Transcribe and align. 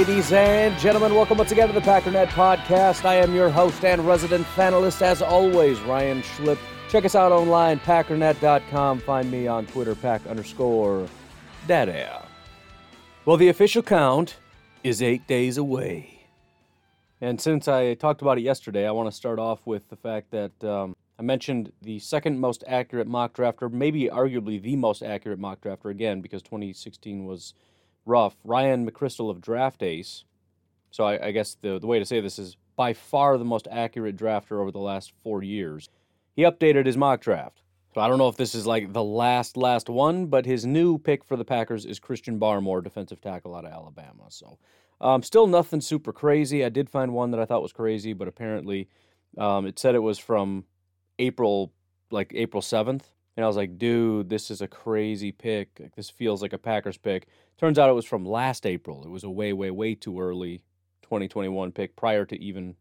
Ladies 0.00 0.32
and 0.32 0.78
gentlemen, 0.78 1.14
welcome 1.14 1.36
once 1.36 1.52
again 1.52 1.68
to 1.68 1.74
the 1.74 1.80
Packernet 1.82 2.28
Podcast. 2.28 3.04
I 3.04 3.16
am 3.16 3.34
your 3.34 3.50
host 3.50 3.84
and 3.84 4.00
resident 4.06 4.46
panelist, 4.56 5.02
as 5.02 5.20
always, 5.20 5.78
Ryan 5.80 6.22
Schlip. 6.22 6.56
Check 6.88 7.04
us 7.04 7.14
out 7.14 7.32
online, 7.32 7.78
packernet.com. 7.80 9.00
Find 9.00 9.30
me 9.30 9.46
on 9.46 9.66
Twitter, 9.66 9.94
pack 9.94 10.26
underscore 10.26 11.06
data. 11.68 12.22
Well, 13.26 13.36
the 13.36 13.48
official 13.48 13.82
count 13.82 14.36
is 14.82 15.02
eight 15.02 15.26
days 15.26 15.58
away. 15.58 16.24
And 17.20 17.38
since 17.38 17.68
I 17.68 17.92
talked 17.92 18.22
about 18.22 18.38
it 18.38 18.40
yesterday, 18.40 18.88
I 18.88 18.92
want 18.92 19.10
to 19.10 19.14
start 19.14 19.38
off 19.38 19.66
with 19.66 19.86
the 19.90 19.96
fact 19.96 20.30
that 20.30 20.64
um, 20.64 20.96
I 21.18 21.22
mentioned 21.22 21.72
the 21.82 21.98
second 21.98 22.40
most 22.40 22.64
accurate 22.66 23.06
mock 23.06 23.34
drafter, 23.34 23.70
maybe 23.70 24.04
arguably 24.04 24.62
the 24.62 24.76
most 24.76 25.02
accurate 25.02 25.38
mock 25.38 25.60
drafter 25.60 25.90
again, 25.90 26.22
because 26.22 26.40
2016 26.40 27.26
was 27.26 27.52
rough. 28.10 28.36
Ryan 28.44 28.88
McCrystal 28.88 29.30
of 29.30 29.40
Draft 29.40 29.82
Ace. 29.82 30.24
So 30.90 31.04
I, 31.04 31.28
I 31.28 31.30
guess 31.30 31.56
the, 31.60 31.78
the 31.78 31.86
way 31.86 31.98
to 31.98 32.04
say 32.04 32.20
this 32.20 32.38
is 32.38 32.56
by 32.76 32.92
far 32.92 33.38
the 33.38 33.44
most 33.44 33.68
accurate 33.70 34.16
drafter 34.16 34.60
over 34.60 34.70
the 34.70 34.78
last 34.78 35.12
four 35.22 35.42
years. 35.42 35.88
He 36.34 36.42
updated 36.42 36.86
his 36.86 36.96
mock 36.96 37.20
draft. 37.20 37.62
So 37.94 38.00
I 38.00 38.08
don't 38.08 38.18
know 38.18 38.28
if 38.28 38.36
this 38.36 38.54
is 38.54 38.66
like 38.66 38.92
the 38.92 39.02
last, 39.02 39.56
last 39.56 39.88
one, 39.88 40.26
but 40.26 40.46
his 40.46 40.64
new 40.64 40.98
pick 40.98 41.24
for 41.24 41.36
the 41.36 41.44
Packers 41.44 41.84
is 41.84 41.98
Christian 41.98 42.38
Barmore, 42.38 42.82
defensive 42.82 43.20
tackle 43.20 43.54
out 43.54 43.64
of 43.64 43.72
Alabama. 43.72 44.24
So 44.28 44.58
um, 45.00 45.22
still 45.22 45.46
nothing 45.46 45.80
super 45.80 46.12
crazy. 46.12 46.64
I 46.64 46.68
did 46.68 46.88
find 46.88 47.12
one 47.12 47.30
that 47.32 47.40
I 47.40 47.44
thought 47.44 47.62
was 47.62 47.72
crazy, 47.72 48.12
but 48.12 48.28
apparently 48.28 48.88
um, 49.38 49.66
it 49.66 49.78
said 49.78 49.94
it 49.94 50.00
was 50.00 50.18
from 50.18 50.64
April, 51.18 51.72
like 52.10 52.32
April 52.34 52.62
7th. 52.62 53.02
And 53.40 53.44
I 53.46 53.48
was 53.48 53.56
like, 53.56 53.78
dude, 53.78 54.28
this 54.28 54.50
is 54.50 54.60
a 54.60 54.68
crazy 54.68 55.32
pick. 55.32 55.80
This 55.96 56.10
feels 56.10 56.42
like 56.42 56.52
a 56.52 56.58
Packers 56.58 56.98
pick. 56.98 57.26
Turns 57.56 57.78
out 57.78 57.88
it 57.88 57.94
was 57.94 58.04
from 58.04 58.26
last 58.26 58.66
April. 58.66 59.02
It 59.02 59.08
was 59.08 59.24
a 59.24 59.30
way, 59.30 59.54
way, 59.54 59.70
way 59.70 59.94
too 59.94 60.20
early 60.20 60.58
2021 61.04 61.72
pick 61.72 61.96
prior 61.96 62.26
to 62.26 62.38
even 62.38 62.76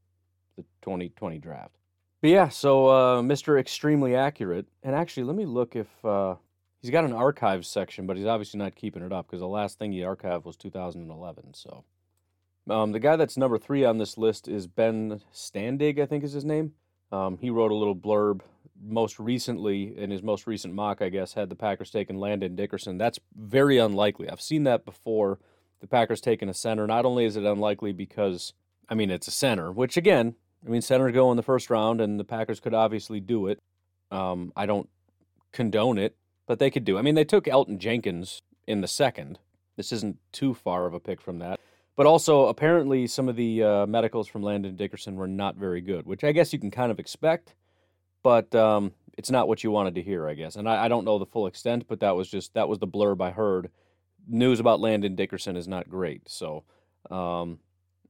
the 0.58 0.64
2020 0.82 1.38
draft. 1.38 1.78
But 2.22 2.32
yeah, 2.32 2.50
so 2.50 2.88
uh, 2.88 3.22
Mr. 3.22 3.58
Extremely 3.58 4.18
Accurate. 4.18 4.66
And 4.84 4.94
actually, 4.94 5.24
let 5.24 5.38
me 5.38 5.46
look 5.46 5.78
if 5.78 5.88
uh, 6.04 6.36
he's 6.82 6.92
got 6.92 7.06
an 7.06 7.14
archives 7.14 7.70
section, 7.70 8.06
but 8.06 8.18
he's 8.18 8.26
obviously 8.26 8.58
not 8.58 8.76
keeping 8.76 9.02
it 9.02 9.14
up 9.14 9.28
because 9.28 9.40
the 9.40 9.48
last 9.48 9.80
thing 9.80 9.94
he 9.94 10.00
archived 10.00 10.44
was 10.44 10.58
2011. 10.58 11.54
So 11.54 11.86
um, 12.70 12.92
the 12.92 13.00
guy 13.00 13.16
that's 13.16 13.38
number 13.38 13.58
three 13.58 13.86
on 13.86 13.98
this 13.98 14.18
list 14.18 14.50
is 14.50 14.68
Ben 14.68 15.22
Standig, 15.34 16.02
I 16.02 16.06
think 16.06 16.26
is 16.26 16.34
his 16.34 16.44
name. 16.44 16.74
Um, 17.14 17.38
he 17.38 17.50
wrote 17.50 17.72
a 17.72 17.76
little 17.76 17.96
blurb 17.96 18.42
most 18.82 19.20
recently 19.20 19.98
in 19.98 20.12
his 20.12 20.24
most 20.24 20.48
recent 20.48 20.74
mock, 20.74 21.02
I 21.02 21.10
guess, 21.10 21.34
had 21.34 21.50
the 21.50 21.56
Packers 21.56 21.92
taken 21.92 22.20
Landon 22.20 22.56
Dickerson. 22.56 22.98
That's 22.98 23.20
very 23.36 23.78
unlikely. 23.78 24.30
I've 24.30 24.42
seen 24.42 24.64
that 24.64 24.86
before. 24.86 25.40
The 25.82 25.88
Packers 25.88 26.22
taking 26.22 26.50
a 26.50 26.54
center. 26.54 26.86
Not 26.88 27.06
only 27.06 27.26
is 27.26 27.38
it 27.38 27.46
unlikely 27.46 27.94
because, 27.94 28.54
I 28.90 28.96
mean, 28.96 29.10
it's 29.10 29.28
a 29.28 29.32
center, 29.32 29.72
which 29.72 29.96
again, 29.96 30.36
I 30.66 30.70
mean, 30.70 30.82
centers 30.82 31.14
go 31.14 31.32
in 31.32 31.38
the 31.38 31.44
first 31.44 31.70
round, 31.70 32.02
and 32.02 32.20
the 32.20 32.26
Packers 32.26 32.60
could 32.60 32.74
obviously 32.74 33.20
do 33.22 33.48
it. 33.48 33.60
Um, 34.12 34.52
I 34.56 34.66
don't 34.66 34.90
condone 35.52 35.98
it, 35.98 36.16
but 36.48 36.60
they 36.60 36.70
could 36.70 36.84
do. 36.84 36.98
I 36.98 37.02
mean, 37.02 37.16
they 37.16 37.24
took 37.24 37.46
Elgton 37.46 37.78
Jenkins 37.78 38.42
in 38.68 38.82
the 38.82 38.88
second. 38.88 39.40
This 39.78 39.92
isn't 39.94 40.18
too 40.34 40.54
far 40.54 40.86
of 40.86 40.94
a 40.94 41.00
pick 41.00 41.22
from 41.22 41.40
that. 41.40 41.60
But 41.96 42.06
also, 42.06 42.48
apparently, 42.48 43.08
some 43.08 43.30
of 43.30 43.36
the 43.36 43.64
uh, 43.64 43.86
medicals 43.86 44.28
from 44.28 44.44
Landon 44.44 44.76
Dickerson 44.76 45.16
were 45.16 45.28
not 45.28 45.56
very 45.56 45.82
good, 45.82 46.06
which 46.06 46.24
I 46.24 46.32
guess 46.32 46.54
you 46.54 46.60
can 46.60 46.72
kind 46.72 46.92
of 46.92 47.00
expect, 47.00 47.56
but 48.24 48.54
um, 48.56 48.92
it's 49.18 49.32
not 49.32 49.48
what 49.48 49.64
you 49.64 49.72
wanted 49.72 49.96
to 49.96 50.02
hear, 50.02 50.28
I 50.28 50.34
guess. 50.34 50.56
And 50.56 50.68
I, 50.68 50.86
I 50.86 50.88
don't 50.88 51.06
know 51.06 51.20
the 51.20 51.26
full 51.26 51.48
extent, 51.48 51.86
but 51.88 52.00
that 52.00 52.16
was 52.16 52.30
just 52.30 52.54
that 52.54 52.70
was 52.70 52.80
the 52.80 52.88
blurb 52.88 53.22
I 53.22 53.32
heard. 53.32 53.70
News 54.28 54.60
about 54.60 54.80
Landon 54.80 55.16
Dickerson 55.16 55.58
is 55.58 55.68
not 55.68 55.90
great, 55.90 56.30
so 56.30 56.64
um, 57.10 57.60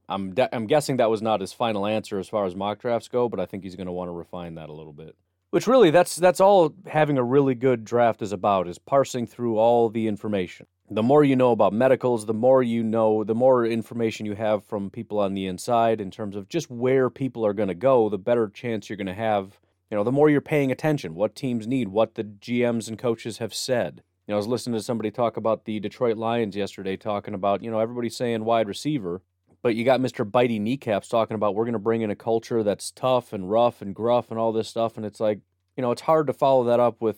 I'm 0.09 0.33
de- 0.33 0.53
I'm 0.53 0.67
guessing 0.67 0.97
that 0.97 1.09
was 1.09 1.21
not 1.21 1.41
his 1.41 1.53
final 1.53 1.85
answer 1.85 2.19
as 2.19 2.27
far 2.27 2.45
as 2.45 2.55
mock 2.55 2.79
drafts 2.79 3.07
go, 3.07 3.29
but 3.29 3.39
I 3.39 3.45
think 3.45 3.63
he's 3.63 3.75
going 3.75 3.87
to 3.87 3.93
want 3.93 4.09
to 4.09 4.13
refine 4.13 4.55
that 4.55 4.69
a 4.69 4.73
little 4.73 4.93
bit. 4.93 5.15
Which 5.51 5.67
really, 5.67 5.91
that's 5.91 6.15
that's 6.15 6.39
all 6.39 6.73
having 6.87 7.17
a 7.17 7.23
really 7.23 7.55
good 7.55 7.85
draft 7.85 8.21
is 8.21 8.31
about 8.31 8.67
is 8.67 8.77
parsing 8.77 9.25
through 9.25 9.57
all 9.57 9.89
the 9.89 10.07
information. 10.07 10.67
The 10.91 11.03
more 11.03 11.23
you 11.23 11.35
know 11.35 11.51
about 11.51 11.73
medicals, 11.73 12.25
the 12.25 12.33
more 12.33 12.63
you 12.63 12.83
know, 12.83 13.23
the 13.23 13.35
more 13.35 13.65
information 13.65 14.25
you 14.25 14.33
have 14.33 14.63
from 14.65 14.89
people 14.89 15.19
on 15.19 15.35
the 15.35 15.45
inside 15.45 16.01
in 16.01 16.09
terms 16.09 16.35
of 16.35 16.49
just 16.49 16.69
where 16.69 17.11
people 17.11 17.45
are 17.45 17.53
going 17.53 17.69
to 17.69 17.75
go, 17.75 18.09
the 18.09 18.17
better 18.17 18.47
chance 18.49 18.89
you're 18.89 18.97
going 18.97 19.07
to 19.07 19.13
have. 19.13 19.59
You 19.89 19.97
know, 19.97 20.03
the 20.03 20.11
more 20.11 20.29
you're 20.29 20.41
paying 20.41 20.71
attention, 20.71 21.15
what 21.15 21.35
teams 21.35 21.65
need, 21.65 21.89
what 21.89 22.15
the 22.15 22.23
GMs 22.23 22.87
and 22.87 22.97
coaches 22.97 23.39
have 23.39 23.53
said. 23.53 24.03
You 24.27 24.33
know, 24.33 24.35
I 24.35 24.37
was 24.37 24.47
listening 24.47 24.77
to 24.77 24.83
somebody 24.83 25.09
talk 25.09 25.37
about 25.37 25.65
the 25.65 25.79
Detroit 25.79 26.15
Lions 26.15 26.55
yesterday, 26.55 26.95
talking 26.95 27.33
about, 27.33 27.63
you 27.63 27.71
know, 27.71 27.79
everybody's 27.79 28.15
saying 28.15 28.45
wide 28.45 28.67
receiver, 28.67 29.23
but 29.63 29.75
you 29.75 29.83
got 29.83 29.99
Mr. 29.99 30.29
Bitey 30.29 30.61
Kneecaps 30.61 31.09
talking 31.09 31.33
about 31.33 31.55
we're 31.55 31.65
going 31.65 31.73
to 31.73 31.79
bring 31.79 32.01
in 32.01 32.11
a 32.11 32.15
culture 32.15 32.61
that's 32.61 32.91
tough 32.91 33.33
and 33.33 33.49
rough 33.49 33.81
and 33.81 33.95
gruff 33.95 34.29
and 34.29 34.39
all 34.39 34.51
this 34.51 34.67
stuff. 34.67 34.95
And 34.95 35.05
it's 35.05 35.19
like, 35.19 35.39
you 35.75 35.81
know, 35.81 35.91
it's 35.91 36.01
hard 36.01 36.27
to 36.27 36.33
follow 36.33 36.65
that 36.65 36.79
up 36.79 37.01
with 37.01 37.17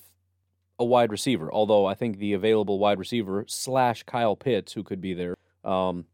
a 0.79 0.85
wide 0.85 1.11
receiver. 1.11 1.51
Although 1.51 1.85
I 1.85 1.93
think 1.93 2.17
the 2.17 2.33
available 2.33 2.79
wide 2.79 2.99
receiver 2.99 3.43
slash 3.47 4.03
Kyle 4.03 4.35
Pitts, 4.35 4.71
who 4.71 4.83
could 4.83 5.01
be 5.01 5.13
there, 5.13 5.35
um, 5.65 6.05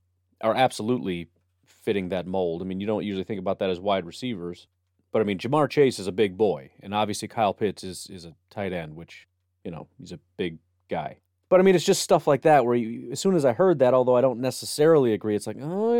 are 0.41 0.55
absolutely 0.55 1.27
fitting 1.65 2.09
that 2.09 2.27
mold. 2.27 2.61
I 2.61 2.65
mean, 2.65 2.79
you 2.81 2.87
don't 2.87 3.05
usually 3.05 3.23
think 3.23 3.39
about 3.39 3.59
that 3.59 3.69
as 3.69 3.79
wide 3.79 4.05
receivers, 4.05 4.67
but 5.11 5.21
I 5.21 5.25
mean, 5.25 5.37
Ja'Marr 5.37 5.69
Chase 5.69 5.99
is 5.99 6.07
a 6.07 6.11
big 6.11 6.37
boy, 6.37 6.71
and 6.81 6.93
obviously 6.93 7.27
Kyle 7.27 7.53
Pitts 7.53 7.83
is 7.83 8.07
is 8.09 8.25
a 8.25 8.33
tight 8.49 8.73
end, 8.73 8.95
which 8.95 9.27
you 9.63 9.71
know 9.71 9.87
he's 9.99 10.11
a 10.11 10.19
big 10.37 10.57
guy. 10.89 11.17
But 11.49 11.59
I 11.59 11.63
mean, 11.63 11.75
it's 11.75 11.85
just 11.85 12.01
stuff 12.01 12.27
like 12.27 12.41
that 12.41 12.65
where 12.65 12.75
you, 12.75 13.11
as 13.11 13.19
soon 13.19 13.35
as 13.35 13.45
I 13.45 13.53
heard 13.53 13.79
that, 13.79 13.93
although 13.93 14.17
I 14.17 14.21
don't 14.21 14.41
necessarily 14.41 15.13
agree, 15.13 15.35
it's 15.35 15.47
like, 15.47 15.57
oh 15.61 15.93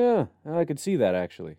yeah, 0.45 0.53
I 0.53 0.65
could 0.65 0.79
see 0.79 0.97
that 0.97 1.15
actually. 1.15 1.57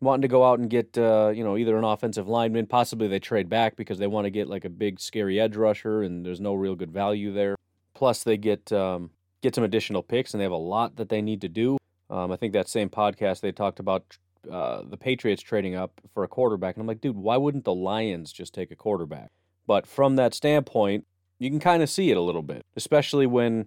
Wanting 0.00 0.22
to 0.22 0.28
go 0.28 0.44
out 0.44 0.60
and 0.60 0.70
get, 0.70 0.96
uh, 0.96 1.32
you 1.34 1.42
know, 1.42 1.56
either 1.56 1.76
an 1.76 1.82
offensive 1.82 2.28
lineman, 2.28 2.66
possibly 2.66 3.08
they 3.08 3.18
trade 3.18 3.48
back 3.48 3.74
because 3.74 3.98
they 3.98 4.06
want 4.06 4.26
to 4.26 4.30
get 4.30 4.48
like 4.48 4.64
a 4.64 4.70
big 4.70 5.00
scary 5.00 5.40
edge 5.40 5.56
rusher, 5.56 6.02
and 6.02 6.24
there's 6.24 6.40
no 6.40 6.54
real 6.54 6.76
good 6.76 6.92
value 6.92 7.32
there. 7.32 7.56
Plus, 7.94 8.22
they 8.22 8.36
get 8.36 8.72
um, 8.72 9.10
get 9.42 9.54
some 9.56 9.64
additional 9.64 10.02
picks, 10.02 10.34
and 10.34 10.40
they 10.40 10.44
have 10.44 10.52
a 10.52 10.56
lot 10.56 10.96
that 10.96 11.08
they 11.08 11.20
need 11.20 11.40
to 11.40 11.48
do. 11.48 11.78
Um, 12.10 12.30
I 12.30 12.36
think 12.36 12.52
that 12.52 12.68
same 12.68 12.88
podcast 12.88 13.40
they 13.40 13.52
talked 13.52 13.80
about 13.80 14.18
uh, 14.50 14.82
the 14.88 14.96
Patriots 14.96 15.42
trading 15.42 15.74
up 15.74 16.00
for 16.12 16.24
a 16.24 16.28
quarterback, 16.28 16.76
and 16.76 16.82
I'm 16.82 16.86
like, 16.86 17.00
dude, 17.00 17.16
why 17.16 17.36
wouldn't 17.36 17.64
the 17.64 17.74
Lions 17.74 18.32
just 18.32 18.54
take 18.54 18.70
a 18.70 18.76
quarterback? 18.76 19.30
But 19.66 19.86
from 19.86 20.16
that 20.16 20.34
standpoint, 20.34 21.06
you 21.38 21.50
can 21.50 21.60
kind 21.60 21.82
of 21.82 21.90
see 21.90 22.10
it 22.10 22.16
a 22.16 22.22
little 22.22 22.42
bit, 22.42 22.64
especially 22.76 23.26
when 23.26 23.66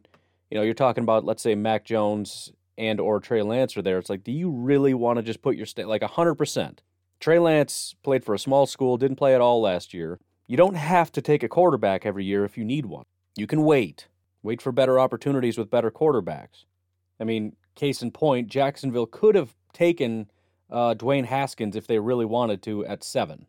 you 0.49 0.57
know 0.57 0.63
you're 0.63 0.73
talking 0.73 1.03
about, 1.03 1.23
let's 1.23 1.43
say, 1.43 1.55
Mac 1.55 1.85
Jones 1.85 2.51
and 2.77 2.99
or 2.99 3.19
Trey 3.19 3.41
Lance 3.41 3.77
are 3.77 3.81
there. 3.81 3.99
It's 3.99 4.09
like, 4.09 4.23
do 4.23 4.31
you 4.31 4.49
really 4.49 4.93
want 4.93 5.17
to 5.17 5.23
just 5.23 5.41
put 5.41 5.55
your 5.55 5.65
sta- 5.65 5.85
like 5.85 6.03
hundred 6.03 6.35
percent? 6.35 6.81
Trey 7.19 7.37
Lance 7.37 7.95
played 8.01 8.25
for 8.25 8.33
a 8.33 8.39
small 8.39 8.65
school, 8.65 8.97
didn't 8.97 9.17
play 9.17 9.35
at 9.35 9.41
all 9.41 9.61
last 9.61 9.93
year. 9.93 10.19
You 10.47 10.57
don't 10.57 10.75
have 10.75 11.11
to 11.13 11.21
take 11.21 11.43
a 11.43 11.47
quarterback 11.47 12.05
every 12.05 12.25
year 12.25 12.43
if 12.43 12.57
you 12.57 12.65
need 12.65 12.87
one. 12.87 13.05
You 13.37 13.47
can 13.47 13.63
wait, 13.63 14.07
wait 14.43 14.61
for 14.61 14.71
better 14.71 14.99
opportunities 14.99 15.57
with 15.57 15.69
better 15.69 15.91
quarterbacks. 15.91 16.65
I 17.19 17.23
mean, 17.23 17.55
case 17.75 18.01
in 18.01 18.11
point, 18.11 18.47
Jacksonville 18.47 19.05
could 19.05 19.35
have 19.35 19.55
taken 19.71 20.29
uh, 20.71 20.95
Dwayne 20.95 21.25
Haskins 21.25 21.75
if 21.75 21.87
they 21.87 21.99
really 21.99 22.25
wanted 22.25 22.61
to 22.63 22.85
at 22.85 23.03
seven. 23.03 23.45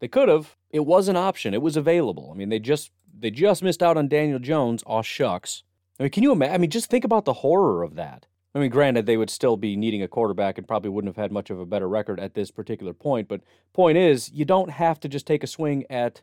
They 0.00 0.08
could 0.08 0.28
have. 0.28 0.56
It 0.70 0.86
was 0.86 1.08
an 1.08 1.16
option. 1.16 1.54
It 1.54 1.62
was 1.62 1.76
available. 1.76 2.30
I 2.32 2.36
mean, 2.36 2.48
they 2.48 2.58
just 2.58 2.90
they 3.18 3.30
just 3.30 3.62
missed 3.62 3.82
out 3.82 3.96
on 3.96 4.08
Daniel 4.08 4.38
Jones. 4.38 4.82
Aw 4.86 5.02
shucks. 5.02 5.62
I 5.98 6.04
mean, 6.04 6.10
can 6.10 6.22
you 6.22 6.32
imagine? 6.32 6.54
I 6.54 6.58
mean, 6.58 6.70
just 6.70 6.90
think 6.90 7.04
about 7.04 7.24
the 7.24 7.34
horror 7.34 7.82
of 7.82 7.94
that. 7.96 8.26
I 8.54 8.58
mean, 8.58 8.70
granted, 8.70 9.06
they 9.06 9.16
would 9.16 9.30
still 9.30 9.56
be 9.56 9.76
needing 9.76 10.02
a 10.02 10.08
quarterback 10.08 10.58
and 10.58 10.66
probably 10.66 10.90
wouldn't 10.90 11.14
have 11.14 11.22
had 11.22 11.30
much 11.30 11.50
of 11.50 11.60
a 11.60 11.66
better 11.66 11.88
record 11.88 12.18
at 12.18 12.34
this 12.34 12.50
particular 12.50 12.92
point. 12.92 13.28
But 13.28 13.42
point 13.72 13.96
is, 13.96 14.30
you 14.32 14.44
don't 14.44 14.70
have 14.70 14.98
to 15.00 15.08
just 15.08 15.26
take 15.26 15.44
a 15.44 15.46
swing 15.46 15.84
at 15.88 16.22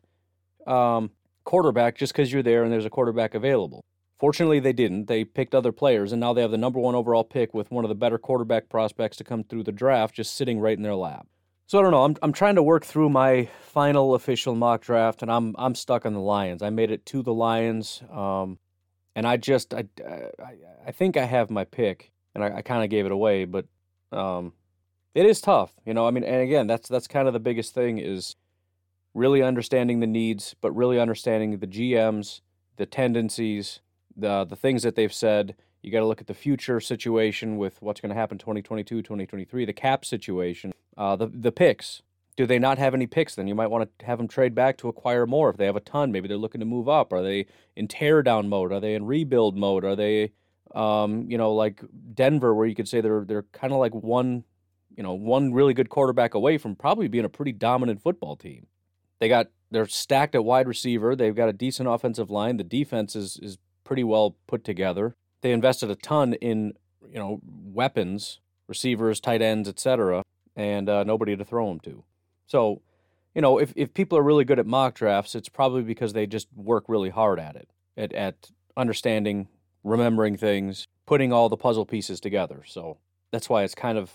um, 0.65 1.11
quarterback 1.45 1.95
just 1.95 2.11
because 2.11 2.33
you're 2.33 2.43
there 2.43 2.63
and 2.63 2.71
there's 2.71 2.85
a 2.85 2.89
quarterback 2.89 3.33
available. 3.33 3.81
Fortunately, 4.19 4.59
they 4.59 4.73
didn't. 4.73 5.05
They 5.05 5.23
picked 5.23 5.53
other 5.53 5.71
players, 5.71 6.11
and 6.11 6.19
now 6.19 6.33
they 6.33 6.41
have 6.41 6.51
the 6.51 6.57
number 6.57 6.79
one 6.79 6.95
overall 6.95 7.23
pick 7.23 7.53
with 7.53 7.69
one 7.69 7.85
of 7.85 7.89
the 7.89 7.95
better 7.95 8.17
quarterback 8.17 8.67
prospects 8.67 9.17
to 9.17 9.23
come 9.23 9.43
through 9.43 9.63
the 9.63 9.71
draft 9.71 10.15
just 10.15 10.33
sitting 10.33 10.59
right 10.59 10.75
in 10.75 10.83
their 10.83 10.95
lap. 10.95 11.27
So 11.67 11.77
I 11.77 11.81
don't 11.81 11.91
know. 11.91 12.03
I'm 12.03 12.15
I'm 12.21 12.33
trying 12.33 12.55
to 12.55 12.63
work 12.63 12.85
through 12.85 13.09
my 13.09 13.49
final 13.61 14.15
official 14.15 14.55
mock 14.55 14.81
draft, 14.81 15.21
and 15.21 15.29
I'm 15.29 15.53
I'm 15.57 15.75
stuck 15.75 16.05
on 16.05 16.13
the 16.13 16.19
Lions. 16.19 16.63
I 16.63 16.69
made 16.69 16.89
it 16.89 17.05
to 17.07 17.21
the 17.21 17.33
Lions, 17.33 18.01
um, 18.11 18.57
and 19.15 19.27
I 19.27 19.37
just 19.37 19.73
I, 19.73 19.85
I 20.03 20.31
I 20.87 20.91
think 20.91 21.17
I 21.17 21.25
have 21.25 21.51
my 21.51 21.65
pick, 21.65 22.11
and 22.33 22.43
I, 22.43 22.57
I 22.57 22.61
kind 22.61 22.83
of 22.83 22.89
gave 22.89 23.05
it 23.05 23.11
away, 23.11 23.45
but 23.45 23.65
um, 24.11 24.53
it 25.13 25.25
is 25.25 25.41
tough, 25.41 25.73
you 25.85 25.93
know. 25.93 26.07
I 26.07 26.11
mean, 26.11 26.23
and 26.23 26.41
again, 26.41 26.67
that's 26.67 26.87
that's 26.87 27.07
kind 27.07 27.27
of 27.27 27.33
the 27.33 27.39
biggest 27.39 27.73
thing 27.75 27.97
is 27.97 28.35
really 29.13 29.43
understanding 29.43 29.99
the 29.99 30.07
needs, 30.07 30.55
but 30.61 30.71
really 30.71 30.99
understanding 30.99 31.57
the 31.57 31.67
GMs, 31.67 32.41
the 32.77 32.85
tendencies, 32.85 33.81
the 34.17 34.45
the 34.45 34.55
things 34.55 34.83
that 34.83 34.95
they've 34.95 35.13
said. 35.13 35.55
You 35.81 35.91
got 35.91 35.99
to 35.99 36.07
look 36.07 36.19
at 36.19 36.27
the 36.27 36.33
future 36.33 36.79
situation 36.79 37.57
with 37.57 37.81
what's 37.81 38.01
going 38.01 38.09
to 38.09 38.15
happen 38.15 38.37
2022, 38.37 39.01
2023, 39.03 39.63
the 39.63 39.73
cap 39.73 40.03
situation, 40.03 40.73
uh, 40.97 41.15
the 41.15 41.27
the 41.27 41.51
picks. 41.51 42.01
Do 42.35 42.45
they 42.45 42.59
not 42.59 42.77
have 42.77 42.93
any 42.93 43.07
picks? 43.07 43.35
Then 43.35 43.47
you 43.47 43.55
might 43.55 43.67
want 43.71 43.89
to 43.99 44.05
have 44.05 44.19
them 44.19 44.27
trade 44.27 44.53
back 44.53 44.77
to 44.77 44.89
acquire 44.89 45.25
more. 45.25 45.49
If 45.49 45.57
they 45.57 45.65
have 45.65 45.75
a 45.75 45.81
ton, 45.81 46.11
maybe 46.11 46.27
they're 46.27 46.37
looking 46.37 46.59
to 46.59 46.65
move 46.65 46.87
up. 46.87 47.11
Are 47.11 47.23
they 47.23 47.47
in 47.75 47.87
tear 47.87 48.21
down 48.21 48.47
mode? 48.49 48.71
Are 48.71 48.79
they 48.79 48.93
in 48.93 49.05
rebuild 49.05 49.57
mode? 49.57 49.83
Are 49.83 49.95
they, 49.95 50.33
um, 50.75 51.29
you 51.31 51.37
know, 51.37 51.53
like 51.53 51.83
Denver, 52.13 52.53
where 52.53 52.67
you 52.67 52.75
could 52.75 52.87
say 52.87 53.01
they're 53.01 53.25
they're 53.25 53.45
kind 53.53 53.73
of 53.73 53.79
like 53.79 53.93
one, 53.95 54.43
you 54.95 55.03
know, 55.03 55.13
one 55.13 55.53
really 55.53 55.73
good 55.73 55.89
quarterback 55.89 56.33
away 56.33 56.57
from 56.57 56.75
probably 56.75 57.07
being 57.07 57.25
a 57.25 57.29
pretty 57.29 57.51
dominant 57.53 58.01
football 58.01 58.35
team. 58.35 58.67
They 59.19 59.29
got 59.29 59.47
they're 59.71 59.87
stacked 59.87 60.35
at 60.35 60.45
wide 60.45 60.67
receiver. 60.67 61.15
They've 61.15 61.35
got 61.35 61.49
a 61.49 61.53
decent 61.53 61.89
offensive 61.89 62.29
line. 62.29 62.57
The 62.57 62.63
defense 62.63 63.15
is 63.15 63.39
is 63.41 63.57
pretty 63.87 64.03
well 64.03 64.35
put 64.47 64.65
together. 64.65 65.15
They 65.41 65.53
invested 65.53 65.89
a 65.89 65.95
ton 65.95 66.33
in 66.33 66.73
you 67.09 67.17
know 67.17 67.39
weapons, 67.43 68.39
receivers, 68.67 69.19
tight 69.19 69.41
ends, 69.41 69.69
etc., 69.69 70.23
and 70.55 70.89
uh, 70.89 71.03
nobody 71.05 71.35
to 71.37 71.45
throw 71.45 71.69
them 71.69 71.79
to. 71.79 72.03
So, 72.45 72.81
you 73.33 73.41
know, 73.41 73.57
if 73.57 73.71
if 73.75 73.93
people 73.93 74.17
are 74.17 74.23
really 74.23 74.43
good 74.43 74.59
at 74.59 74.67
mock 74.67 74.93
drafts, 74.93 75.33
it's 75.33 75.49
probably 75.49 75.83
because 75.83 76.13
they 76.13 76.27
just 76.27 76.47
work 76.55 76.83
really 76.87 77.09
hard 77.09 77.39
at 77.39 77.55
it, 77.55 77.69
at 77.95 78.11
at 78.13 78.51
understanding, 78.75 79.47
remembering 79.83 80.35
things, 80.35 80.85
putting 81.05 81.31
all 81.31 81.47
the 81.47 81.57
puzzle 81.57 81.85
pieces 81.85 82.19
together. 82.19 82.63
So 82.65 82.97
that's 83.31 83.49
why 83.49 83.63
it's 83.63 83.75
kind 83.75 83.97
of 83.97 84.11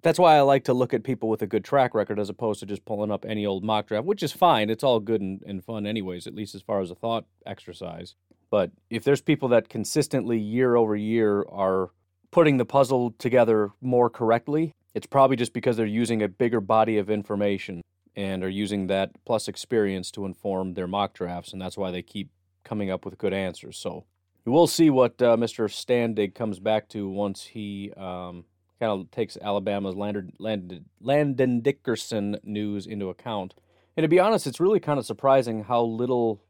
that's 0.00 0.18
why 0.18 0.36
I 0.36 0.40
like 0.40 0.64
to 0.64 0.72
look 0.72 0.94
at 0.94 1.02
people 1.02 1.28
with 1.28 1.42
a 1.42 1.46
good 1.46 1.64
track 1.64 1.94
record 1.94 2.18
as 2.18 2.30
opposed 2.30 2.60
to 2.60 2.66
just 2.66 2.84
pulling 2.86 3.10
up 3.10 3.26
any 3.28 3.44
old 3.44 3.64
mock 3.64 3.88
draft, 3.88 4.06
which 4.06 4.22
is 4.22 4.32
fine. 4.32 4.70
It's 4.70 4.84
all 4.84 5.00
good 5.00 5.20
and, 5.20 5.42
and 5.44 5.62
fun, 5.62 5.86
anyways, 5.86 6.26
at 6.26 6.34
least 6.34 6.54
as 6.54 6.62
far 6.62 6.80
as 6.80 6.90
a 6.90 6.94
thought 6.94 7.26
exercise. 7.44 8.14
But 8.50 8.70
if 8.90 9.04
there's 9.04 9.20
people 9.20 9.48
that 9.48 9.68
consistently 9.68 10.38
year 10.38 10.76
over 10.76 10.96
year 10.96 11.44
are 11.50 11.90
putting 12.30 12.56
the 12.56 12.64
puzzle 12.64 13.14
together 13.18 13.70
more 13.80 14.08
correctly, 14.10 14.72
it's 14.94 15.06
probably 15.06 15.36
just 15.36 15.52
because 15.52 15.76
they're 15.76 15.86
using 15.86 16.22
a 16.22 16.28
bigger 16.28 16.60
body 16.60 16.98
of 16.98 17.10
information 17.10 17.82
and 18.16 18.42
are 18.42 18.48
using 18.48 18.88
that 18.88 19.10
plus 19.24 19.48
experience 19.48 20.10
to 20.10 20.24
inform 20.24 20.74
their 20.74 20.88
mock 20.88 21.14
drafts, 21.14 21.52
and 21.52 21.62
that's 21.62 21.76
why 21.76 21.90
they 21.90 22.02
keep 22.02 22.30
coming 22.64 22.90
up 22.90 23.04
with 23.04 23.16
good 23.16 23.32
answers. 23.32 23.76
So 23.76 24.04
we'll 24.44 24.66
see 24.66 24.90
what 24.90 25.20
uh, 25.22 25.36
Mr. 25.36 25.68
Standig 25.68 26.34
comes 26.34 26.58
back 26.58 26.88
to 26.88 27.08
once 27.08 27.44
he 27.44 27.92
um, 27.96 28.44
kind 28.80 28.92
of 28.92 29.10
takes 29.10 29.36
Alabama's 29.36 29.94
Landon, 29.94 30.32
Landon, 30.38 30.86
Landon 31.00 31.60
Dickerson 31.60 32.38
news 32.42 32.86
into 32.86 33.08
account. 33.08 33.54
And 33.96 34.04
to 34.04 34.08
be 34.08 34.18
honest, 34.18 34.46
it's 34.46 34.60
really 34.60 34.80
kind 34.80 34.98
of 34.98 35.06
surprising 35.06 35.64
how 35.64 35.82
little 35.82 36.40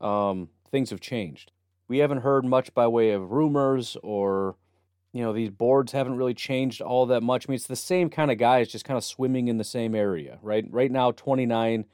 um, 0.00 0.48
things 0.72 0.90
have 0.90 1.00
changed. 1.00 1.52
We 1.86 1.98
haven't 1.98 2.22
heard 2.22 2.44
much 2.44 2.74
by 2.74 2.88
way 2.88 3.10
of 3.10 3.30
rumors 3.30 3.96
or, 4.02 4.56
you 5.12 5.22
know, 5.22 5.32
these 5.32 5.50
boards 5.50 5.92
haven't 5.92 6.16
really 6.16 6.34
changed 6.34 6.80
all 6.80 7.06
that 7.06 7.22
much. 7.22 7.46
I 7.46 7.50
mean, 7.50 7.56
it's 7.56 7.66
the 7.66 7.76
same 7.76 8.10
kind 8.10 8.32
of 8.32 8.38
guys 8.38 8.68
just 8.68 8.84
kind 8.84 8.98
of 8.98 9.04
swimming 9.04 9.46
in 9.46 9.58
the 9.58 9.64
same 9.64 9.94
area, 9.94 10.38
right? 10.42 10.64
Right 10.70 10.90
now, 10.90 11.12
29 11.12 11.84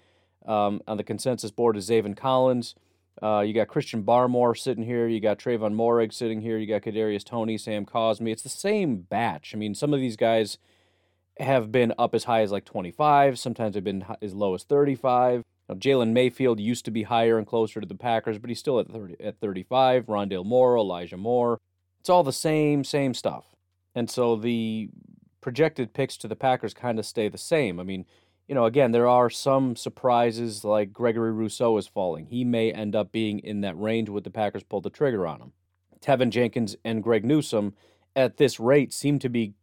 um, 0.46 0.80
on 0.86 0.96
the 0.96 1.04
consensus 1.04 1.50
board 1.50 1.76
is 1.76 1.90
Zaven 1.90 2.16
Collins. 2.16 2.75
Uh, 3.20 3.40
you 3.40 3.52
got 3.52 3.69
Christian 3.69 4.04
Barmore 4.04 4.56
sitting 4.56 4.84
here. 4.84 5.08
You 5.08 5.20
got 5.20 5.38
Trevon 5.38 5.75
Moehrig 5.75 6.12
sitting 6.12 6.40
here. 6.40 6.56
You 6.56 6.66
got 6.66 6.82
Kadarius 6.82 7.25
Toney, 7.25 7.58
Sam 7.58 7.84
Cosmi. 7.84 8.30
It's 8.30 8.42
the 8.42 8.48
same 8.48 8.98
batch. 8.98 9.52
I 9.54 9.58
mean, 9.58 9.75
some 9.75 9.92
of 9.92 10.00
these 10.00 10.16
guys 10.16 10.58
have 11.40 11.72
been 11.72 11.92
up 11.98 12.14
as 12.14 12.25
high 12.25 12.42
as 12.42 12.52
like 12.52 12.64
25. 12.64 13.38
Sometimes 13.38 13.75
they've 13.75 13.82
been 13.82 14.04
as 14.22 14.34
low 14.34 14.54
as 14.54 14.64
35. 14.64 15.42
Jalen 15.75 16.12
Mayfield 16.12 16.61
used 16.61 16.85
to 16.87 16.91
be 16.91 17.03
higher 17.03 17.38
and 17.38 17.47
closer 17.47 17.81
to 17.81 17.87
the 17.87 17.94
Packers, 17.94 18.38
but 18.38 18.49
he's 18.49 18.59
still 18.59 18.81
at 18.81 18.88
30, 18.88 19.17
at 19.23 19.38
35. 19.41 20.06
Rondale 20.06 20.44
Moore, 20.44 20.76
Elijah 20.76 21.17
Moore. 21.17 21.61
It's 22.00 22.09
all 22.09 22.23
the 22.23 22.32
same, 22.32 22.85
same 22.85 23.15
stuff. 23.15 23.55
And 23.94 24.09
so 24.09 24.37
the 24.37 24.88
projected 25.41 25.93
picks 25.93 26.17
to 26.19 26.29
the 26.29 26.37
Packers 26.37 26.75
kind 26.75 26.99
of 26.99 27.06
stay 27.06 27.29
the 27.29 27.38
same. 27.38 27.79
I 27.81 27.82
mean, 27.82 28.06
you 28.47 28.55
know, 28.55 28.65
again, 28.65 28.93
there 28.93 29.09
are 29.09 29.29
some 29.29 29.76
surprises 29.76 30.65
like 30.65 30.93
Gregory 30.93 31.32
Rousseau 31.32 31.76
is 31.76 31.87
falling. 31.87 32.26
He 32.26 32.44
may 32.44 32.73
end 32.73 32.97
up 32.97 33.12
being 33.12 33.38
in 33.41 33.61
that 33.61 33.79
range 33.79 34.09
with 34.09 34.25
the 34.25 34.31
Packers 34.31 34.62
pull 34.62 34.81
the 34.81 34.91
trigger 34.91 35.26
on 35.26 35.41
him. 35.41 35.53
Teven 36.00 36.31
Jenkins 36.31 36.76
and 36.85 37.03
Greg 37.03 37.25
Newsome 37.25 37.75
at 38.17 38.38
this 38.38 38.59
rate 38.59 38.93
seem 38.93 39.19
to 39.19 39.29
be 39.29 39.55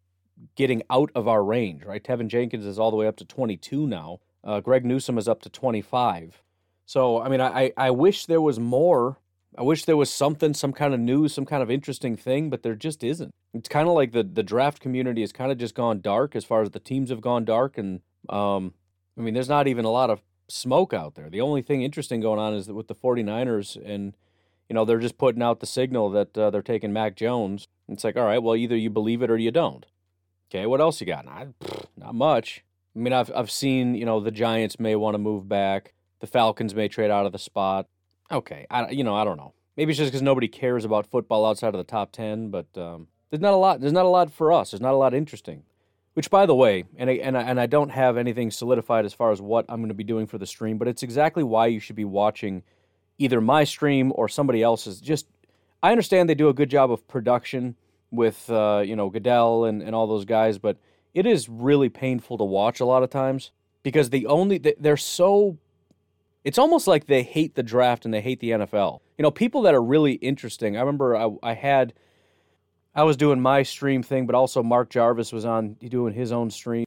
getting 0.56 0.84
out 0.90 1.10
of 1.16 1.28
our 1.28 1.44
range, 1.44 1.84
right? 1.84 2.04
Teven 2.04 2.28
Jenkins 2.28 2.66
is 2.66 2.78
all 2.78 2.92
the 2.92 2.98
way 2.98 3.08
up 3.08 3.16
to 3.18 3.26
22 3.26 3.88
now. 3.88 4.20
Uh, 4.46 4.60
Greg 4.60 4.86
Newsome 4.86 5.18
is 5.18 5.28
up 5.28 5.42
to 5.42 5.50
25. 5.50 6.42
So, 6.86 7.20
I 7.20 7.30
mean, 7.30 7.42
I, 7.42 7.72
I 7.76 7.90
wish 7.90 8.28
there 8.28 8.42
was 8.42 8.60
more. 8.60 9.18
I 9.58 9.64
wish 9.64 9.86
there 9.86 9.98
was 9.98 10.12
something, 10.12 10.54
some 10.54 10.74
kind 10.74 10.94
of 10.94 11.00
news, 11.00 11.34
some 11.34 11.46
kind 11.46 11.64
of 11.64 11.72
interesting 11.72 12.16
thing, 12.16 12.50
but 12.50 12.62
there 12.62 12.76
just 12.76 13.04
isn't. 13.04 13.34
It's 13.54 13.70
kind 13.70 13.88
of 13.88 13.96
like 13.96 14.12
the, 14.12 14.22
the 14.22 14.44
draft 14.44 14.82
community 14.82 15.22
has 15.22 15.32
kind 15.32 15.52
of 15.52 15.58
just 15.58 15.74
gone 15.74 16.02
dark 16.02 16.36
as 16.36 16.46
far 16.46 16.62
as 16.62 16.72
the 16.72 16.80
teams 16.80 17.10
have 17.10 17.22
gone 17.22 17.46
dark. 17.46 17.78
And, 17.78 18.02
um, 18.30 18.74
I 19.18 19.22
mean, 19.22 19.34
there's 19.34 19.50
not 19.50 19.68
even 19.68 19.86
a 19.86 19.92
lot 19.92 20.10
of 20.10 20.22
smoke 20.48 20.94
out 20.94 21.16
there. 21.16 21.30
The 21.30 21.42
only 21.42 21.62
thing 21.62 21.82
interesting 21.82 22.20
going 22.20 22.40
on 22.40 22.54
is 22.54 22.68
that 22.68 22.76
with 22.76 22.88
the 22.88 22.96
49ers, 22.96 23.78
and, 23.84 24.16
you 24.70 24.74
know, 24.74 24.86
they're 24.86 25.00
just 25.00 25.18
putting 25.18 25.42
out 25.42 25.62
the 25.62 25.66
signal 25.66 26.10
that 26.12 26.38
uh, 26.38 26.50
they're 26.52 26.62
taking 26.62 26.94
Mac 26.94 27.16
Jones. 27.16 27.68
It's 27.88 28.04
like, 28.04 28.18
all 28.18 28.26
right, 28.26 28.44
well, 28.44 28.56
either 28.56 28.76
you 28.76 28.90
believe 28.90 29.22
it 29.22 29.32
or 29.32 29.38
you 29.38 29.52
don't. 29.52 29.86
Okay, 30.52 30.66
what 30.66 30.82
else 30.82 31.02
you 31.02 31.08
got? 31.08 31.26
Not, 31.26 31.48
not 31.98 32.14
much. 32.14 32.64
I 32.96 33.00
mean, 33.00 33.14
I've 33.14 33.32
I've 33.36 33.52
seen 33.52 33.96
you 33.96 34.06
know 34.06 34.20
the 34.20 34.32
Giants 34.32 34.80
may 34.80 34.96
want 34.96 35.16
to 35.16 35.20
move 35.20 35.48
back, 35.48 35.94
the 36.20 36.28
Falcons 36.28 36.74
may 36.74 36.88
trade 36.88 37.12
out 37.12 37.26
of 37.26 37.32
the 37.32 37.40
spot. 37.40 37.88
Okay, 38.32 38.66
I 38.70 38.90
you 38.90 39.04
know 39.04 39.16
I 39.16 39.24
don't 39.24 39.38
know. 39.38 39.54
Maybe 39.78 39.92
it's 39.92 40.00
just 40.00 40.12
because 40.12 40.22
nobody 40.22 40.48
cares 40.48 40.86
about 40.86 41.06
football 41.06 41.46
outside 41.46 41.74
of 41.74 41.78
the 41.78 41.84
top 41.84 42.12
ten, 42.12 42.50
but 42.50 42.68
um, 42.78 43.08
there's 43.30 43.42
not 43.42 43.54
a 43.54 43.58
lot. 43.58 43.82
There's 43.82 43.94
not 43.94 44.06
a 44.06 44.10
lot 44.10 44.32
for 44.32 44.54
us. 44.54 44.72
There's 44.72 44.82
not 44.82 44.94
a 44.94 44.98
lot 44.98 45.14
interesting. 45.14 45.64
Which, 46.14 46.30
by 46.30 46.46
the 46.46 46.56
way, 46.56 46.86
and 46.96 47.10
I, 47.10 47.14
and 47.16 47.38
I, 47.38 47.42
and 47.42 47.60
I 47.60 47.66
don't 47.66 47.90
have 47.90 48.16
anything 48.16 48.50
solidified 48.50 49.04
as 49.04 49.14
far 49.14 49.32
as 49.32 49.42
what 49.42 49.66
I'm 49.68 49.82
going 49.82 49.90
to 49.90 49.94
be 49.94 50.06
doing 50.06 50.28
for 50.28 50.38
the 50.38 50.46
stream, 50.46 50.78
but 50.78 50.88
it's 50.88 51.04
exactly 51.04 51.44
why 51.44 51.68
you 51.68 51.82
should 51.82 51.98
be 51.98 52.06
watching 52.06 52.64
either 53.18 53.42
my 53.42 53.66
stream 53.66 54.14
or 54.16 54.30
somebody 54.30 54.64
else's. 54.64 55.02
Just 55.02 55.28
I 55.84 55.92
understand 55.92 56.30
they 56.30 56.36
do 56.36 56.48
a 56.48 56.54
good 56.54 56.70
job 56.70 56.90
of 56.90 57.06
production 57.10 57.76
with 58.12 58.50
uh, 58.50 58.82
you 58.86 58.96
know 58.96 59.10
Goodell 59.10 59.66
and, 59.66 59.82
and 59.82 59.94
all 59.94 60.08
those 60.08 60.24
guys, 60.24 60.58
but 60.58 60.78
it 61.16 61.26
is 61.26 61.48
really 61.50 61.90
painful 61.90 62.38
to 62.38 62.44
watch 62.44 62.80
a 62.80 62.86
lot 62.86 63.02
of 63.02 63.10
times 63.10 63.52
because 63.82 64.10
the 64.10 64.28
only 64.28 64.58
they're 64.58 64.98
so 64.98 65.58
it's 66.44 66.60
almost 66.60 66.86
like 66.86 67.08
they 67.08 67.24
hate 67.24 67.56
the 67.56 67.64
draft 67.64 68.06
and 68.06 68.14
they 68.14 68.22
hate 68.22 68.40
the 68.40 68.52
NFL. 68.52 69.00
You 69.18 69.24
know, 69.24 69.32
people 69.32 69.64
that 69.64 69.74
are 69.74 69.82
really 69.82 70.14
interesting. 70.14 70.78
I 70.78 70.82
remember 70.82 71.16
I, 71.16 71.30
I 71.42 71.54
had 71.54 71.94
I 72.94 73.04
was 73.04 73.18
doing 73.18 73.42
my 73.42 73.64
stream 73.64 74.04
thing, 74.04 74.26
but 74.26 74.36
also 74.36 74.62
Mark 74.62 74.90
Jarvis 74.90 75.32
was 75.32 75.46
on 75.46 75.74
doing 75.74 76.14
his 76.14 76.32
own 76.32 76.52
stream. 76.52 76.86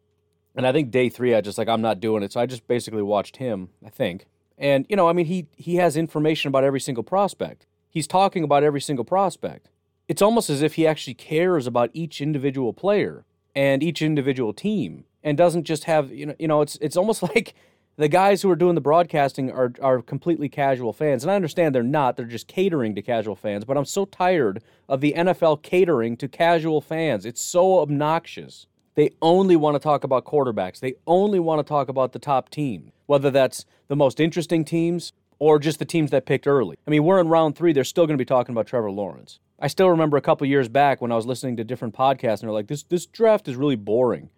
And 0.54 0.66
I 0.66 0.73
think 0.73 0.90
day 0.90 1.08
three, 1.08 1.35
I 1.35 1.40
just 1.40 1.56
like 1.56 1.68
I'm 1.68 1.80
not 1.80 1.99
doing 1.99 2.23
it, 2.23 2.32
so 2.32 2.40
I 2.40 2.47
just 2.47 2.68
basically 2.68 3.02
watched 3.02 3.38
him. 3.38 3.70
I 3.85 3.88
think, 3.88 4.26
and 4.58 4.85
you 4.90 4.97
know, 4.97 5.08
I 5.08 5.14
mean, 5.14 5.26
he 5.26 5.47
he 5.56 5.76
has 5.76 5.97
information 5.97 6.49
about 6.49 6.64
every 6.64 6.80
single 6.80 7.04
prospect. 7.04 7.66
He's 7.88 8.06
talking 8.06 8.44
about 8.44 8.62
every 8.62 8.80
single 8.82 9.06
prospect. 9.06 9.70
It's 10.06 10.20
almost 10.23 10.50
as 10.50 10.61
if 10.61 10.75
he 10.75 10.87
actually 10.87 11.14
cares 11.14 11.66
about 11.66 11.90
each 11.94 12.20
individual 12.20 12.73
player 12.75 13.25
and 13.59 13.83
each 13.83 14.03
individual 14.03 14.53
team 14.53 15.05
and 15.25 15.37
doesn't 15.37 15.65
just 15.65 15.85
have 15.85 16.12
you 16.12 16.27
know 16.27 16.35
you 16.38 16.47
know 16.47 16.62
it's 16.62 16.79
it's 16.81 16.97
almost 16.97 17.23
like 17.35 17.55
the 17.97 18.07
guys 18.07 18.41
who 18.41 18.50
are 18.50 18.57
doing 18.57 18.77
the 18.77 18.81
broadcasting 18.81 19.50
are 19.50 19.73
are 19.83 20.00
completely 20.00 20.49
casual 20.49 20.93
fans. 20.93 21.25
And 21.25 21.31
I 21.33 21.35
understand 21.35 21.75
they're 21.75 21.83
not 21.83 22.17
they're 22.17 22.25
just 22.25 22.47
catering 22.47 22.95
to 22.95 23.03
casual 23.03 23.35
fans 23.35 23.65
but 23.65 23.77
I'm 23.77 23.85
so 23.85 24.05
tired 24.05 24.62
of 24.88 25.00
the 25.00 25.12
NFL 25.17 25.62
catering 25.62 26.17
to 26.19 26.29
casual 26.29 26.81
fans. 26.81 27.27
It's 27.27 27.43
so 27.43 27.81
obnoxious. 27.81 28.69
They 28.95 29.11
only 29.23 29.57
want 29.57 29.75
to 29.75 29.81
talk 29.81 30.03
about 30.05 30.25
quarterbacks. 30.25 30.79
They 30.81 30.95
only 31.07 31.41
want 31.41 31.59
to 31.59 31.69
talk 31.69 31.88
about 31.88 32.12
the 32.12 32.21
top 32.21 32.50
team 32.50 32.93
whether 33.07 33.31
that's 33.31 33.67
the 33.88 33.97
most 33.97 34.21
interesting 34.21 34.65
teams 34.65 35.12
or 35.41 35.59
just 35.59 35.81
the 35.81 35.85
teams 35.85 36.12
that 36.12 36.27
picked 36.27 36.47
early. 36.47 36.77
I 36.87 36.91
mean 36.93 37.03
we're 37.03 37.19
in 37.19 37.27
round 37.27 37.57
3 37.57 37.73
they're 37.73 37.83
still 37.83 38.07
going 38.07 38.19
to 38.19 38.25
be 38.25 38.35
talking 38.37 38.55
about 38.55 38.69
Trevor 38.69 38.93
Lawrence 38.93 39.41
I 39.61 39.67
still 39.67 39.91
remember 39.91 40.17
a 40.17 40.23
couple 40.23 40.47
years 40.47 40.69
back 40.69 41.00
when 41.00 41.11
I 41.11 41.17
was 41.17 41.27
listening 41.27 41.57
to 41.57 41.65
different 41.65 41.95
podcasts 41.95 42.41
and 42.41 42.49
they're 42.49 42.53
like, 42.53 42.69
this 42.69 42.85
this 42.85 43.07
draft 43.07 43.49
is 43.49 43.57
really 43.57 43.77
boring. 43.77 44.31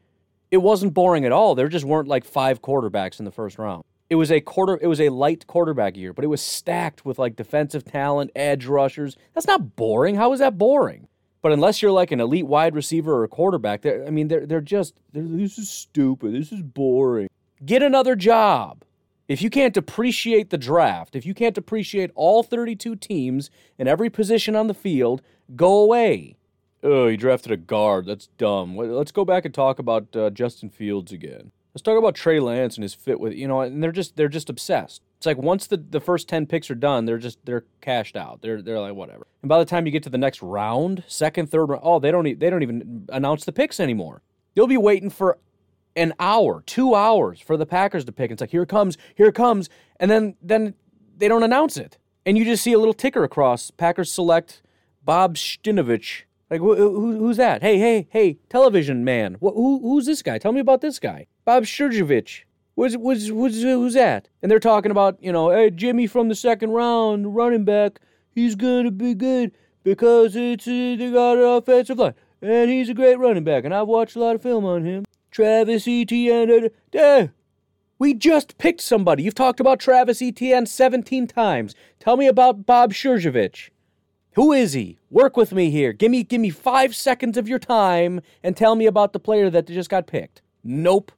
It 0.50 0.58
wasn't 0.58 0.94
boring 0.94 1.24
at 1.24 1.32
all. 1.32 1.54
There 1.54 1.68
just 1.68 1.84
weren't 1.84 2.08
like 2.08 2.24
five 2.24 2.62
quarterbacks 2.62 3.18
in 3.18 3.24
the 3.24 3.30
first 3.30 3.58
round. 3.58 3.84
It 4.08 4.16
was 4.16 4.32
a 4.32 4.40
quarter 4.40 4.78
it 4.80 4.86
was 4.86 5.00
a 5.00 5.10
light 5.10 5.46
quarterback 5.46 5.96
year, 5.96 6.12
but 6.12 6.24
it 6.24 6.28
was 6.28 6.40
stacked 6.40 7.04
with 7.04 7.18
like 7.18 7.36
defensive 7.36 7.84
talent, 7.84 8.30
edge 8.34 8.66
rushers. 8.66 9.16
That's 9.34 9.46
not 9.46 9.76
boring. 9.76 10.16
How 10.16 10.32
is 10.32 10.40
that 10.40 10.56
boring? 10.58 11.06
But 11.42 11.52
unless 11.52 11.80
you're 11.80 11.92
like 11.92 12.10
an 12.10 12.20
elite 12.20 12.46
wide 12.46 12.74
receiver 12.74 13.14
or 13.14 13.24
a 13.24 13.28
quarterback, 13.28 13.86
I 13.86 14.10
mean, 14.10 14.28
they're 14.28 14.46
they're 14.46 14.60
just 14.60 14.94
they're, 15.12 15.22
this 15.22 15.58
is 15.58 15.70
stupid. 15.70 16.34
This 16.34 16.50
is 16.50 16.62
boring. 16.62 17.28
Get 17.64 17.82
another 17.82 18.16
job. 18.16 18.84
If 19.30 19.42
you 19.42 19.48
can't 19.48 19.76
appreciate 19.76 20.50
the 20.50 20.58
draft, 20.58 21.14
if 21.14 21.24
you 21.24 21.34
can't 21.34 21.56
appreciate 21.56 22.10
all 22.16 22.42
32 22.42 22.96
teams 22.96 23.48
and 23.78 23.88
every 23.88 24.10
position 24.10 24.56
on 24.56 24.66
the 24.66 24.74
field, 24.74 25.22
go 25.54 25.78
away. 25.78 26.34
Oh, 26.82 27.06
he 27.06 27.16
drafted 27.16 27.52
a 27.52 27.56
guard. 27.56 28.06
That's 28.06 28.26
dumb. 28.38 28.76
Let's 28.76 29.12
go 29.12 29.24
back 29.24 29.44
and 29.44 29.54
talk 29.54 29.78
about 29.78 30.16
uh, 30.16 30.30
Justin 30.30 30.68
Fields 30.68 31.12
again. 31.12 31.52
Let's 31.72 31.82
talk 31.82 31.96
about 31.96 32.16
Trey 32.16 32.40
Lance 32.40 32.74
and 32.74 32.82
his 32.82 32.92
fit 32.92 33.20
with 33.20 33.32
you 33.32 33.46
know, 33.46 33.60
and 33.60 33.80
they're 33.80 33.92
just 33.92 34.16
they're 34.16 34.26
just 34.26 34.50
obsessed. 34.50 35.00
It's 35.18 35.26
like 35.26 35.38
once 35.38 35.68
the, 35.68 35.76
the 35.76 36.00
first 36.00 36.28
ten 36.28 36.44
picks 36.44 36.68
are 36.68 36.74
done, 36.74 37.04
they're 37.04 37.16
just 37.16 37.38
they're 37.44 37.66
cashed 37.80 38.16
out. 38.16 38.42
They're 38.42 38.60
they're 38.60 38.80
like 38.80 38.94
whatever. 38.94 39.28
And 39.42 39.48
by 39.48 39.60
the 39.60 39.64
time 39.64 39.86
you 39.86 39.92
get 39.92 40.02
to 40.02 40.10
the 40.10 40.18
next 40.18 40.42
round, 40.42 41.04
second, 41.06 41.52
third 41.52 41.66
round, 41.66 41.82
oh 41.84 42.00
they 42.00 42.10
don't 42.10 42.26
e- 42.26 42.34
they 42.34 42.50
don't 42.50 42.64
even 42.64 43.06
announce 43.10 43.44
the 43.44 43.52
picks 43.52 43.78
anymore. 43.78 44.22
You'll 44.56 44.66
be 44.66 44.76
waiting 44.76 45.08
for 45.08 45.38
an 45.96 46.12
hour, 46.18 46.62
two 46.66 46.94
hours 46.94 47.40
for 47.40 47.56
the 47.56 47.66
Packers 47.66 48.04
to 48.04 48.12
pick. 48.12 48.30
It's 48.30 48.40
like 48.40 48.50
here 48.50 48.62
it 48.62 48.68
comes, 48.68 48.96
here 49.14 49.26
it 49.28 49.34
comes, 49.34 49.68
and 49.98 50.10
then 50.10 50.36
then 50.42 50.74
they 51.16 51.28
don't 51.28 51.42
announce 51.42 51.76
it, 51.76 51.98
and 52.24 52.38
you 52.38 52.44
just 52.44 52.62
see 52.62 52.72
a 52.72 52.78
little 52.78 52.94
ticker 52.94 53.24
across. 53.24 53.70
Packers 53.70 54.12
select 54.12 54.62
Bob 55.04 55.36
Stinovich. 55.36 56.22
Like 56.50 56.60
who, 56.60 56.74
who, 56.74 57.18
who's 57.18 57.36
that? 57.36 57.62
Hey 57.62 57.78
hey 57.78 58.08
hey, 58.10 58.38
television 58.48 59.04
man. 59.04 59.34
Wh- 59.34 59.54
who 59.54 59.80
who's 59.82 60.06
this 60.06 60.22
guy? 60.22 60.38
Tell 60.38 60.52
me 60.52 60.60
about 60.60 60.80
this 60.80 60.98
guy. 60.98 61.26
Bob 61.44 61.64
Sturjevich. 61.64 62.44
What's, 62.80 62.96
what's, 62.96 63.30
what's, 63.30 63.60
who's 63.60 63.92
that? 63.92 64.30
And 64.40 64.50
they're 64.50 64.58
talking 64.58 64.90
about, 64.90 65.22
you 65.22 65.32
know, 65.32 65.50
hey, 65.50 65.68
Jimmy 65.68 66.06
from 66.06 66.28
the 66.28 66.34
second 66.34 66.70
round, 66.70 67.34
running 67.34 67.64
back. 67.64 68.00
He's 68.30 68.54
going 68.54 68.84
to 68.84 68.90
be 68.90 69.12
good 69.12 69.52
because 69.82 70.34
it's 70.34 70.66
uh, 70.66 70.70
they 70.70 71.10
got 71.12 71.36
an 71.36 71.44
offensive 71.44 71.98
line. 71.98 72.14
And 72.40 72.70
he's 72.70 72.88
a 72.88 72.94
great 72.94 73.18
running 73.18 73.44
back. 73.44 73.64
And 73.64 73.74
I've 73.74 73.88
watched 73.88 74.16
a 74.16 74.20
lot 74.20 74.34
of 74.34 74.42
film 74.42 74.64
on 74.64 74.84
him. 74.84 75.04
Travis 75.30 75.86
Etienne. 75.86 76.70
Uh, 76.98 77.28
we 77.98 78.14
just 78.14 78.58
picked 78.58 78.80
somebody. 78.80 79.22
You've 79.22 79.34
talked 79.34 79.60
about 79.60 79.78
Travis 79.78 80.22
Etienne 80.22 80.66
17 80.66 81.26
times. 81.26 81.74
Tell 81.98 82.16
me 82.16 82.26
about 82.26 82.66
Bob 82.66 82.92
Sturjevich. 82.92 83.70
Who 84.34 84.52
is 84.52 84.72
he? 84.72 84.98
Work 85.10 85.36
with 85.36 85.52
me 85.52 85.70
here. 85.70 85.92
Give 85.92 86.10
me 86.10 86.22
give 86.22 86.40
me 86.40 86.50
five 86.50 86.94
seconds 86.94 87.36
of 87.36 87.48
your 87.48 87.58
time 87.58 88.20
and 88.42 88.56
tell 88.56 88.74
me 88.74 88.86
about 88.86 89.12
the 89.12 89.20
player 89.20 89.50
that 89.50 89.66
just 89.66 89.90
got 89.90 90.06
picked. 90.06 90.40
Nope. 90.62 91.12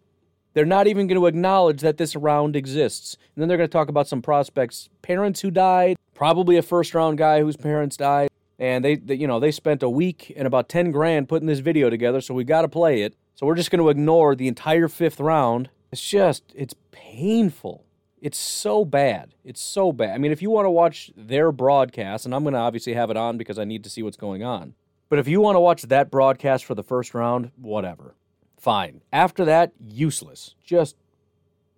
They're 0.55 0.65
not 0.67 0.87
even 0.87 1.07
going 1.07 1.21
to 1.21 1.27
acknowledge 1.27 1.81
that 1.81 1.97
this 1.97 2.15
round 2.15 2.57
exists. 2.57 3.17
And 3.35 3.41
then 3.41 3.49
they're 3.49 3.57
going 3.57 3.69
to 3.69 3.73
talk 3.73 3.89
about 3.89 4.09
some 4.09 4.21
prospects, 4.21 4.89
parents 5.01 5.41
who 5.41 5.51
died, 5.51 5.97
probably 6.15 6.57
a 6.57 6.63
first 6.63 6.95
round 6.95 7.19
guy 7.19 7.41
whose 7.41 7.57
parents 7.57 7.97
died. 7.97 8.29
And 8.59 8.85
they, 8.85 8.97
they 8.97 9.15
you 9.15 9.27
know, 9.27 9.41
they 9.41 9.51
spent 9.51 9.83
a 9.83 9.89
week 9.89 10.33
and 10.37 10.47
about 10.47 10.69
10 10.69 10.91
grand 10.91 11.29
putting 11.29 11.49
this 11.49 11.61
video 11.61 11.91
together, 11.91 12.21
so 12.21 12.35
we 12.35 12.45
got 12.45 12.63
to 12.63 12.69
play 12.69 13.03
it. 13.03 13.15
So 13.35 13.47
we're 13.47 13.55
just 13.55 13.71
going 13.71 13.83
to 13.83 13.89
ignore 13.89 14.35
the 14.35 14.49
entire 14.49 14.89
fifth 14.89 15.21
round. 15.21 15.71
It's 15.91 16.07
just, 16.07 16.45
it's 16.55 16.75
painful. 16.91 17.85
It's 18.21 18.39
so 18.39 18.85
bad. 18.85 19.35
It's 19.45 19.61
so 19.61 19.93
bad. 19.93 20.15
I 20.15 20.19
mean, 20.19 20.33
if 20.33 20.41
you 20.43 20.51
want 20.51 20.67
to 20.67 20.71
watch 20.71 21.11
their 21.17 21.51
broadcast, 21.51 22.25
and 22.25 22.35
I'm 22.35 22.45
going 22.45 22.55
to 22.55 22.61
obviously 22.61 22.95
have 22.95 23.11
it 23.11 23.17
on 23.17 23.37
because 23.37 23.59
I 23.59 23.65
need 23.65 23.83
to 23.85 23.91
see 23.91 24.03
what's 24.03 24.17
going 24.17 24.45
on. 24.45 24.75
But 25.09 25.19
if 25.19 25.29
you 25.29 25.41
want 25.41 25.57
to 25.57 25.61
watch 25.61 25.83
that 25.83 26.11
broadcast 26.11 26.65
for 26.65 26.75
the 26.75 26.85
first 26.85 27.15
round, 27.15 27.51
whatever 27.57 28.15
fine. 28.63 29.03
After 29.13 29.45
that, 29.45 29.73
useless. 29.81 30.55
Just 30.65 30.97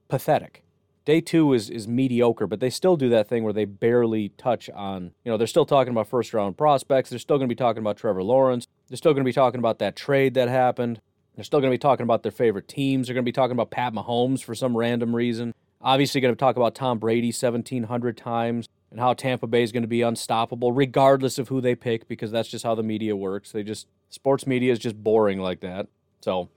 pathetic. 0.08 0.62
Day 1.06 1.20
two 1.20 1.52
is, 1.54 1.70
is 1.70 1.88
mediocre, 1.88 2.46
but 2.46 2.60
they 2.60 2.70
still 2.70 2.96
do 2.96 3.08
that 3.08 3.26
thing 3.26 3.42
where 3.42 3.52
they 3.52 3.64
barely 3.64 4.30
touch 4.36 4.70
on, 4.70 5.12
you 5.24 5.32
know, 5.32 5.36
they're 5.36 5.46
still 5.46 5.66
talking 5.66 5.92
about 5.92 6.08
first 6.08 6.32
round 6.32 6.56
prospects. 6.56 7.10
They're 7.10 7.18
still 7.18 7.38
going 7.38 7.48
to 7.48 7.54
be 7.54 7.58
talking 7.58 7.80
about 7.80 7.96
Trevor 7.96 8.22
Lawrence. 8.22 8.66
They're 8.88 8.96
still 8.96 9.12
going 9.12 9.24
to 9.24 9.28
be 9.28 9.32
talking 9.32 9.58
about 9.58 9.78
that 9.78 9.96
trade 9.96 10.34
that 10.34 10.48
happened. 10.48 11.00
They're 11.34 11.44
still 11.44 11.60
going 11.60 11.70
to 11.70 11.74
be 11.74 11.80
talking 11.80 12.04
about 12.04 12.22
their 12.22 12.32
favorite 12.32 12.68
teams. 12.68 13.06
They're 13.06 13.14
going 13.14 13.24
to 13.24 13.28
be 13.28 13.32
talking 13.32 13.52
about 13.52 13.70
Pat 13.70 13.92
Mahomes 13.92 14.42
for 14.42 14.54
some 14.54 14.76
random 14.76 15.14
reason. 15.14 15.54
Obviously, 15.80 16.20
going 16.20 16.34
to 16.34 16.38
talk 16.38 16.56
about 16.56 16.74
Tom 16.74 16.98
Brady 16.98 17.28
1,700 17.28 18.16
times 18.16 18.68
and 18.90 19.00
how 19.00 19.12
Tampa 19.12 19.46
Bay 19.46 19.62
is 19.62 19.72
going 19.72 19.82
to 19.82 19.88
be 19.88 20.02
unstoppable, 20.02 20.72
regardless 20.72 21.38
of 21.38 21.48
who 21.48 21.60
they 21.60 21.74
pick, 21.74 22.08
because 22.08 22.30
that's 22.30 22.48
just 22.48 22.64
how 22.64 22.74
the 22.74 22.82
media 22.82 23.14
works. 23.16 23.52
They 23.52 23.62
just, 23.62 23.88
sports 24.08 24.46
media 24.46 24.72
is 24.72 24.78
just 24.78 25.02
boring 25.02 25.40
like 25.40 25.60
that. 25.60 25.88
So, 26.20 26.48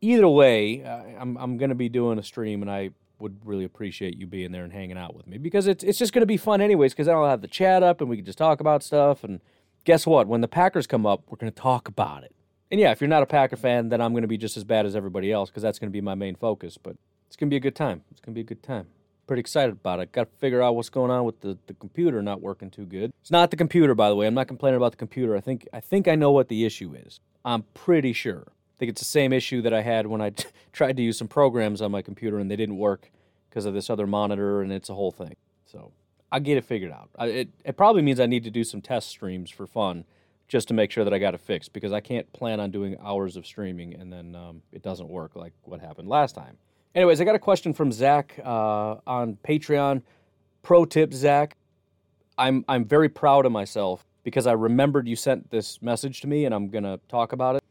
either 0.00 0.28
way, 0.28 0.84
I'm 0.84 1.36
I'm 1.36 1.56
going 1.56 1.68
to 1.68 1.74
be 1.74 1.88
doing 1.88 2.18
a 2.18 2.22
stream, 2.22 2.62
and 2.62 2.70
I 2.70 2.90
would 3.18 3.44
really 3.44 3.64
appreciate 3.64 4.16
you 4.16 4.26
being 4.26 4.52
there 4.52 4.64
and 4.64 4.72
hanging 4.72 4.96
out 4.96 5.14
with 5.14 5.26
me 5.26 5.36
because 5.36 5.66
it's 5.66 5.84
it's 5.84 5.98
just 5.98 6.12
going 6.12 6.22
to 6.22 6.26
be 6.26 6.38
fun 6.38 6.60
anyways. 6.60 6.92
Because 6.92 7.06
then 7.06 7.16
I'll 7.16 7.28
have 7.28 7.42
the 7.42 7.48
chat 7.48 7.82
up, 7.82 8.00
and 8.00 8.08
we 8.08 8.16
can 8.16 8.24
just 8.24 8.38
talk 8.38 8.60
about 8.60 8.82
stuff. 8.82 9.24
And 9.24 9.40
guess 9.84 10.06
what? 10.06 10.26
When 10.26 10.40
the 10.40 10.48
Packers 10.48 10.86
come 10.86 11.04
up, 11.04 11.24
we're 11.28 11.36
going 11.36 11.52
to 11.52 11.60
talk 11.60 11.88
about 11.88 12.22
it. 12.24 12.34
And 12.70 12.80
yeah, 12.80 12.92
if 12.92 13.00
you're 13.00 13.08
not 13.08 13.22
a 13.22 13.26
Packer 13.26 13.56
fan, 13.56 13.88
then 13.88 14.00
I'm 14.00 14.12
going 14.12 14.22
to 14.22 14.28
be 14.28 14.38
just 14.38 14.56
as 14.56 14.64
bad 14.64 14.86
as 14.86 14.94
everybody 14.94 15.32
else 15.32 15.50
because 15.50 15.62
that's 15.62 15.78
going 15.78 15.90
to 15.90 15.92
be 15.92 16.00
my 16.00 16.14
main 16.14 16.36
focus. 16.36 16.78
But 16.78 16.96
it's 17.26 17.36
going 17.36 17.48
to 17.48 17.50
be 17.50 17.56
a 17.56 17.60
good 17.60 17.74
time. 17.74 18.02
It's 18.10 18.20
going 18.20 18.32
to 18.32 18.36
be 18.36 18.42
a 18.42 18.44
good 18.44 18.62
time. 18.62 18.86
Pretty 19.26 19.40
excited 19.40 19.72
about 19.72 20.00
it. 20.00 20.12
Got 20.12 20.24
to 20.24 20.38
figure 20.38 20.62
out 20.62 20.76
what's 20.76 20.88
going 20.88 21.10
on 21.10 21.24
with 21.24 21.40
the, 21.40 21.58
the 21.66 21.74
computer 21.74 22.22
not 22.22 22.40
working 22.40 22.70
too 22.70 22.84
good. 22.84 23.12
It's 23.20 23.30
not 23.30 23.50
the 23.50 23.56
computer, 23.56 23.94
by 23.94 24.08
the 24.08 24.16
way. 24.16 24.26
I'm 24.26 24.34
not 24.34 24.48
complaining 24.48 24.76
about 24.76 24.92
the 24.92 24.98
computer. 24.98 25.36
I 25.36 25.40
think 25.40 25.68
I 25.72 25.80
think 25.80 26.08
I 26.08 26.14
know 26.14 26.32
what 26.32 26.48
the 26.48 26.64
issue 26.64 26.94
is. 26.94 27.20
I'm 27.44 27.62
pretty 27.74 28.12
sure 28.12 28.44
I 28.48 28.74
think 28.78 28.90
it's 28.90 29.00
the 29.00 29.04
same 29.04 29.32
issue 29.32 29.62
that 29.62 29.72
I 29.72 29.82
had 29.82 30.06
when 30.06 30.20
I 30.20 30.30
t- 30.30 30.48
tried 30.72 30.96
to 30.96 31.02
use 31.02 31.18
some 31.18 31.28
programs 31.28 31.80
on 31.82 31.90
my 31.90 32.02
computer 32.02 32.38
and 32.38 32.50
they 32.50 32.56
didn't 32.56 32.78
work 32.78 33.10
because 33.48 33.66
of 33.66 33.74
this 33.74 33.90
other 33.90 34.06
monitor, 34.06 34.62
and 34.62 34.72
it's 34.72 34.88
a 34.88 34.94
whole 34.94 35.10
thing. 35.10 35.34
So 35.66 35.92
I'll 36.30 36.40
get 36.40 36.56
it 36.56 36.64
figured 36.64 36.92
out. 36.92 37.10
I, 37.18 37.26
it, 37.26 37.48
it 37.64 37.76
probably 37.76 38.02
means 38.02 38.20
I 38.20 38.26
need 38.26 38.44
to 38.44 38.50
do 38.50 38.62
some 38.62 38.80
test 38.80 39.08
streams 39.08 39.50
for 39.50 39.66
fun 39.66 40.04
just 40.50 40.68
to 40.68 40.74
make 40.74 40.90
sure 40.90 41.04
that 41.04 41.14
I 41.14 41.18
got 41.18 41.32
it 41.32 41.40
fixed 41.40 41.72
because 41.72 41.92
I 41.92 42.00
can't 42.00 42.30
plan 42.32 42.60
on 42.60 42.70
doing 42.70 42.96
hours 43.02 43.36
of 43.36 43.46
streaming 43.46 43.94
and 43.94 44.12
then 44.12 44.34
um, 44.34 44.62
it 44.72 44.82
doesn't 44.82 45.08
work 45.08 45.36
like 45.36 45.52
what 45.62 45.80
happened 45.80 46.08
last 46.08 46.34
time. 46.34 46.58
Anyways, 46.94 47.20
I 47.20 47.24
got 47.24 47.36
a 47.36 47.40
question 47.40 47.72
from 47.72 47.92
Zach 47.92 48.38
uh, 48.44 48.96
on 49.06 49.38
Patreon. 49.46 50.02
Pro 50.62 50.84
tip, 50.84 51.14
Zach. 51.14 51.56
I'm 52.36 52.64
I'm 52.68 52.84
very 52.84 53.08
proud 53.08 53.46
of 53.46 53.52
myself 53.52 54.04
because 54.24 54.46
I 54.46 54.52
remembered 54.52 55.06
you 55.06 55.16
sent 55.16 55.50
this 55.50 55.80
message 55.80 56.20
to 56.22 56.26
me 56.26 56.44
and 56.44 56.54
I'm 56.54 56.68
gonna 56.68 56.98
talk 57.08 57.32
about 57.32 57.56
it 57.56 57.62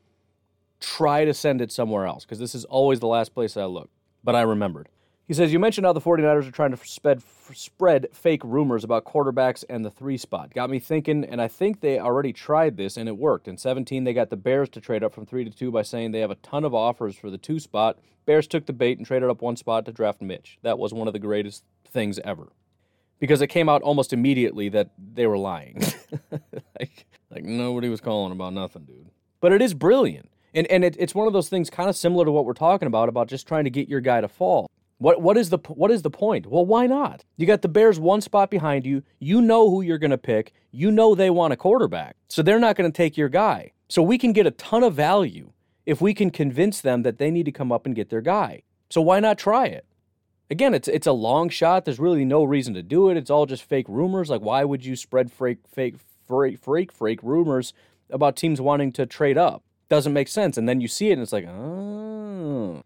try 0.80 1.26
to 1.26 1.34
send 1.34 1.62
it 1.62 1.72
somewhere 1.72 2.06
else 2.06 2.26
because 2.26 2.40
this 2.40 2.56
is 2.56 2.66
always 2.66 3.00
the 3.00 3.08
last 3.08 3.34
place 3.34 3.58
I 3.58 3.66
look. 3.66 3.90
But 4.24 4.36
I 4.36 4.42
remembered. 4.42 4.90
He 5.30 5.36
says, 5.36 5.54
You 5.54 5.60
mentioned 5.60 5.86
how 5.86 5.94
the 5.94 6.02
49ers 6.02 6.48
are 6.48 6.52
trying 6.52 6.72
to 6.72 6.88
spread, 6.88 7.22
spread 7.54 8.08
fake 8.12 8.42
rumors 8.44 8.84
about 8.84 9.06
quarterbacks 9.06 9.64
and 9.70 9.86
the 9.86 9.92
three 9.92 10.18
spot. 10.18 10.56
Got 10.56 10.72
me 10.72 10.80
thinking, 10.80 11.24
and 11.24 11.40
I 11.40 11.48
think 11.48 11.82
they 11.82 12.00
already 12.00 12.34
tried 12.34 12.78
this 12.78 12.98
and 12.98 13.08
it 13.08 13.16
worked. 13.16 13.48
In 13.48 13.56
17, 13.56 14.06
they 14.06 14.14
got 14.14 14.32
the 14.32 14.36
Bears 14.36 14.70
to 14.70 14.82
trade 14.82 15.04
up 15.04 15.14
from 15.14 15.28
3 15.28 15.44
to 15.44 15.52
2 15.52 15.70
by 15.70 15.84
saying 15.84 16.12
they 16.12 16.22
have 16.22 16.32
a 16.32 16.36
ton 16.36 16.66
of 16.66 16.74
offers 16.74 17.16
for 17.16 17.30
the 17.30 17.38
two 17.38 17.60
spot. 17.60 18.00
Bears 18.26 18.48
took 18.48 18.66
the 18.66 18.74
bait 18.74 18.98
and 18.98 19.06
traded 19.06 19.30
up 19.30 19.44
one 19.44 19.56
spot 19.56 19.86
to 19.86 19.92
draft 19.92 20.20
Mitch. 20.20 20.58
That 20.64 20.80
was 20.80 20.96
one 20.96 21.06
of 21.06 21.14
the 21.14 21.20
greatest 21.20 21.64
things 21.88 22.18
ever. 22.26 22.48
Because 23.20 23.40
it 23.44 23.48
came 23.48 23.70
out 23.70 23.84
almost 23.84 24.12
immediately 24.12 24.68
that 24.70 24.90
they 24.98 25.28
were 25.28 25.38
lying. 25.38 25.80
like, 26.80 27.06
like 27.30 27.44
nobody 27.44 27.88
was 27.88 28.02
calling 28.02 28.32
about 28.32 28.54
nothing, 28.54 28.86
dude. 28.86 29.12
But 29.42 29.54
it 29.54 29.62
is 29.62 29.76
brilliant. 29.76 30.32
And 30.56 30.66
and 30.72 30.84
it, 30.84 30.96
it's 30.98 31.14
one 31.14 31.28
of 31.28 31.34
those 31.34 31.50
things 31.50 31.70
kind 31.70 31.88
of 31.88 31.96
similar 31.96 32.26
to 32.26 32.32
what 32.32 32.46
we're 32.46 32.54
talking 32.54 32.88
about 32.88 33.10
about 33.10 33.28
just 33.28 33.48
trying 33.48 33.66
to 33.66 33.70
get 33.70 33.88
your 33.88 34.02
guy 34.02 34.22
to 34.22 34.28
fall. 34.28 34.68
What 35.00 35.22
what 35.22 35.38
is 35.38 35.50
the 35.50 35.58
what 35.70 35.92
is 35.92 36.02
the 36.02 36.10
point? 36.10 36.46
Well, 36.46 36.66
why 36.66 36.86
not? 36.86 37.26
You 37.38 37.48
got 37.48 37.62
the 37.62 37.68
Bears 37.68 38.00
one 38.00 38.22
spot 38.22 38.52
behind 38.52 38.86
you. 38.86 39.04
You 39.18 39.42
know 39.42 39.70
who 39.70 39.82
you're 39.82 39.98
going 39.98 40.12
to 40.12 40.18
pick. 40.18 40.54
You 40.72 40.92
know 40.92 41.16
they 41.16 41.30
want 41.30 41.54
a 41.54 41.58
quarterback. 41.58 42.16
So 42.28 42.42
they're 42.42 42.60
not 42.60 42.76
going 42.76 42.92
to 42.92 42.96
take 42.96 43.18
your 43.18 43.30
guy. 43.30 43.72
So 43.88 44.04
we 44.04 44.18
can 44.18 44.34
get 44.34 44.46
a 44.46 44.52
ton 44.52 44.84
of 44.84 44.94
value 44.94 45.52
if 45.86 46.02
we 46.02 46.14
can 46.14 46.30
convince 46.30 46.82
them 46.82 47.04
that 47.04 47.18
they 47.18 47.32
need 47.32 47.46
to 47.46 47.52
come 47.52 47.72
up 47.72 47.86
and 47.86 47.96
get 47.96 48.10
their 48.10 48.22
guy. 48.22 48.64
So 48.90 49.02
why 49.02 49.20
not 49.20 49.38
try 49.38 49.66
it? 49.66 49.86
Again, 50.52 50.74
it's 50.74 50.88
it's 50.88 51.08
a 51.08 51.14
long 51.14 51.50
shot. 51.50 51.86
There's 51.86 52.00
really 52.00 52.26
no 52.26 52.44
reason 52.44 52.74
to 52.74 52.84
do 52.84 53.10
it. 53.10 53.18
It's 53.18 53.30
all 53.30 53.46
just 53.46 53.64
fake 53.64 53.88
rumors. 53.88 54.30
Like 54.30 54.42
why 54.42 54.64
would 54.64 54.86
you 54.86 54.96
spread 54.96 55.32
fake 55.32 55.60
fake 55.72 55.96
fake 56.28 56.92
fake 56.92 57.20
rumors 57.24 57.74
about 58.10 58.36
teams 58.36 58.60
wanting 58.60 58.92
to 58.94 59.06
trade 59.06 59.38
up? 59.38 59.64
doesn't 59.90 60.14
make 60.14 60.28
sense. 60.28 60.58
And 60.58 60.70
then 60.70 60.80
you 60.80 60.88
see 60.88 61.10
it 61.10 61.14
and 61.14 61.22
it's 61.22 61.34
like, 61.34 61.48
oh, 61.48 62.84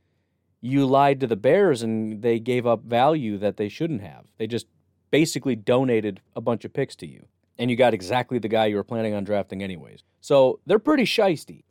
you 0.66 0.86
lied 0.86 1.20
to 1.20 1.28
the 1.28 1.36
Bears 1.36 1.84
and 1.84 2.22
they 2.22 2.40
gave 2.40 2.66
up 2.66 2.84
value 2.84 3.38
that 3.38 3.58
they 3.58 3.68
shouldn't 3.68 4.02
have. 4.02 4.24
They 4.38 4.48
just 4.48 4.66
basically 5.12 5.58
donated 5.58 6.22
a 6.38 6.42
bunch 6.42 6.64
of 6.64 6.72
picks 6.72 6.96
to 6.96 7.06
you. 7.06 7.26
And 7.60 7.70
you 7.70 7.76
got 7.76 7.94
exactly 7.94 8.40
the 8.40 8.48
guy 8.48 8.68
you 8.68 8.78
were 8.78 8.84
planning 8.84 9.14
on 9.14 9.26
drafting, 9.26 9.62
anyways. 9.62 10.04
So 10.22 10.62
they're 10.66 10.80
pretty 10.80 11.04
shisty. 11.04 11.64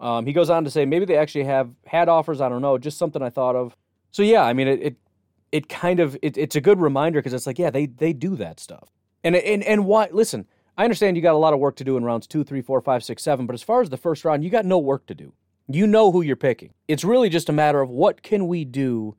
Um, 0.00 0.26
he 0.26 0.32
goes 0.32 0.50
on 0.50 0.64
to 0.64 0.70
say 0.70 0.84
maybe 0.84 1.04
they 1.04 1.16
actually 1.16 1.44
have 1.44 1.70
had 1.86 2.08
offers. 2.08 2.40
I 2.40 2.48
don't 2.48 2.62
know, 2.62 2.78
just 2.78 2.98
something 2.98 3.22
I 3.22 3.30
thought 3.30 3.54
of. 3.54 3.76
So 4.10 4.24
yeah, 4.24 4.42
I 4.42 4.52
mean 4.52 4.66
it. 4.66 4.82
It, 4.82 4.96
it 5.52 5.68
kind 5.68 6.00
of 6.00 6.16
it, 6.20 6.36
it's 6.36 6.56
a 6.56 6.60
good 6.60 6.80
reminder 6.80 7.20
because 7.20 7.34
it's 7.34 7.46
like 7.46 7.58
yeah 7.58 7.70
they 7.70 7.86
they 7.86 8.12
do 8.12 8.34
that 8.36 8.58
stuff. 8.58 8.90
And 9.22 9.36
and 9.36 9.62
and 9.62 9.86
why? 9.86 10.08
Listen, 10.10 10.46
I 10.76 10.84
understand 10.84 11.16
you 11.16 11.22
got 11.22 11.34
a 11.34 11.38
lot 11.38 11.52
of 11.52 11.60
work 11.60 11.76
to 11.76 11.84
do 11.84 11.96
in 11.96 12.04
rounds 12.04 12.26
two, 12.26 12.42
three, 12.42 12.62
four, 12.62 12.80
five, 12.80 13.04
six, 13.04 13.22
seven, 13.22 13.46
but 13.46 13.54
as 13.54 13.62
far 13.62 13.82
as 13.82 13.90
the 13.90 13.96
first 13.96 14.24
round, 14.24 14.42
you 14.42 14.50
got 14.50 14.64
no 14.64 14.78
work 14.78 15.06
to 15.06 15.14
do. 15.14 15.32
You 15.68 15.86
know 15.86 16.12
who 16.12 16.22
you're 16.22 16.36
picking. 16.36 16.72
It's 16.88 17.04
really 17.04 17.28
just 17.28 17.48
a 17.48 17.52
matter 17.52 17.80
of 17.80 17.90
what 17.90 18.22
can 18.22 18.46
we 18.46 18.64
do 18.64 19.16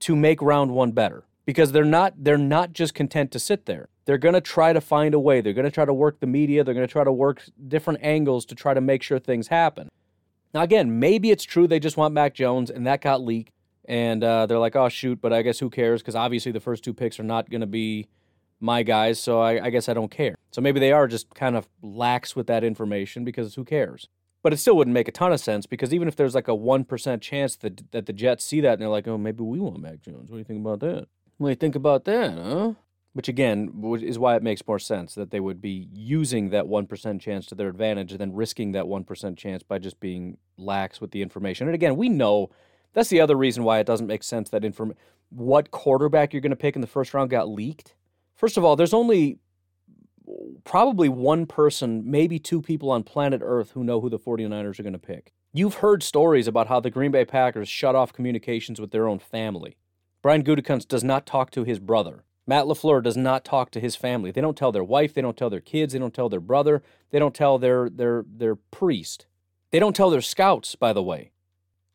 to 0.00 0.14
make 0.14 0.42
round 0.42 0.72
one 0.72 0.92
better 0.92 1.24
because 1.46 1.72
they're 1.72 1.84
not 1.84 2.14
they're 2.16 2.38
not 2.38 2.72
just 2.72 2.94
content 2.94 3.30
to 3.32 3.38
sit 3.38 3.66
there. 3.66 3.88
They're 4.04 4.18
going 4.18 4.34
to 4.34 4.40
try 4.40 4.72
to 4.72 4.80
find 4.80 5.14
a 5.14 5.18
way. 5.18 5.40
They're 5.40 5.54
going 5.54 5.64
to 5.64 5.70
try 5.70 5.86
to 5.86 5.94
work 5.94 6.20
the 6.20 6.26
media. 6.26 6.62
They're 6.62 6.74
going 6.74 6.86
to 6.86 6.92
try 6.92 7.04
to 7.04 7.12
work 7.12 7.42
different 7.68 8.00
angles 8.02 8.44
to 8.46 8.54
try 8.54 8.74
to 8.74 8.80
make 8.80 9.02
sure 9.02 9.18
things 9.18 9.48
happen. 9.48 9.88
Now, 10.52 10.62
again, 10.62 10.98
maybe 10.98 11.30
it's 11.30 11.44
true 11.44 11.66
they 11.66 11.80
just 11.80 11.96
want 11.96 12.14
Mac 12.14 12.34
Jones 12.34 12.70
and 12.70 12.86
that 12.86 13.00
got 13.00 13.22
leaked. 13.22 13.52
And 13.86 14.22
uh, 14.24 14.46
they're 14.46 14.58
like, 14.58 14.76
oh, 14.76 14.88
shoot, 14.88 15.20
but 15.20 15.32
I 15.32 15.42
guess 15.42 15.58
who 15.58 15.68
cares? 15.68 16.00
Because 16.00 16.14
obviously 16.14 16.52
the 16.52 16.60
first 16.60 16.84
two 16.84 16.94
picks 16.94 17.18
are 17.18 17.24
not 17.24 17.50
going 17.50 17.60
to 17.60 17.66
be 17.66 18.08
my 18.60 18.82
guys, 18.82 19.20
so 19.20 19.40
I, 19.40 19.66
I 19.66 19.70
guess 19.70 19.88
I 19.90 19.94
don't 19.94 20.10
care. 20.10 20.36
So 20.52 20.62
maybe 20.62 20.80
they 20.80 20.92
are 20.92 21.06
just 21.06 21.34
kind 21.34 21.54
of 21.54 21.68
lax 21.82 22.34
with 22.34 22.46
that 22.46 22.64
information 22.64 23.24
because 23.24 23.56
who 23.56 23.64
cares? 23.64 24.08
But 24.44 24.52
it 24.52 24.58
still 24.58 24.76
wouldn't 24.76 24.92
make 24.92 25.08
a 25.08 25.10
ton 25.10 25.32
of 25.32 25.40
sense 25.40 25.64
because 25.64 25.94
even 25.94 26.06
if 26.06 26.16
there's 26.16 26.34
like 26.34 26.48
a 26.48 26.52
1% 26.52 27.20
chance 27.22 27.56
that, 27.56 27.90
that 27.92 28.04
the 28.04 28.12
Jets 28.12 28.44
see 28.44 28.60
that 28.60 28.74
and 28.74 28.82
they're 28.82 28.90
like, 28.90 29.08
oh, 29.08 29.16
maybe 29.16 29.42
we 29.42 29.58
want 29.58 29.80
Mac 29.80 30.02
Jones. 30.02 30.28
What 30.28 30.36
do 30.36 30.38
you 30.38 30.44
think 30.44 30.60
about 30.60 30.80
that? 30.80 31.06
What 31.38 31.48
do 31.48 31.50
you 31.52 31.56
think 31.56 31.74
about 31.74 32.04
that, 32.04 32.36
huh? 32.36 32.74
Which 33.14 33.28
again 33.28 33.72
is 34.02 34.18
why 34.18 34.36
it 34.36 34.42
makes 34.42 34.60
more 34.68 34.78
sense 34.78 35.14
that 35.14 35.30
they 35.30 35.40
would 35.40 35.62
be 35.62 35.88
using 35.90 36.50
that 36.50 36.66
1% 36.66 37.20
chance 37.20 37.46
to 37.46 37.54
their 37.54 37.68
advantage 37.68 38.12
and 38.12 38.20
then 38.20 38.34
risking 38.34 38.72
that 38.72 38.84
1% 38.84 39.36
chance 39.38 39.62
by 39.62 39.78
just 39.78 39.98
being 39.98 40.36
lax 40.58 41.00
with 41.00 41.12
the 41.12 41.22
information. 41.22 41.66
And 41.66 41.74
again, 41.74 41.96
we 41.96 42.10
know 42.10 42.50
that's 42.92 43.08
the 43.08 43.22
other 43.22 43.36
reason 43.36 43.64
why 43.64 43.78
it 43.78 43.86
doesn't 43.86 44.06
make 44.06 44.22
sense 44.22 44.50
that 44.50 44.62
inform 44.62 44.94
what 45.30 45.70
quarterback 45.70 46.34
you're 46.34 46.42
going 46.42 46.50
to 46.50 46.56
pick 46.56 46.74
in 46.74 46.82
the 46.82 46.86
first 46.86 47.14
round 47.14 47.30
got 47.30 47.48
leaked. 47.48 47.94
First 48.34 48.58
of 48.58 48.64
all, 48.64 48.76
there's 48.76 48.92
only 48.92 49.38
probably 50.64 51.08
one 51.08 51.46
person, 51.46 52.02
maybe 52.10 52.38
two 52.38 52.62
people 52.62 52.90
on 52.90 53.02
planet 53.02 53.40
Earth 53.44 53.72
who 53.72 53.84
know 53.84 54.00
who 54.00 54.08
the 54.08 54.18
49ers 54.18 54.78
are 54.78 54.82
going 54.82 54.92
to 54.92 54.98
pick. 54.98 55.32
You've 55.52 55.74
heard 55.74 56.02
stories 56.02 56.48
about 56.48 56.66
how 56.68 56.80
the 56.80 56.90
Green 56.90 57.10
Bay 57.10 57.24
Packers 57.24 57.68
shut 57.68 57.94
off 57.94 58.12
communications 58.12 58.80
with 58.80 58.90
their 58.90 59.06
own 59.06 59.18
family. 59.18 59.76
Brian 60.22 60.42
Gutekunst 60.42 60.88
does 60.88 61.04
not 61.04 61.26
talk 61.26 61.50
to 61.52 61.64
his 61.64 61.78
brother. 61.78 62.24
Matt 62.46 62.64
LaFleur 62.64 63.02
does 63.02 63.16
not 63.16 63.44
talk 63.44 63.70
to 63.70 63.80
his 63.80 63.96
family. 63.96 64.30
They 64.30 64.40
don't 64.40 64.56
tell 64.56 64.72
their 64.72 64.84
wife, 64.84 65.14
they 65.14 65.22
don't 65.22 65.36
tell 65.36 65.50
their 65.50 65.60
kids, 65.60 65.92
they 65.92 65.98
don't 65.98 66.12
tell 66.12 66.28
their 66.28 66.40
brother, 66.40 66.82
they 67.10 67.18
don't 67.18 67.34
tell 67.34 67.58
their 67.58 67.88
their 67.88 68.24
their 68.26 68.56
priest. 68.56 69.26
They 69.70 69.78
don't 69.78 69.96
tell 69.96 70.10
their 70.10 70.20
scouts, 70.20 70.74
by 70.76 70.92
the 70.92 71.02
way. 71.02 71.30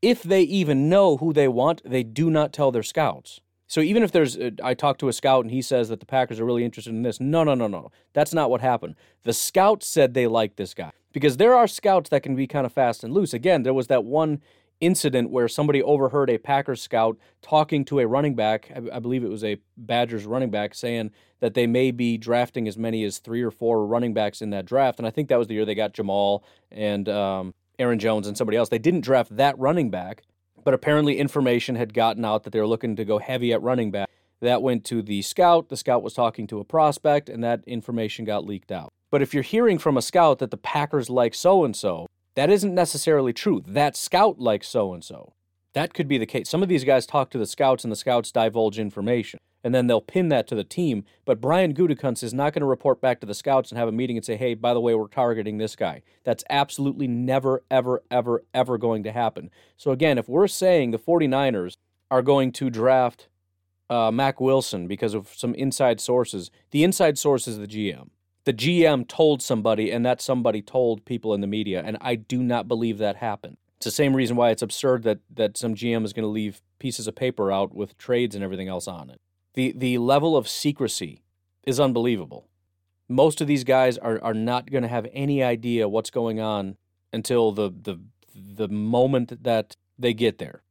If 0.01 0.23
they 0.23 0.41
even 0.41 0.89
know 0.89 1.17
who 1.17 1.33
they 1.33 1.47
want, 1.47 1.81
they 1.85 2.03
do 2.03 2.29
not 2.29 2.53
tell 2.53 2.71
their 2.71 2.83
scouts. 2.83 3.41
So 3.69 3.81
even 3.81 4.01
if 4.01 4.11
there's, 4.11 4.35
uh, 4.35 4.49
I 4.63 4.73
talked 4.73 4.99
to 5.01 5.09
a 5.09 5.13
scout 5.13 5.45
and 5.45 5.51
he 5.51 5.61
says 5.61 5.89
that 5.89 5.99
the 5.99 6.05
Packers 6.05 6.39
are 6.39 6.45
really 6.45 6.65
interested 6.65 6.89
in 6.89 7.03
this. 7.03 7.19
No, 7.19 7.43
no, 7.43 7.53
no, 7.53 7.67
no. 7.67 7.91
That's 8.13 8.33
not 8.33 8.49
what 8.49 8.61
happened. 8.61 8.95
The 9.23 9.31
scouts 9.31 9.85
said 9.85 10.15
they 10.15 10.25
like 10.25 10.55
this 10.55 10.73
guy 10.73 10.91
because 11.13 11.37
there 11.37 11.55
are 11.55 11.67
scouts 11.67 12.09
that 12.09 12.23
can 12.23 12.35
be 12.35 12.47
kind 12.47 12.65
of 12.65 12.73
fast 12.73 13.03
and 13.03 13.13
loose. 13.13 13.31
Again, 13.31 13.61
there 13.61 13.73
was 13.73 13.85
that 13.87 14.03
one 14.03 14.41
incident 14.81 15.29
where 15.29 15.47
somebody 15.47 15.83
overheard 15.83 16.31
a 16.31 16.39
Packers 16.39 16.81
scout 16.81 17.17
talking 17.43 17.85
to 17.85 17.99
a 17.99 18.07
running 18.07 18.33
back. 18.33 18.71
I, 18.75 18.97
I 18.97 18.99
believe 18.99 19.23
it 19.23 19.29
was 19.29 19.43
a 19.43 19.57
Badgers 19.77 20.25
running 20.25 20.49
back 20.49 20.73
saying 20.73 21.11
that 21.39 21.53
they 21.53 21.67
may 21.67 21.91
be 21.91 22.17
drafting 22.17 22.67
as 22.67 22.75
many 22.75 23.03
as 23.03 23.19
three 23.19 23.43
or 23.43 23.51
four 23.51 23.85
running 23.85 24.15
backs 24.15 24.41
in 24.41 24.49
that 24.49 24.65
draft. 24.65 24.97
And 24.97 25.07
I 25.07 25.11
think 25.11 25.29
that 25.29 25.37
was 25.37 25.47
the 25.47 25.53
year 25.53 25.65
they 25.65 25.75
got 25.75 25.93
Jamaal 25.93 26.41
and 26.71 27.07
um, 27.07 27.53
Aaron 27.77 27.99
Jones 27.99 28.27
and 28.27 28.35
somebody 28.35 28.57
else. 28.57 28.69
They 28.69 28.79
didn't 28.79 29.01
draft 29.01 29.35
that 29.37 29.59
running 29.59 29.91
back 29.91 30.23
but 30.69 30.75
apparently 30.75 31.17
information 31.17 31.73
had 31.77 31.95
gotten 31.95 32.23
out 32.23 32.43
that 32.43 32.53
they 32.53 32.59
were 32.59 32.67
looking 32.67 32.95
to 32.95 33.03
go 33.03 33.17
heavy 33.17 33.51
at 33.51 33.59
running 33.63 33.89
back. 33.89 34.07
That 34.39 34.61
went 34.61 34.85
to 34.85 35.01
the 35.01 35.23
scout. 35.23 35.69
The 35.69 35.75
scout 35.75 36.03
was 36.03 36.13
talking 36.13 36.45
to 36.45 36.59
a 36.59 36.63
prospect, 36.63 37.27
and 37.27 37.43
that 37.43 37.63
information 37.65 38.23
got 38.23 38.45
leaked 38.45 38.71
out. 38.71 38.93
But 39.09 39.23
if 39.23 39.33
you're 39.33 39.41
hearing 39.41 39.79
from 39.79 39.97
a 39.97 40.01
scout 40.03 40.37
that 40.37 40.51
the 40.51 40.57
Packers 40.57 41.09
like 41.09 41.33
so 41.33 41.63
and 41.63 41.75
so, 41.75 42.05
that 42.35 42.51
isn't 42.51 42.75
necessarily 42.75 43.33
true. 43.33 43.63
That 43.65 43.97
scout 43.97 44.37
likes 44.37 44.67
so 44.67 44.93
and 44.93 45.03
so. 45.03 45.33
That 45.73 45.95
could 45.95 46.07
be 46.07 46.19
the 46.19 46.27
case. 46.27 46.47
Some 46.47 46.61
of 46.61 46.69
these 46.69 46.83
guys 46.83 47.07
talk 47.07 47.31
to 47.31 47.39
the 47.39 47.47
scouts, 47.47 47.83
and 47.83 47.91
the 47.91 47.95
scouts 47.95 48.31
divulge 48.31 48.77
information 48.77 49.39
and 49.63 49.75
then 49.75 49.87
they'll 49.87 50.01
pin 50.01 50.29
that 50.29 50.47
to 50.47 50.55
the 50.55 50.63
team. 50.63 51.03
But 51.25 51.41
Brian 51.41 51.73
Gutekunst 51.73 52.23
is 52.23 52.33
not 52.33 52.53
going 52.53 52.61
to 52.61 52.67
report 52.67 53.01
back 53.01 53.19
to 53.21 53.27
the 53.27 53.33
scouts 53.33 53.71
and 53.71 53.77
have 53.77 53.87
a 53.87 53.93
meeting 53.93 54.17
and 54.17 54.25
say, 54.25 54.35
hey, 54.35 54.53
by 54.53 54.73
the 54.73 54.79
way, 54.79 54.95
we're 54.95 55.07
targeting 55.07 55.57
this 55.57 55.75
guy. 55.75 56.01
That's 56.23 56.43
absolutely 56.49 57.07
never, 57.07 57.63
ever, 57.69 58.03
ever, 58.09 58.43
ever 58.53 58.77
going 58.77 59.03
to 59.03 59.11
happen. 59.11 59.49
So 59.77 59.91
again, 59.91 60.17
if 60.17 60.29
we're 60.29 60.47
saying 60.47 60.91
the 60.91 60.99
49ers 60.99 61.77
are 62.09 62.21
going 62.21 62.51
to 62.53 62.69
draft 62.69 63.27
uh, 63.89 64.11
Mack 64.11 64.39
Wilson 64.39 64.87
because 64.87 65.13
of 65.13 65.29
some 65.35 65.53
inside 65.55 65.99
sources, 65.99 66.51
the 66.71 66.83
inside 66.83 67.17
source 67.17 67.47
is 67.47 67.57
the 67.57 67.67
GM. 67.67 68.09
The 68.45 68.53
GM 68.53 69.07
told 69.07 69.41
somebody, 69.41 69.91
and 69.91 70.05
that 70.05 70.21
somebody 70.21 70.61
told 70.61 71.05
people 71.05 71.33
in 71.33 71.41
the 71.41 71.47
media, 71.47 71.83
and 71.85 71.97
I 71.99 72.15
do 72.15 72.41
not 72.41 72.67
believe 72.67 72.97
that 72.97 73.17
happened. 73.17 73.57
It's 73.77 73.85
the 73.85 73.91
same 73.91 74.15
reason 74.15 74.35
why 74.35 74.49
it's 74.49 74.61
absurd 74.61 75.03
that 75.03 75.19
that 75.33 75.55
some 75.55 75.75
GM 75.75 76.03
is 76.03 76.13
going 76.13 76.23
to 76.23 76.29
leave 76.29 76.61
pieces 76.79 77.07
of 77.07 77.15
paper 77.15 77.51
out 77.51 77.75
with 77.75 77.97
trades 77.97 78.35
and 78.35 78.43
everything 78.43 78.67
else 78.67 78.87
on 78.87 79.09
it 79.09 79.21
the 79.53 79.73
the 79.75 79.97
level 79.97 80.37
of 80.37 80.47
secrecy 80.47 81.23
is 81.63 81.79
unbelievable. 81.79 82.47
Most 83.07 83.41
of 83.41 83.47
these 83.47 83.63
guys 83.63 83.97
are 83.97 84.21
are 84.23 84.33
not 84.33 84.71
going 84.71 84.83
to 84.83 84.87
have 84.87 85.07
any 85.13 85.43
idea 85.43 85.89
what's 85.89 86.09
going 86.09 86.39
on 86.39 86.77
until 87.11 87.51
the 87.51 87.69
the 87.69 87.99
the 88.35 88.67
moment 88.67 89.43
that 89.43 89.75
they 89.97 90.13
get 90.13 90.37
there. 90.37 90.63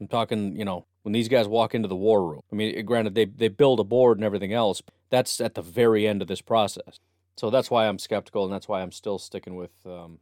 I'm 0.00 0.08
talking, 0.08 0.56
you 0.56 0.64
know, 0.64 0.86
when 1.02 1.12
these 1.12 1.28
guys 1.28 1.48
walk 1.48 1.74
into 1.74 1.88
the 1.88 1.96
war 1.96 2.26
room. 2.26 2.42
I 2.52 2.54
mean, 2.54 2.84
granted 2.84 3.14
they 3.14 3.24
they 3.24 3.48
build 3.48 3.80
a 3.80 3.84
board 3.84 4.18
and 4.18 4.24
everything 4.24 4.52
else. 4.52 4.82
That's 5.10 5.40
at 5.40 5.54
the 5.54 5.62
very 5.62 6.06
end 6.06 6.22
of 6.22 6.28
this 6.28 6.40
process. 6.40 6.98
So 7.36 7.50
that's 7.50 7.70
why 7.70 7.88
I'm 7.88 7.98
skeptical, 7.98 8.44
and 8.44 8.52
that's 8.52 8.68
why 8.68 8.82
I'm 8.82 8.92
still 8.92 9.18
sticking 9.18 9.56
with 9.56 9.70
um, 9.86 10.18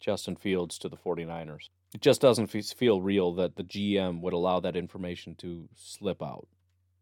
Justin 0.00 0.36
Fields 0.36 0.78
to 0.78 0.88
the 0.88 0.96
49ers. 0.96 1.68
It 1.94 2.00
just 2.00 2.20
doesn't 2.20 2.48
feel 2.48 3.00
real 3.00 3.32
that 3.34 3.56
the 3.56 3.62
GM 3.62 4.20
would 4.20 4.32
allow 4.32 4.60
that 4.60 4.76
information 4.76 5.34
to 5.36 5.68
slip 5.76 6.22
out. 6.22 6.48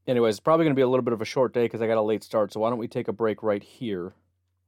Anyways, 0.07 0.35
it's 0.35 0.41
probably 0.41 0.65
going 0.65 0.75
to 0.75 0.79
be 0.79 0.83
a 0.83 0.89
little 0.89 1.05
bit 1.05 1.15
of 1.15 1.23
a 1.23 1.27
short 1.27 1.55
day 1.55 1.65
because 1.65 1.81
I 1.81 1.87
got 1.87 1.97
a 1.97 2.03
late 2.03 2.23
start. 2.23 2.53
So 2.53 2.61
why 2.61 2.69
don't 2.69 2.79
we 2.79 2.89
take 2.89 3.09
a 3.09 3.13
break 3.13 3.43
right 3.43 3.63
here? 3.63 4.13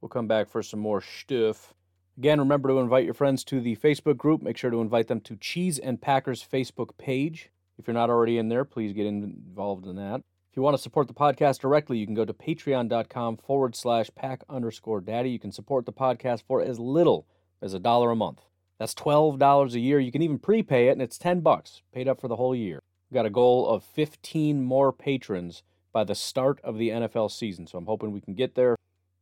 We'll 0.01 0.09
come 0.09 0.27
back 0.27 0.49
for 0.49 0.63
some 0.63 0.79
more 0.79 1.01
stuff. 1.01 1.73
Again, 2.17 2.39
remember 2.39 2.69
to 2.69 2.79
invite 2.79 3.05
your 3.05 3.13
friends 3.13 3.43
to 3.45 3.61
the 3.61 3.75
Facebook 3.75 4.17
group. 4.17 4.41
Make 4.41 4.57
sure 4.57 4.71
to 4.71 4.81
invite 4.81 5.07
them 5.07 5.21
to 5.21 5.35
Cheese 5.35 5.77
and 5.77 6.01
Packers 6.01 6.43
Facebook 6.43 6.97
page. 6.97 7.51
If 7.77 7.85
you're 7.85 7.93
not 7.93 8.09
already 8.09 8.39
in 8.39 8.49
there, 8.49 8.65
please 8.65 8.93
get 8.93 9.05
involved 9.05 9.85
in 9.85 9.95
that. 9.97 10.21
If 10.49 10.57
you 10.57 10.63
want 10.63 10.75
to 10.75 10.81
support 10.81 11.07
the 11.07 11.13
podcast 11.13 11.59
directly, 11.59 11.99
you 11.99 12.07
can 12.07 12.15
go 12.15 12.25
to 12.25 12.33
patreon.com 12.33 13.37
forward 13.37 13.75
slash 13.75 14.09
pack 14.15 14.43
underscore 14.49 15.01
daddy. 15.01 15.29
You 15.29 15.37
can 15.37 15.51
support 15.51 15.85
the 15.85 15.93
podcast 15.93 16.41
for 16.47 16.63
as 16.63 16.79
little 16.79 17.27
as 17.61 17.75
a 17.75 17.79
dollar 17.79 18.09
a 18.09 18.15
month. 18.15 18.41
That's 18.79 18.95
$12 18.95 19.73
a 19.73 19.79
year. 19.79 19.99
You 19.99 20.11
can 20.11 20.23
even 20.23 20.39
prepay 20.39 20.87
it, 20.87 20.93
and 20.93 21.01
it's 21.01 21.19
10 21.19 21.41
bucks 21.41 21.83
paid 21.93 22.07
up 22.07 22.19
for 22.19 22.27
the 22.27 22.35
whole 22.37 22.55
year. 22.55 22.81
Got 23.13 23.25
a 23.25 23.29
goal 23.29 23.67
of 23.67 23.83
15 23.83 24.61
more 24.63 24.91
patrons 24.91 25.63
by 25.93 26.03
the 26.03 26.15
start 26.15 26.59
of 26.63 26.77
the 26.77 26.89
NFL 26.89 27.31
season. 27.31 27.65
So 27.67 27.77
I'm 27.77 27.85
hoping 27.85 28.11
we 28.11 28.21
can 28.21 28.33
get 28.33 28.55
there. 28.55 28.75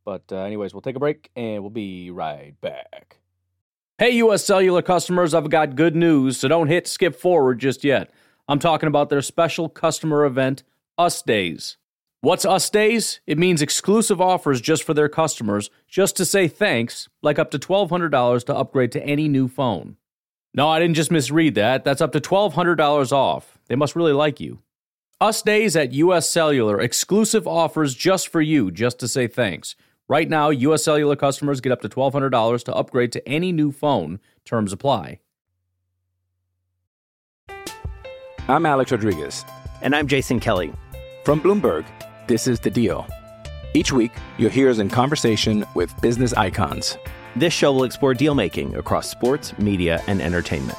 But, 0.04 0.24
uh, 0.30 0.38
anyways, 0.38 0.74
we'll 0.74 0.82
take 0.82 0.96
a 0.96 1.00
break 1.00 1.30
and 1.36 1.62
we'll 1.62 1.70
be 1.70 2.10
right 2.10 2.60
back. 2.60 3.18
Hey, 3.98 4.10
US 4.16 4.44
Cellular 4.44 4.82
customers, 4.82 5.32
I've 5.32 5.48
got 5.48 5.74
good 5.74 5.96
news, 5.96 6.38
so 6.38 6.48
don't 6.48 6.68
hit 6.68 6.86
skip 6.86 7.16
forward 7.16 7.58
just 7.60 7.82
yet. 7.82 8.10
I'm 8.48 8.58
talking 8.58 8.88
about 8.88 9.08
their 9.08 9.22
special 9.22 9.68
customer 9.68 10.24
event, 10.24 10.62
Us 10.98 11.22
Days. 11.22 11.78
What's 12.20 12.44
Us 12.44 12.68
Days? 12.68 13.20
It 13.26 13.38
means 13.38 13.62
exclusive 13.62 14.20
offers 14.20 14.60
just 14.60 14.84
for 14.84 14.92
their 14.92 15.08
customers, 15.08 15.70
just 15.88 16.16
to 16.16 16.24
say 16.24 16.46
thanks, 16.46 17.08
like 17.22 17.38
up 17.38 17.50
to 17.52 17.58
$1,200 17.58 18.44
to 18.44 18.54
upgrade 18.54 18.92
to 18.92 19.02
any 19.02 19.28
new 19.28 19.48
phone. 19.48 19.96
No, 20.52 20.68
I 20.68 20.78
didn't 20.78 20.96
just 20.96 21.10
misread 21.10 21.54
that. 21.54 21.84
That's 21.84 22.00
up 22.00 22.12
to 22.12 22.20
$1,200 22.20 23.12
off. 23.12 23.55
They 23.68 23.76
must 23.76 23.96
really 23.96 24.12
like 24.12 24.40
you. 24.40 24.60
Us 25.20 25.42
Days 25.42 25.76
at 25.76 25.92
US 25.92 26.28
Cellular, 26.28 26.80
exclusive 26.80 27.48
offers 27.48 27.94
just 27.94 28.28
for 28.28 28.40
you, 28.40 28.70
just 28.70 28.98
to 28.98 29.08
say 29.08 29.26
thanks. 29.26 29.74
Right 30.08 30.28
now, 30.28 30.50
US 30.50 30.84
Cellular 30.84 31.16
customers 31.16 31.60
get 31.60 31.72
up 31.72 31.80
to 31.80 31.88
$1,200 31.88 32.64
to 32.64 32.74
upgrade 32.74 33.12
to 33.12 33.28
any 33.28 33.50
new 33.50 33.72
phone. 33.72 34.20
Terms 34.44 34.72
apply. 34.72 35.20
I'm 38.48 38.66
Alex 38.66 38.92
Rodriguez. 38.92 39.44
And 39.82 39.96
I'm 39.96 40.06
Jason 40.06 40.38
Kelly. 40.38 40.72
From 41.24 41.40
Bloomberg, 41.40 41.84
this 42.28 42.46
is 42.46 42.60
The 42.60 42.70
Deal. 42.70 43.06
Each 43.74 43.90
week, 43.90 44.12
you'll 44.38 44.50
hear 44.50 44.70
us 44.70 44.78
in 44.78 44.88
conversation 44.88 45.64
with 45.74 45.98
business 46.00 46.32
icons. 46.34 46.96
This 47.34 47.52
show 47.52 47.72
will 47.72 47.84
explore 47.84 48.14
deal 48.14 48.34
making 48.34 48.76
across 48.76 49.10
sports, 49.10 49.58
media, 49.58 50.02
and 50.06 50.22
entertainment. 50.22 50.78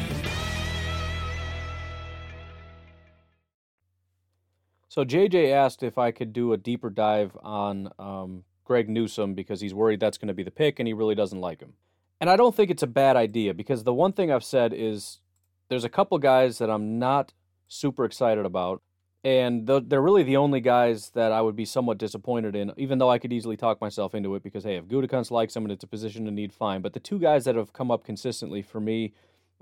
So 4.91 5.05
JJ 5.05 5.53
asked 5.53 5.83
if 5.83 5.97
I 5.97 6.11
could 6.11 6.33
do 6.33 6.51
a 6.51 6.57
deeper 6.57 6.89
dive 6.89 7.37
on 7.41 7.93
um, 7.97 8.43
Greg 8.65 8.89
Newsome 8.89 9.35
because 9.35 9.61
he's 9.61 9.73
worried 9.73 10.01
that's 10.01 10.17
going 10.17 10.27
to 10.27 10.33
be 10.33 10.43
the 10.43 10.51
pick 10.51 10.79
and 10.79 10.87
he 10.87 10.91
really 10.91 11.15
doesn't 11.15 11.39
like 11.39 11.61
him. 11.61 11.75
And 12.19 12.29
I 12.29 12.35
don't 12.35 12.53
think 12.53 12.69
it's 12.69 12.83
a 12.83 12.87
bad 12.87 13.15
idea 13.15 13.53
because 13.53 13.85
the 13.85 13.93
one 13.93 14.11
thing 14.11 14.33
I've 14.33 14.43
said 14.43 14.73
is 14.75 15.21
there's 15.69 15.85
a 15.85 15.89
couple 15.89 16.17
guys 16.17 16.57
that 16.57 16.69
I'm 16.69 16.99
not 16.99 17.31
super 17.69 18.03
excited 18.03 18.45
about. 18.45 18.81
And 19.23 19.65
they're 19.65 20.01
really 20.01 20.23
the 20.23 20.35
only 20.35 20.59
guys 20.59 21.11
that 21.11 21.31
I 21.31 21.39
would 21.39 21.55
be 21.55 21.63
somewhat 21.63 21.97
disappointed 21.97 22.53
in, 22.53 22.73
even 22.75 22.97
though 22.97 23.09
I 23.09 23.17
could 23.17 23.31
easily 23.31 23.55
talk 23.55 23.79
myself 23.79 24.13
into 24.13 24.35
it 24.35 24.43
because, 24.43 24.65
hey, 24.65 24.75
if 24.75 24.89
Gutekunst 24.89 25.31
likes 25.31 25.55
him 25.55 25.63
and 25.63 25.71
it's 25.71 25.85
a 25.85 25.87
position 25.87 26.25
to 26.25 26.31
need, 26.31 26.51
fine. 26.51 26.81
But 26.81 26.91
the 26.91 26.99
two 26.99 27.17
guys 27.17 27.45
that 27.45 27.55
have 27.55 27.71
come 27.71 27.91
up 27.91 28.03
consistently 28.03 28.61
for 28.61 28.81
me 28.81 29.13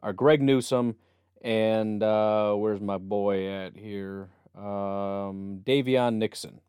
are 0.01 0.11
Greg 0.11 0.41
Newsome 0.41 0.95
and 1.43 2.01
uh, 2.01 2.55
where's 2.55 2.81
my 2.81 2.97
boy 2.97 3.47
at 3.47 3.77
here? 3.77 4.29
Um, 4.59 5.61
Daviyon 5.65 6.15
Nixon. 6.15 6.59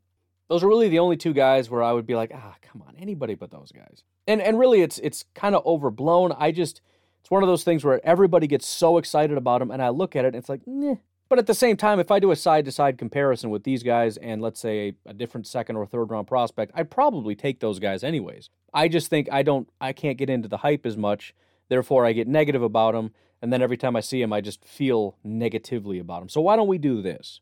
Those 0.48 0.62
are 0.62 0.68
really 0.68 0.88
the 0.88 0.98
only 0.98 1.16
two 1.16 1.32
guys 1.32 1.70
where 1.70 1.82
I 1.82 1.92
would 1.92 2.06
be 2.06 2.14
like, 2.14 2.32
ah, 2.34 2.56
come 2.62 2.82
on, 2.82 2.94
anybody 2.98 3.34
but 3.34 3.50
those 3.50 3.72
guys. 3.72 4.02
And 4.26 4.40
and 4.40 4.58
really, 4.58 4.82
it's 4.82 4.98
it's 4.98 5.24
kind 5.34 5.54
of 5.54 5.64
overblown. 5.66 6.32
I 6.38 6.52
just 6.52 6.80
it's 7.20 7.30
one 7.30 7.42
of 7.42 7.48
those 7.48 7.64
things 7.64 7.84
where 7.84 8.00
everybody 8.04 8.46
gets 8.46 8.66
so 8.66 8.98
excited 8.98 9.36
about 9.36 9.58
them, 9.58 9.70
and 9.70 9.82
I 9.82 9.88
look 9.88 10.16
at 10.16 10.24
it, 10.24 10.28
and 10.28 10.36
it's 10.36 10.48
like, 10.48 10.66
Neh. 10.66 10.96
But 11.30 11.38
at 11.38 11.46
the 11.46 11.54
same 11.54 11.76
time, 11.76 12.00
if 12.00 12.10
I 12.10 12.18
do 12.18 12.32
a 12.32 12.36
side 12.36 12.64
to 12.64 12.72
side 12.72 12.98
comparison 12.98 13.50
with 13.50 13.62
these 13.62 13.84
guys 13.84 14.16
and 14.16 14.42
let's 14.42 14.58
say 14.58 14.96
a, 15.06 15.10
a 15.10 15.14
different 15.14 15.46
second 15.46 15.76
or 15.76 15.86
third 15.86 16.10
round 16.10 16.26
prospect, 16.26 16.72
I'd 16.74 16.90
probably 16.90 17.36
take 17.36 17.60
those 17.60 17.78
guys 17.78 18.02
anyways. 18.02 18.50
I 18.74 18.88
just 18.88 19.08
think 19.08 19.28
I 19.30 19.44
don't, 19.44 19.68
I 19.80 19.92
can't 19.92 20.18
get 20.18 20.28
into 20.28 20.48
the 20.48 20.56
hype 20.56 20.84
as 20.84 20.96
much. 20.96 21.32
Therefore, 21.68 22.04
I 22.04 22.14
get 22.14 22.26
negative 22.26 22.64
about 22.64 22.94
them. 22.94 23.12
And 23.40 23.52
then 23.52 23.62
every 23.62 23.76
time 23.76 23.94
I 23.94 24.00
see 24.00 24.20
them, 24.20 24.32
I 24.32 24.40
just 24.40 24.64
feel 24.64 25.16
negatively 25.22 26.00
about 26.00 26.18
them. 26.18 26.28
So 26.28 26.40
why 26.40 26.56
don't 26.56 26.66
we 26.66 26.78
do 26.78 27.00
this? 27.00 27.40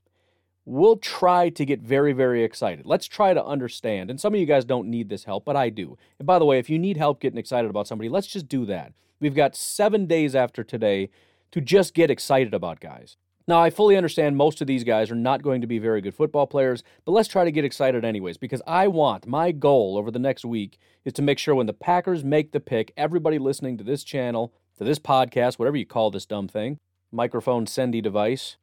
We'll 0.70 0.98
try 0.98 1.48
to 1.48 1.64
get 1.64 1.80
very, 1.80 2.12
very 2.12 2.44
excited. 2.44 2.84
Let's 2.84 3.06
try 3.06 3.32
to 3.32 3.42
understand. 3.42 4.10
And 4.10 4.20
some 4.20 4.34
of 4.34 4.40
you 4.40 4.44
guys 4.44 4.66
don't 4.66 4.90
need 4.90 5.08
this 5.08 5.24
help, 5.24 5.46
but 5.46 5.56
I 5.56 5.70
do. 5.70 5.96
And 6.18 6.26
by 6.26 6.38
the 6.38 6.44
way, 6.44 6.58
if 6.58 6.68
you 6.68 6.78
need 6.78 6.98
help 6.98 7.20
getting 7.20 7.38
excited 7.38 7.70
about 7.70 7.86
somebody, 7.86 8.10
let's 8.10 8.26
just 8.26 8.48
do 8.48 8.66
that. 8.66 8.92
We've 9.18 9.34
got 9.34 9.56
seven 9.56 10.04
days 10.04 10.34
after 10.34 10.62
today 10.62 11.08
to 11.52 11.62
just 11.62 11.94
get 11.94 12.10
excited 12.10 12.52
about 12.52 12.80
guys. 12.80 13.16
Now, 13.46 13.62
I 13.62 13.70
fully 13.70 13.96
understand 13.96 14.36
most 14.36 14.60
of 14.60 14.66
these 14.66 14.84
guys 14.84 15.10
are 15.10 15.14
not 15.14 15.40
going 15.40 15.62
to 15.62 15.66
be 15.66 15.78
very 15.78 16.02
good 16.02 16.14
football 16.14 16.46
players, 16.46 16.84
but 17.06 17.12
let's 17.12 17.28
try 17.28 17.46
to 17.46 17.50
get 17.50 17.64
excited 17.64 18.04
anyways 18.04 18.36
because 18.36 18.60
I 18.66 18.88
want 18.88 19.26
my 19.26 19.52
goal 19.52 19.96
over 19.96 20.10
the 20.10 20.18
next 20.18 20.44
week 20.44 20.78
is 21.06 21.14
to 21.14 21.22
make 21.22 21.38
sure 21.38 21.54
when 21.54 21.64
the 21.64 21.72
Packers 21.72 22.22
make 22.22 22.52
the 22.52 22.60
pick, 22.60 22.92
everybody 22.94 23.38
listening 23.38 23.78
to 23.78 23.84
this 23.84 24.04
channel, 24.04 24.52
to 24.76 24.84
this 24.84 24.98
podcast, 24.98 25.58
whatever 25.58 25.78
you 25.78 25.86
call 25.86 26.10
this 26.10 26.26
dumb 26.26 26.46
thing, 26.46 26.76
microphone 27.10 27.64
sendy 27.64 28.02
device, 28.02 28.58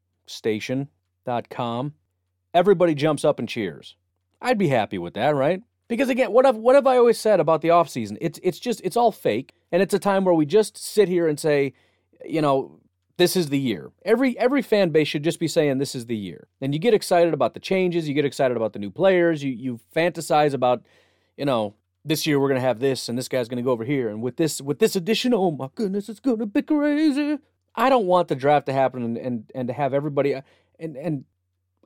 station.com, 1.25 1.93
everybody 2.53 2.95
jumps 2.95 3.25
up 3.25 3.39
and 3.39 3.49
cheers. 3.49 3.95
I'd 4.41 4.57
be 4.57 4.67
happy 4.67 4.97
with 4.97 5.15
that, 5.15 5.35
right? 5.35 5.61
Because 5.87 6.09
again, 6.09 6.31
what 6.31 6.45
have 6.45 6.55
what 6.55 6.75
have 6.75 6.87
I 6.87 6.97
always 6.97 7.19
said 7.19 7.39
about 7.39 7.61
the 7.61 7.69
offseason? 7.69 8.17
It's 8.19 8.39
it's 8.43 8.59
just 8.59 8.81
it's 8.83 8.97
all 8.97 9.11
fake, 9.11 9.53
and 9.71 9.81
it's 9.81 9.93
a 9.93 9.99
time 9.99 10.25
where 10.25 10.33
we 10.33 10.45
just 10.45 10.77
sit 10.77 11.07
here 11.07 11.27
and 11.27 11.39
say, 11.39 11.73
you 12.25 12.41
know, 12.41 12.79
this 13.17 13.35
is 13.35 13.49
the 13.49 13.59
year. 13.59 13.91
Every 14.03 14.37
every 14.39 14.61
fan 14.61 14.89
base 14.89 15.07
should 15.07 15.23
just 15.23 15.39
be 15.39 15.47
saying 15.47 15.77
this 15.77 15.93
is 15.93 16.07
the 16.07 16.15
year. 16.15 16.47
And 16.59 16.73
you 16.73 16.79
get 16.79 16.93
excited 16.95 17.33
about 17.33 17.53
the 17.53 17.59
changes, 17.59 18.07
you 18.07 18.15
get 18.15 18.25
excited 18.25 18.57
about 18.57 18.73
the 18.73 18.79
new 18.79 18.89
players, 18.89 19.43
you 19.43 19.51
you 19.51 19.79
fantasize 19.95 20.53
about, 20.53 20.83
you 21.37 21.45
know, 21.45 21.75
this 22.03 22.25
year 22.25 22.39
we're 22.39 22.49
gonna 22.49 22.61
have 22.61 22.79
this 22.79 23.07
and 23.07 23.17
this 23.17 23.27
guy's 23.27 23.47
gonna 23.47 23.61
go 23.61 23.71
over 23.71 23.85
here. 23.85 24.09
And 24.09 24.23
with 24.23 24.37
this 24.37 24.61
with 24.61 24.79
this 24.79 24.95
addition, 24.95 25.35
oh 25.35 25.51
my 25.51 25.69
goodness, 25.75 26.09
it's 26.09 26.19
gonna 26.19 26.47
be 26.47 26.63
crazy. 26.63 27.37
I 27.75 27.89
don't 27.89 28.05
want 28.07 28.27
the 28.27 28.35
draft 28.35 28.65
to 28.67 28.73
happen 28.73 29.03
and 29.03 29.17
and, 29.17 29.51
and 29.53 29.67
to 29.67 29.73
have 29.73 29.93
everybody 29.93 30.35
and 30.79 30.95
and 30.95 31.25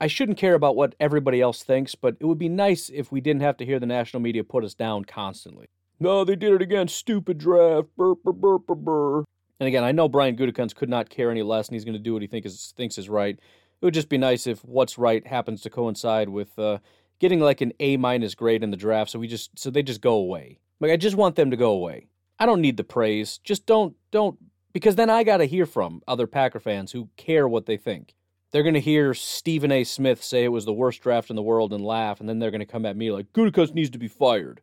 I 0.01 0.07
shouldn't 0.07 0.37
care 0.37 0.53
about 0.53 0.75
what 0.75 0.95
everybody 0.99 1.41
else 1.41 1.63
thinks, 1.63 1.95
but 1.95 2.15
it 2.19 2.25
would 2.25 2.37
be 2.37 2.49
nice 2.49 2.89
if 2.89 3.11
we 3.11 3.19
didn't 3.19 3.41
have 3.41 3.57
to 3.57 3.65
hear 3.65 3.79
the 3.79 3.85
national 3.85 4.21
media 4.21 4.43
put 4.43 4.63
us 4.63 4.73
down 4.73 5.05
constantly. 5.05 5.67
No, 5.99 6.23
they 6.23 6.37
did 6.37 6.53
it 6.53 6.61
again. 6.61 6.87
Stupid 6.87 7.37
draft. 7.37 7.87
Burr, 7.97 8.15
burr, 8.15 8.31
burr, 8.31 8.57
burr, 8.59 8.75
burr. 8.75 9.23
And 9.59 9.67
again, 9.67 9.83
I 9.83 9.91
know 9.91 10.07
Brian 10.07 10.37
Gutekunst 10.37 10.75
could 10.75 10.87
not 10.89 11.09
care 11.09 11.29
any 11.29 11.43
less, 11.43 11.67
and 11.67 11.75
he's 11.75 11.83
going 11.83 11.97
to 11.97 11.99
do 11.99 12.13
what 12.13 12.21
he 12.21 12.29
think 12.29 12.45
is, 12.45 12.73
thinks 12.77 12.97
is 12.97 13.09
right. 13.09 13.35
It 13.35 13.85
would 13.85 13.93
just 13.93 14.07
be 14.07 14.17
nice 14.17 14.47
if 14.47 14.63
what's 14.63 14.97
right 14.97 15.25
happens 15.27 15.61
to 15.61 15.69
coincide 15.69 16.29
with 16.29 16.57
uh, 16.57 16.77
getting 17.19 17.41
like 17.41 17.59
an 17.59 17.73
A 17.81 17.97
minus 17.97 18.35
grade 18.35 18.63
in 18.63 18.71
the 18.71 18.77
draft, 18.77 19.11
so 19.11 19.19
we 19.19 19.27
just 19.27 19.57
so 19.59 19.69
they 19.69 19.83
just 19.83 20.01
go 20.01 20.13
away. 20.13 20.59
Like 20.79 20.91
I 20.91 20.97
just 20.97 21.17
want 21.17 21.35
them 21.35 21.51
to 21.51 21.57
go 21.57 21.71
away. 21.71 22.07
I 22.39 22.45
don't 22.45 22.61
need 22.61 22.77
the 22.77 22.83
praise. 22.85 23.39
Just 23.43 23.65
don't 23.65 23.95
don't 24.11 24.37
because 24.71 24.95
then 24.95 25.09
I 25.09 25.23
got 25.23 25.37
to 25.37 25.45
hear 25.45 25.65
from 25.65 26.01
other 26.07 26.27
Packer 26.27 26.59
fans 26.59 26.91
who 26.91 27.09
care 27.17 27.47
what 27.47 27.65
they 27.65 27.77
think. 27.77 28.15
They're 28.51 28.63
going 28.63 28.73
to 28.73 28.79
hear 28.79 29.13
Stephen 29.13 29.71
A. 29.71 29.83
Smith 29.83 30.23
say 30.23 30.43
it 30.43 30.49
was 30.49 30.65
the 30.65 30.73
worst 30.73 31.01
draft 31.01 31.29
in 31.29 31.35
the 31.35 31.41
world 31.41 31.71
and 31.71 31.85
laugh, 31.85 32.19
and 32.19 32.27
then 32.27 32.39
they're 32.39 32.51
going 32.51 32.59
to 32.59 32.65
come 32.65 32.85
at 32.85 32.97
me 32.97 33.11
like 33.11 33.31
Gutekunst 33.31 33.75
needs 33.75 33.91
to 33.91 33.99
be 33.99 34.07
fired 34.07 34.61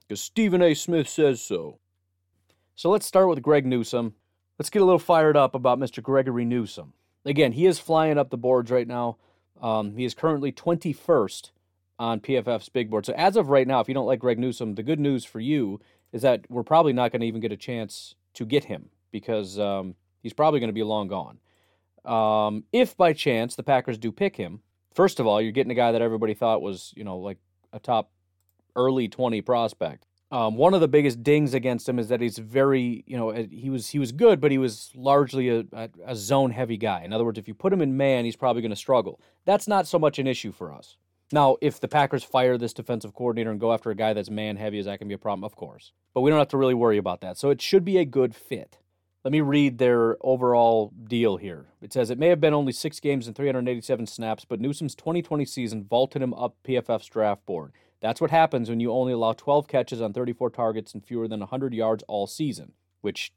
because 0.00 0.20
Stephen 0.20 0.62
A. 0.62 0.74
Smith 0.74 1.08
says 1.08 1.42
so. 1.42 1.78
So 2.76 2.90
let's 2.90 3.06
start 3.06 3.28
with 3.28 3.42
Greg 3.42 3.66
Newsome. 3.66 4.14
Let's 4.58 4.70
get 4.70 4.82
a 4.82 4.84
little 4.84 4.98
fired 4.98 5.36
up 5.36 5.54
about 5.54 5.78
Mr. 5.78 6.02
Gregory 6.02 6.44
Newsome. 6.44 6.92
Again, 7.24 7.52
he 7.52 7.66
is 7.66 7.80
flying 7.80 8.16
up 8.16 8.30
the 8.30 8.36
boards 8.36 8.70
right 8.70 8.86
now. 8.86 9.16
Um, 9.60 9.96
he 9.96 10.04
is 10.04 10.14
currently 10.14 10.52
21st 10.52 11.50
on 11.98 12.20
PFF's 12.20 12.68
big 12.68 12.90
board. 12.90 13.06
So 13.06 13.12
as 13.14 13.36
of 13.36 13.48
right 13.48 13.66
now, 13.66 13.80
if 13.80 13.88
you 13.88 13.94
don't 13.94 14.06
like 14.06 14.20
Greg 14.20 14.38
Newsome, 14.38 14.74
the 14.74 14.82
good 14.82 15.00
news 15.00 15.24
for 15.24 15.40
you 15.40 15.80
is 16.12 16.22
that 16.22 16.44
we're 16.48 16.62
probably 16.62 16.92
not 16.92 17.10
going 17.10 17.20
to 17.22 17.26
even 17.26 17.40
get 17.40 17.52
a 17.52 17.56
chance 17.56 18.14
to 18.34 18.44
get 18.44 18.64
him 18.64 18.90
because 19.10 19.58
um, 19.58 19.94
he's 20.22 20.32
probably 20.32 20.60
going 20.60 20.68
to 20.68 20.74
be 20.74 20.82
long 20.82 21.08
gone. 21.08 21.38
Um, 22.06 22.64
if 22.72 22.96
by 22.96 23.12
chance 23.12 23.56
the 23.56 23.62
Packers 23.62 23.98
do 23.98 24.12
pick 24.12 24.36
him, 24.36 24.60
first 24.94 25.20
of 25.20 25.26
all, 25.26 25.40
you're 25.40 25.52
getting 25.52 25.72
a 25.72 25.76
guy 25.76 25.92
that 25.92 26.02
everybody 26.02 26.34
thought 26.34 26.62
was, 26.62 26.92
you 26.96 27.04
know, 27.04 27.18
like 27.18 27.38
a 27.72 27.78
top 27.78 28.10
early 28.74 29.08
20 29.08 29.40
prospect. 29.42 30.06
Um, 30.32 30.56
one 30.56 30.74
of 30.74 30.80
the 30.80 30.88
biggest 30.88 31.22
dings 31.22 31.54
against 31.54 31.88
him 31.88 32.00
is 32.00 32.08
that 32.08 32.20
he's 32.20 32.38
very, 32.38 33.04
you 33.06 33.16
know, 33.16 33.30
he 33.30 33.70
was 33.70 33.88
he 33.88 34.00
was 34.00 34.10
good, 34.10 34.40
but 34.40 34.50
he 34.50 34.58
was 34.58 34.90
largely 34.94 35.48
a, 35.48 35.64
a, 35.72 35.88
a 36.04 36.16
zone 36.16 36.50
heavy 36.50 36.76
guy. 36.76 37.02
In 37.04 37.12
other 37.12 37.24
words, 37.24 37.38
if 37.38 37.46
you 37.46 37.54
put 37.54 37.72
him 37.72 37.80
in 37.80 37.96
man, 37.96 38.24
he's 38.24 38.34
probably 38.34 38.60
going 38.60 38.70
to 38.70 38.76
struggle. 38.76 39.20
That's 39.44 39.68
not 39.68 39.86
so 39.86 40.00
much 40.00 40.18
an 40.18 40.26
issue 40.26 40.50
for 40.50 40.72
us. 40.72 40.96
Now, 41.32 41.56
if 41.60 41.80
the 41.80 41.88
Packers 41.88 42.24
fire 42.24 42.58
this 42.58 42.72
defensive 42.72 43.14
coordinator 43.14 43.50
and 43.50 43.60
go 43.60 43.72
after 43.72 43.90
a 43.90 43.94
guy 43.94 44.12
that's 44.14 44.30
man 44.30 44.56
heavy, 44.56 44.78
is 44.78 44.86
that 44.86 44.98
can 44.98 45.08
be 45.08 45.14
a 45.14 45.18
problem? 45.18 45.44
Of 45.44 45.54
course, 45.54 45.92
but 46.12 46.22
we 46.22 46.30
don't 46.30 46.38
have 46.40 46.48
to 46.48 46.56
really 46.56 46.74
worry 46.74 46.98
about 46.98 47.20
that. 47.20 47.38
So 47.38 47.50
it 47.50 47.62
should 47.62 47.84
be 47.84 47.98
a 47.98 48.04
good 48.04 48.34
fit. 48.34 48.78
Let 49.26 49.32
me 49.32 49.40
read 49.40 49.78
their 49.78 50.16
overall 50.20 50.92
deal 51.02 51.36
here. 51.36 51.66
It 51.82 51.92
says 51.92 52.10
it 52.10 52.18
may 52.18 52.28
have 52.28 52.40
been 52.40 52.54
only 52.54 52.70
six 52.70 53.00
games 53.00 53.26
and 53.26 53.34
387 53.34 54.06
snaps, 54.06 54.44
but 54.44 54.60
Newsome's 54.60 54.94
2020 54.94 55.44
season 55.44 55.82
vaulted 55.82 56.22
him 56.22 56.32
up 56.32 56.54
PFF's 56.62 57.08
draft 57.08 57.44
board. 57.44 57.72
That's 58.00 58.20
what 58.20 58.30
happens 58.30 58.70
when 58.70 58.78
you 58.78 58.92
only 58.92 59.12
allow 59.12 59.32
12 59.32 59.66
catches 59.66 60.00
on 60.00 60.12
34 60.12 60.50
targets 60.50 60.94
and 60.94 61.04
fewer 61.04 61.26
than 61.26 61.40
100 61.40 61.74
yards 61.74 62.04
all 62.06 62.28
season. 62.28 62.74
Which, 63.00 63.32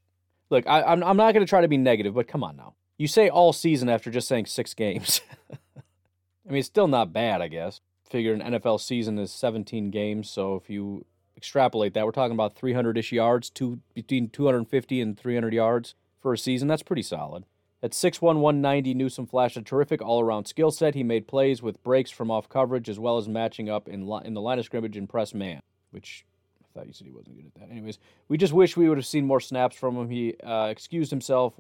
look, 0.52 0.68
I, 0.68 0.82
am 0.82 1.02
I'm, 1.02 1.04
I'm 1.04 1.18
not 1.18 1.34
going 1.34 1.44
to 1.44 1.50
try 1.50 1.62
to 1.62 1.68
be 1.68 1.76
negative, 1.76 2.14
but 2.14 2.28
come 2.28 2.44
on 2.44 2.56
now. 2.56 2.76
You 3.00 3.08
say 3.08 3.28
all 3.28 3.52
season 3.52 3.90
after 3.90 4.12
just 4.12 4.28
saying 4.28 4.46
six 4.46 4.76
games. 4.76 5.22
I 5.52 6.52
mean, 6.52 6.60
it's 6.60 6.68
still 6.68 6.88
not 6.88 7.14
bad, 7.14 7.42
I 7.42 7.48
guess. 7.48 7.82
Figure 8.08 8.36
an 8.36 8.42
NFL 8.42 8.80
season 8.80 9.18
is 9.18 9.32
17 9.32 9.90
games, 9.90 10.30
so 10.30 10.54
if 10.54 10.70
you 10.70 11.08
extrapolate 11.40 11.94
that, 11.94 12.06
we're 12.06 12.12
talking 12.12 12.34
about 12.34 12.56
300 12.56 12.98
ish 12.98 13.14
yards, 13.14 13.50
two, 13.50 13.80
between 13.94 14.30
250 14.30 15.00
and 15.00 15.18
300 15.18 15.54
yards 15.54 15.96
for 16.22 16.34
a 16.34 16.38
season. 16.38 16.68
That's 16.68 16.84
pretty 16.84 17.02
solid. 17.02 17.46
At 17.82 17.92
6'1, 17.92 18.22
190, 18.22 18.94
Newsome 18.94 19.26
flashed 19.26 19.56
a 19.56 19.62
terrific 19.62 20.02
all 20.02 20.20
around 20.20 20.48
skill 20.48 20.70
set. 20.70 20.96
He 20.96 21.04
made 21.04 21.28
plays 21.28 21.62
with 21.62 21.82
breaks 21.82 22.12
from 22.12 22.30
off 22.30 22.50
coverage 22.50 22.90
as 22.90 23.00
well 23.00 23.18
as 23.18 23.30
matching 23.30 23.70
up 23.70 23.88
in, 23.88 24.06
li- 24.06 24.22
in 24.26 24.34
the 24.34 24.42
line 24.42 24.60
of 24.60 24.66
scrimmage 24.66 24.98
and 24.98 25.08
press 25.08 25.34
man, 25.34 25.62
which 25.92 26.26
I 26.62 26.68
thought 26.78 26.88
you 26.88 26.94
said 26.94 27.08
he 27.08 27.14
wasn't 27.14 27.38
good 27.38 27.46
at 27.46 27.54
that. 27.62 27.72
Anyways, 27.72 28.00
we 28.28 28.38
just 28.38 28.52
wish 28.52 28.76
we 28.76 28.90
would 28.90 28.98
have 28.98 29.08
seen 29.08 29.26
more 29.26 29.40
snaps 29.40 29.78
from 29.78 29.96
him. 29.96 30.10
He 30.10 30.36
uh, 30.44 30.68
excused 30.68 31.10
himself. 31.10 31.54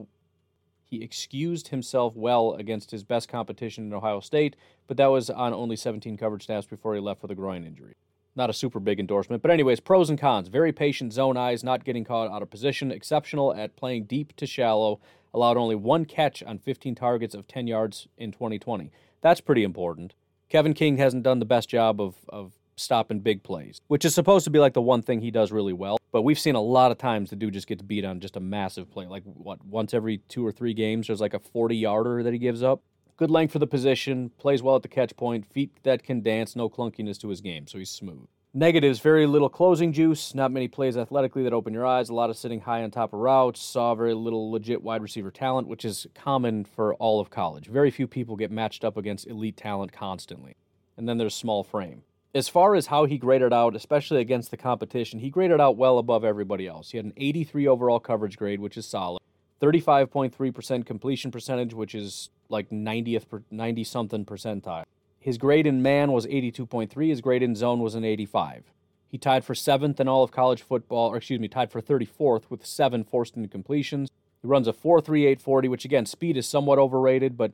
He 0.83 1.01
excused 1.01 1.69
himself 1.69 2.17
well 2.17 2.55
against 2.55 2.91
his 2.91 3.05
best 3.05 3.29
competition 3.29 3.85
in 3.85 3.93
Ohio 3.93 4.19
State, 4.19 4.57
but 4.87 4.97
that 4.97 5.07
was 5.07 5.29
on 5.29 5.53
only 5.53 5.77
17 5.77 6.17
coverage 6.17 6.47
snaps 6.47 6.67
before 6.67 6.95
he 6.95 6.99
left 6.99 7.21
with 7.21 7.31
a 7.31 7.35
groin 7.35 7.63
injury. 7.63 7.95
Not 8.39 8.49
a 8.49 8.53
super 8.53 8.79
big 8.79 9.01
endorsement. 9.01 9.41
But, 9.41 9.51
anyways, 9.51 9.81
pros 9.81 10.09
and 10.09 10.17
cons. 10.17 10.47
Very 10.47 10.71
patient 10.71 11.11
zone 11.11 11.35
eyes, 11.35 11.61
not 11.61 11.83
getting 11.83 12.05
caught 12.05 12.31
out 12.31 12.41
of 12.41 12.49
position, 12.49 12.89
exceptional 12.89 13.53
at 13.53 13.75
playing 13.75 14.05
deep 14.05 14.33
to 14.37 14.47
shallow, 14.47 15.01
allowed 15.33 15.57
only 15.57 15.75
one 15.75 16.05
catch 16.05 16.41
on 16.43 16.57
15 16.57 16.95
targets 16.95 17.35
of 17.35 17.49
10 17.49 17.67
yards 17.67 18.07
in 18.17 18.31
2020. 18.31 18.91
That's 19.19 19.41
pretty 19.41 19.65
important. 19.65 20.13
Kevin 20.47 20.73
King 20.73 20.95
hasn't 20.99 21.23
done 21.23 21.39
the 21.39 21.45
best 21.45 21.67
job 21.67 21.99
of, 21.99 22.15
of 22.29 22.53
stopping 22.77 23.19
big 23.19 23.43
plays, 23.43 23.81
which 23.89 24.05
is 24.05 24.15
supposed 24.15 24.45
to 24.45 24.49
be 24.49 24.59
like 24.59 24.73
the 24.73 24.81
one 24.81 25.01
thing 25.01 25.19
he 25.19 25.31
does 25.31 25.51
really 25.51 25.73
well. 25.73 25.97
But 26.13 26.21
we've 26.21 26.39
seen 26.39 26.55
a 26.55 26.61
lot 26.61 26.91
of 26.91 26.97
times 26.97 27.31
the 27.31 27.35
dude 27.35 27.55
just 27.55 27.67
gets 27.67 27.81
beat 27.81 28.05
on 28.05 28.21
just 28.21 28.37
a 28.37 28.39
massive 28.39 28.89
play. 28.89 29.05
Like, 29.05 29.23
what, 29.25 29.65
once 29.65 29.93
every 29.93 30.19
two 30.29 30.47
or 30.47 30.53
three 30.53 30.73
games, 30.73 31.07
there's 31.07 31.19
like 31.19 31.33
a 31.33 31.39
40 31.39 31.75
yarder 31.75 32.23
that 32.23 32.31
he 32.31 32.39
gives 32.39 32.63
up. 32.63 32.83
Good 33.19 33.29
length 33.29 33.51
for 33.51 33.59
the 33.59 33.67
position, 33.67 34.31
plays 34.37 34.63
well 34.63 34.77
at 34.77 34.81
the 34.81 34.87
catch 34.87 35.13
point, 35.17 35.45
feet 35.51 35.83
that 35.83 36.03
can 36.03 36.21
dance, 36.21 36.55
no 36.55 36.69
clunkiness 36.69 37.19
to 37.19 37.27
his 37.27 37.41
game, 37.41 37.67
so 37.67 37.77
he's 37.77 37.89
smooth. 37.89 38.29
Negatives 38.53 39.01
very 39.01 39.25
little 39.25 39.49
closing 39.49 39.91
juice, 39.91 40.33
not 40.33 40.53
many 40.53 40.69
plays 40.69 40.95
athletically 40.95 41.43
that 41.43 41.51
open 41.51 41.73
your 41.73 41.85
eyes, 41.85 42.07
a 42.07 42.13
lot 42.13 42.29
of 42.29 42.37
sitting 42.37 42.61
high 42.61 42.81
on 42.81 42.91
top 42.91 43.11
of 43.11 43.19
routes, 43.19 43.61
saw 43.61 43.93
very 43.93 44.13
little 44.13 44.49
legit 44.49 44.81
wide 44.81 45.01
receiver 45.01 45.31
talent, 45.31 45.67
which 45.67 45.83
is 45.83 46.07
common 46.15 46.63
for 46.63 46.93
all 46.93 47.19
of 47.19 47.29
college. 47.29 47.67
Very 47.67 47.91
few 47.91 48.07
people 48.07 48.37
get 48.37 48.51
matched 48.51 48.85
up 48.85 48.95
against 48.95 49.27
elite 49.27 49.57
talent 49.57 49.91
constantly. 49.91 50.55
And 50.95 51.09
then 51.09 51.17
there's 51.17 51.35
small 51.35 51.65
frame. 51.65 52.03
As 52.33 52.47
far 52.47 52.73
as 52.73 52.87
how 52.87 53.03
he 53.03 53.17
graded 53.17 53.51
out, 53.51 53.75
especially 53.75 54.21
against 54.21 54.49
the 54.49 54.55
competition, 54.55 55.19
he 55.19 55.29
graded 55.29 55.59
out 55.59 55.75
well 55.75 55.97
above 55.97 56.23
everybody 56.23 56.67
else. 56.67 56.91
He 56.91 56.97
had 56.97 57.05
an 57.05 57.13
83 57.17 57.67
overall 57.67 57.99
coverage 57.99 58.37
grade, 58.37 58.61
which 58.61 58.77
is 58.77 58.85
solid. 58.85 59.19
35.3% 59.61 60.85
completion 60.85 61.31
percentage, 61.31 61.73
which 61.73 61.93
is 61.93 62.29
like 62.49 62.69
90th 62.69 63.43
90 63.51 63.83
something 63.83 64.25
percentile. 64.25 64.83
His 65.19 65.37
grade 65.37 65.67
in 65.67 65.81
man 65.81 66.11
was 66.11 66.25
82.3, 66.25 67.09
his 67.09 67.21
grade 67.21 67.43
in 67.43 67.55
zone 67.55 67.79
was 67.79 67.95
an 67.95 68.05
85. 68.05 68.71
He 69.09 69.17
tied 69.17 69.43
for 69.43 69.53
7th 69.53 69.99
in 69.99 70.07
all 70.07 70.23
of 70.23 70.31
college 70.31 70.61
football, 70.61 71.09
or 71.09 71.17
excuse 71.17 71.39
me, 71.39 71.47
tied 71.47 71.71
for 71.71 71.81
34th 71.81 72.43
with 72.49 72.65
7 72.65 73.03
forced 73.03 73.35
incompletions. 73.35 74.07
He 74.41 74.47
runs 74.47 74.67
a 74.67 74.73
4.3840, 74.73 75.69
which 75.69 75.83
again, 75.83 76.05
speed 76.05 76.37
is 76.37 76.47
somewhat 76.47 76.79
overrated, 76.79 77.35
but 77.35 77.51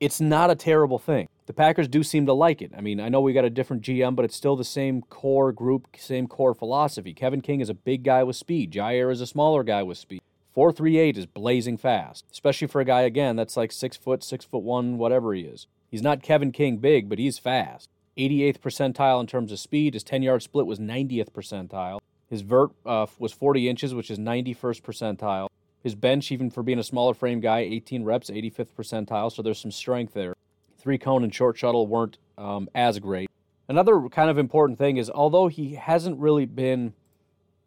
it's 0.00 0.20
not 0.20 0.50
a 0.50 0.54
terrible 0.54 0.98
thing. 0.98 1.28
The 1.46 1.52
Packers 1.52 1.88
do 1.88 2.02
seem 2.02 2.24
to 2.26 2.32
like 2.32 2.62
it. 2.62 2.72
I 2.76 2.80
mean, 2.80 2.98
I 2.98 3.08
know 3.08 3.20
we 3.20 3.32
got 3.32 3.44
a 3.44 3.50
different 3.50 3.82
GM, 3.82 4.16
but 4.16 4.24
it's 4.24 4.36
still 4.36 4.56
the 4.56 4.64
same 4.64 5.02
core 5.02 5.52
group, 5.52 5.88
same 5.98 6.26
core 6.26 6.54
philosophy. 6.54 7.12
Kevin 7.12 7.40
King 7.40 7.60
is 7.60 7.68
a 7.68 7.74
big 7.74 8.04
guy 8.04 8.22
with 8.22 8.36
speed. 8.36 8.72
Jaire 8.72 9.12
is 9.12 9.20
a 9.20 9.26
smaller 9.26 9.62
guy 9.62 9.82
with 9.82 9.98
speed. 9.98 10.22
438 10.54 11.16
is 11.16 11.26
blazing 11.26 11.78
fast, 11.78 12.26
especially 12.30 12.68
for 12.68 12.80
a 12.80 12.84
guy 12.84 13.02
again 13.02 13.36
that's 13.36 13.56
like 13.56 13.72
six 13.72 13.96
foot, 13.96 14.22
six 14.22 14.44
foot 14.44 14.62
one, 14.62 14.98
whatever 14.98 15.32
he 15.32 15.42
is. 15.42 15.66
He's 15.90 16.02
not 16.02 16.22
Kevin 16.22 16.52
King 16.52 16.76
big, 16.76 17.08
but 17.08 17.18
he's 17.18 17.38
fast. 17.38 17.88
88th 18.18 18.58
percentile 18.58 19.20
in 19.20 19.26
terms 19.26 19.50
of 19.50 19.58
speed. 19.58 19.94
His 19.94 20.04
10 20.04 20.22
yard 20.22 20.42
split 20.42 20.66
was 20.66 20.78
90th 20.78 21.30
percentile. 21.30 22.00
His 22.28 22.42
vert 22.42 22.70
uh, 22.84 23.06
was 23.18 23.32
40 23.32 23.68
inches, 23.68 23.94
which 23.94 24.10
is 24.10 24.18
91st 24.18 24.82
percentile. 24.82 25.48
His 25.82 25.94
bench, 25.94 26.30
even 26.30 26.50
for 26.50 26.62
being 26.62 26.78
a 26.78 26.84
smaller 26.84 27.14
frame 27.14 27.40
guy, 27.40 27.60
18 27.60 28.04
reps, 28.04 28.30
85th 28.30 28.68
percentile. 28.78 29.32
So 29.32 29.42
there's 29.42 29.58
some 29.58 29.72
strength 29.72 30.14
there. 30.14 30.34
Three 30.78 30.98
cone 30.98 31.24
and 31.24 31.34
short 31.34 31.56
shuttle 31.56 31.86
weren't 31.86 32.18
um, 32.36 32.68
as 32.74 32.98
great. 32.98 33.30
Another 33.68 34.08
kind 34.10 34.28
of 34.28 34.38
important 34.38 34.78
thing 34.78 34.98
is 34.98 35.10
although 35.10 35.48
he 35.48 35.74
hasn't 35.74 36.18
really 36.18 36.44
been 36.44 36.92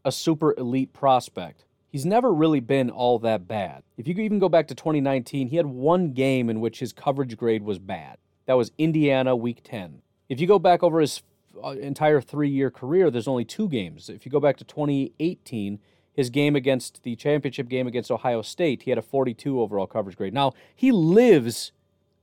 a 0.04 0.12
super 0.12 0.54
elite 0.58 0.94
prospect, 0.94 1.65
he's 1.96 2.06
never 2.06 2.34
really 2.34 2.60
been 2.60 2.90
all 2.90 3.18
that 3.20 3.48
bad. 3.48 3.82
If 3.96 4.06
you 4.06 4.16
even 4.16 4.38
go 4.38 4.50
back 4.50 4.68
to 4.68 4.76
2019, 4.76 5.48
he 5.48 5.56
had 5.56 5.66
one 5.66 6.12
game 6.12 6.50
in 6.50 6.60
which 6.60 6.80
his 6.80 6.92
coverage 6.92 7.38
grade 7.38 7.64
was 7.64 7.80
bad. 7.80 8.18
That 8.48 8.56
was 8.56 8.74
Indiana 8.78 9.34
week 9.34 9.62
10. 9.64 10.02
If 10.28 10.42
you 10.42 10.46
go 10.46 10.60
back 10.60 10.84
over 10.84 11.00
his 11.00 11.24
uh, 11.64 11.70
entire 11.70 12.20
three 12.20 12.50
year 12.50 12.70
career, 12.70 13.10
there's 13.10 13.30
only 13.30 13.46
two 13.46 13.70
games. 13.70 14.10
If 14.10 14.26
you 14.26 14.30
go 14.30 14.42
back 14.42 14.58
to 14.58 14.66
2018, 14.66 15.80
his 16.14 16.30
game 16.30 16.54
against 16.58 17.02
the 17.04 17.16
championship 17.16 17.70
game 17.70 17.88
against 17.88 18.12
Ohio 18.12 18.42
State, 18.42 18.84
he 18.84 18.92
had 18.92 18.98
a 18.98 19.02
42 19.02 19.62
overall 19.62 19.88
coverage 19.88 20.18
grade. 20.18 20.34
Now, 20.34 20.52
he 20.76 20.92
lives 20.92 21.72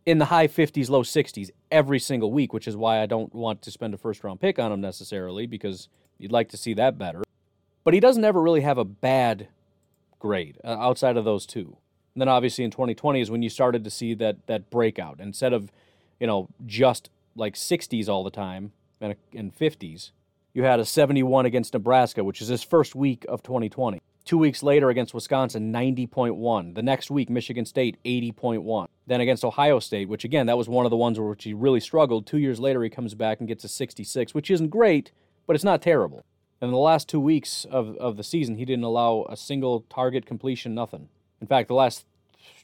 in 0.05 0.19
the 0.19 0.27
high 0.27 0.49
50s, 0.49 0.91
low 0.91 1.03
60s 1.03 1.49
every 1.71 1.99
single 1.99 2.31
week, 2.31 2.53
which 2.53 2.69
is 2.69 2.77
why 2.77 3.01
I 3.01 3.07
don't 3.07 3.35
want 3.35 3.63
to 3.63 3.71
spend 3.71 3.95
a 3.95 3.97
first 3.97 4.23
round 4.23 4.39
pick 4.39 4.59
on 4.59 4.71
him 4.71 4.83
necessarily 4.83 5.47
because 5.47 5.89
you'd 6.19 6.31
like 6.31 6.51
to 6.51 6.59
see 6.59 6.75
that 6.75 6.99
better. 6.99 7.23
But 7.85 7.95
he 7.95 8.01
doesn't 8.01 8.23
ever 8.23 8.43
really 8.43 8.61
have 8.61 8.77
a 8.77 8.85
bad 8.85 9.49
grade 10.23 10.59
uh, 10.65 10.69
outside 10.69 11.17
of 11.17 11.25
those 11.25 11.45
two. 11.45 11.77
And 12.15 12.21
then 12.21 12.29
obviously 12.29 12.65
in 12.65 12.71
2020 12.71 13.21
is 13.21 13.31
when 13.31 13.43
you 13.43 13.51
started 13.51 13.85
to 13.85 13.91
see 13.91 14.15
that 14.15 14.47
that 14.47 14.71
breakout. 14.71 15.21
Instead 15.21 15.53
of, 15.53 15.71
you 16.21 16.27
know, 16.27 16.49
just 16.65 17.11
like 17.35 17.55
60s 17.55 18.09
all 18.09 18.23
the 18.23 18.31
time 18.31 18.73
and, 19.01 19.17
and 19.35 19.55
50s, 19.55 20.13
you 20.55 20.63
had 20.63 20.81
a 20.81 20.85
71 20.85 21.47
against 21.47 21.75
Nebraska, 21.75 22.23
which 22.23 22.41
is 22.41 22.49
his 22.49 22.63
first 22.63 22.95
week 22.95 23.25
of 23.29 23.43
2020. 23.43 24.01
Two 24.25 24.39
weeks 24.39 24.63
later 24.63 24.89
against 24.89 25.15
Wisconsin, 25.15 25.73
90.1. 25.73 26.77
The 26.77 26.83
next 26.83 27.11
week, 27.11 27.29
Michigan 27.29 27.65
State, 27.65 27.99
80.1. 28.05 28.87
Then 29.07 29.21
against 29.21 29.45
Ohio 29.45 29.81
State, 29.81 30.09
which 30.09 30.25
again, 30.25 30.47
that 30.47 30.57
was 30.57 30.69
one 30.69 30.87
of 30.87 30.91
the 30.91 30.97
ones 30.97 31.19
where 31.19 31.35
he 31.37 31.55
really 31.55 31.81
struggled. 31.81 32.27
Two 32.27 32.39
years 32.39 32.61
later, 32.61 32.85
he 32.85 32.91
comes 32.91 33.15
back 33.15 33.41
and 33.41 33.49
gets 33.49 33.65
a 33.65 33.69
66, 33.69 34.33
which 34.33 34.51
isn't 34.51 34.69
great, 34.69 35.11
but 35.47 35.57
it's 35.57 35.65
not 35.65 35.83
terrible. 35.83 36.25
In 36.63 36.71
the 36.71 36.77
last 36.77 37.09
two 37.09 37.19
weeks 37.19 37.65
of, 37.65 37.97
of 37.97 38.17
the 38.17 38.23
season, 38.23 38.55
he 38.55 38.65
didn't 38.65 38.85
allow 38.85 39.27
a 39.29 39.37
single 39.37 39.85
target 39.91 40.25
completion, 40.25 40.77
nothing. 40.77 41.09
In 41.41 41.49
fact, 41.49 41.67
the 41.67 41.75
last, 41.75 42.07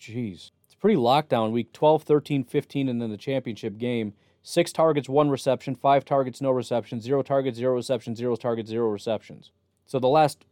jeez, 0.00 0.52
it's 0.66 0.76
pretty 0.78 0.96
lockdown 0.96 1.50
week 1.50 1.72
12, 1.72 2.04
13, 2.04 2.44
15, 2.44 2.88
and 2.88 3.02
then 3.02 3.10
the 3.10 3.16
championship 3.16 3.76
game. 3.76 4.12
Six 4.40 4.72
targets, 4.72 5.08
one 5.08 5.30
reception, 5.30 5.74
five 5.74 6.04
targets, 6.04 6.40
no 6.40 6.52
reception, 6.52 7.00
zero 7.00 7.22
targets, 7.22 7.58
zero 7.58 7.74
receptions, 7.74 8.18
zero 8.18 8.36
targets, 8.36 8.70
zero 8.70 8.88
receptions. 8.88 9.50
So 9.84 9.98
the 9.98 10.06
last 10.06 10.44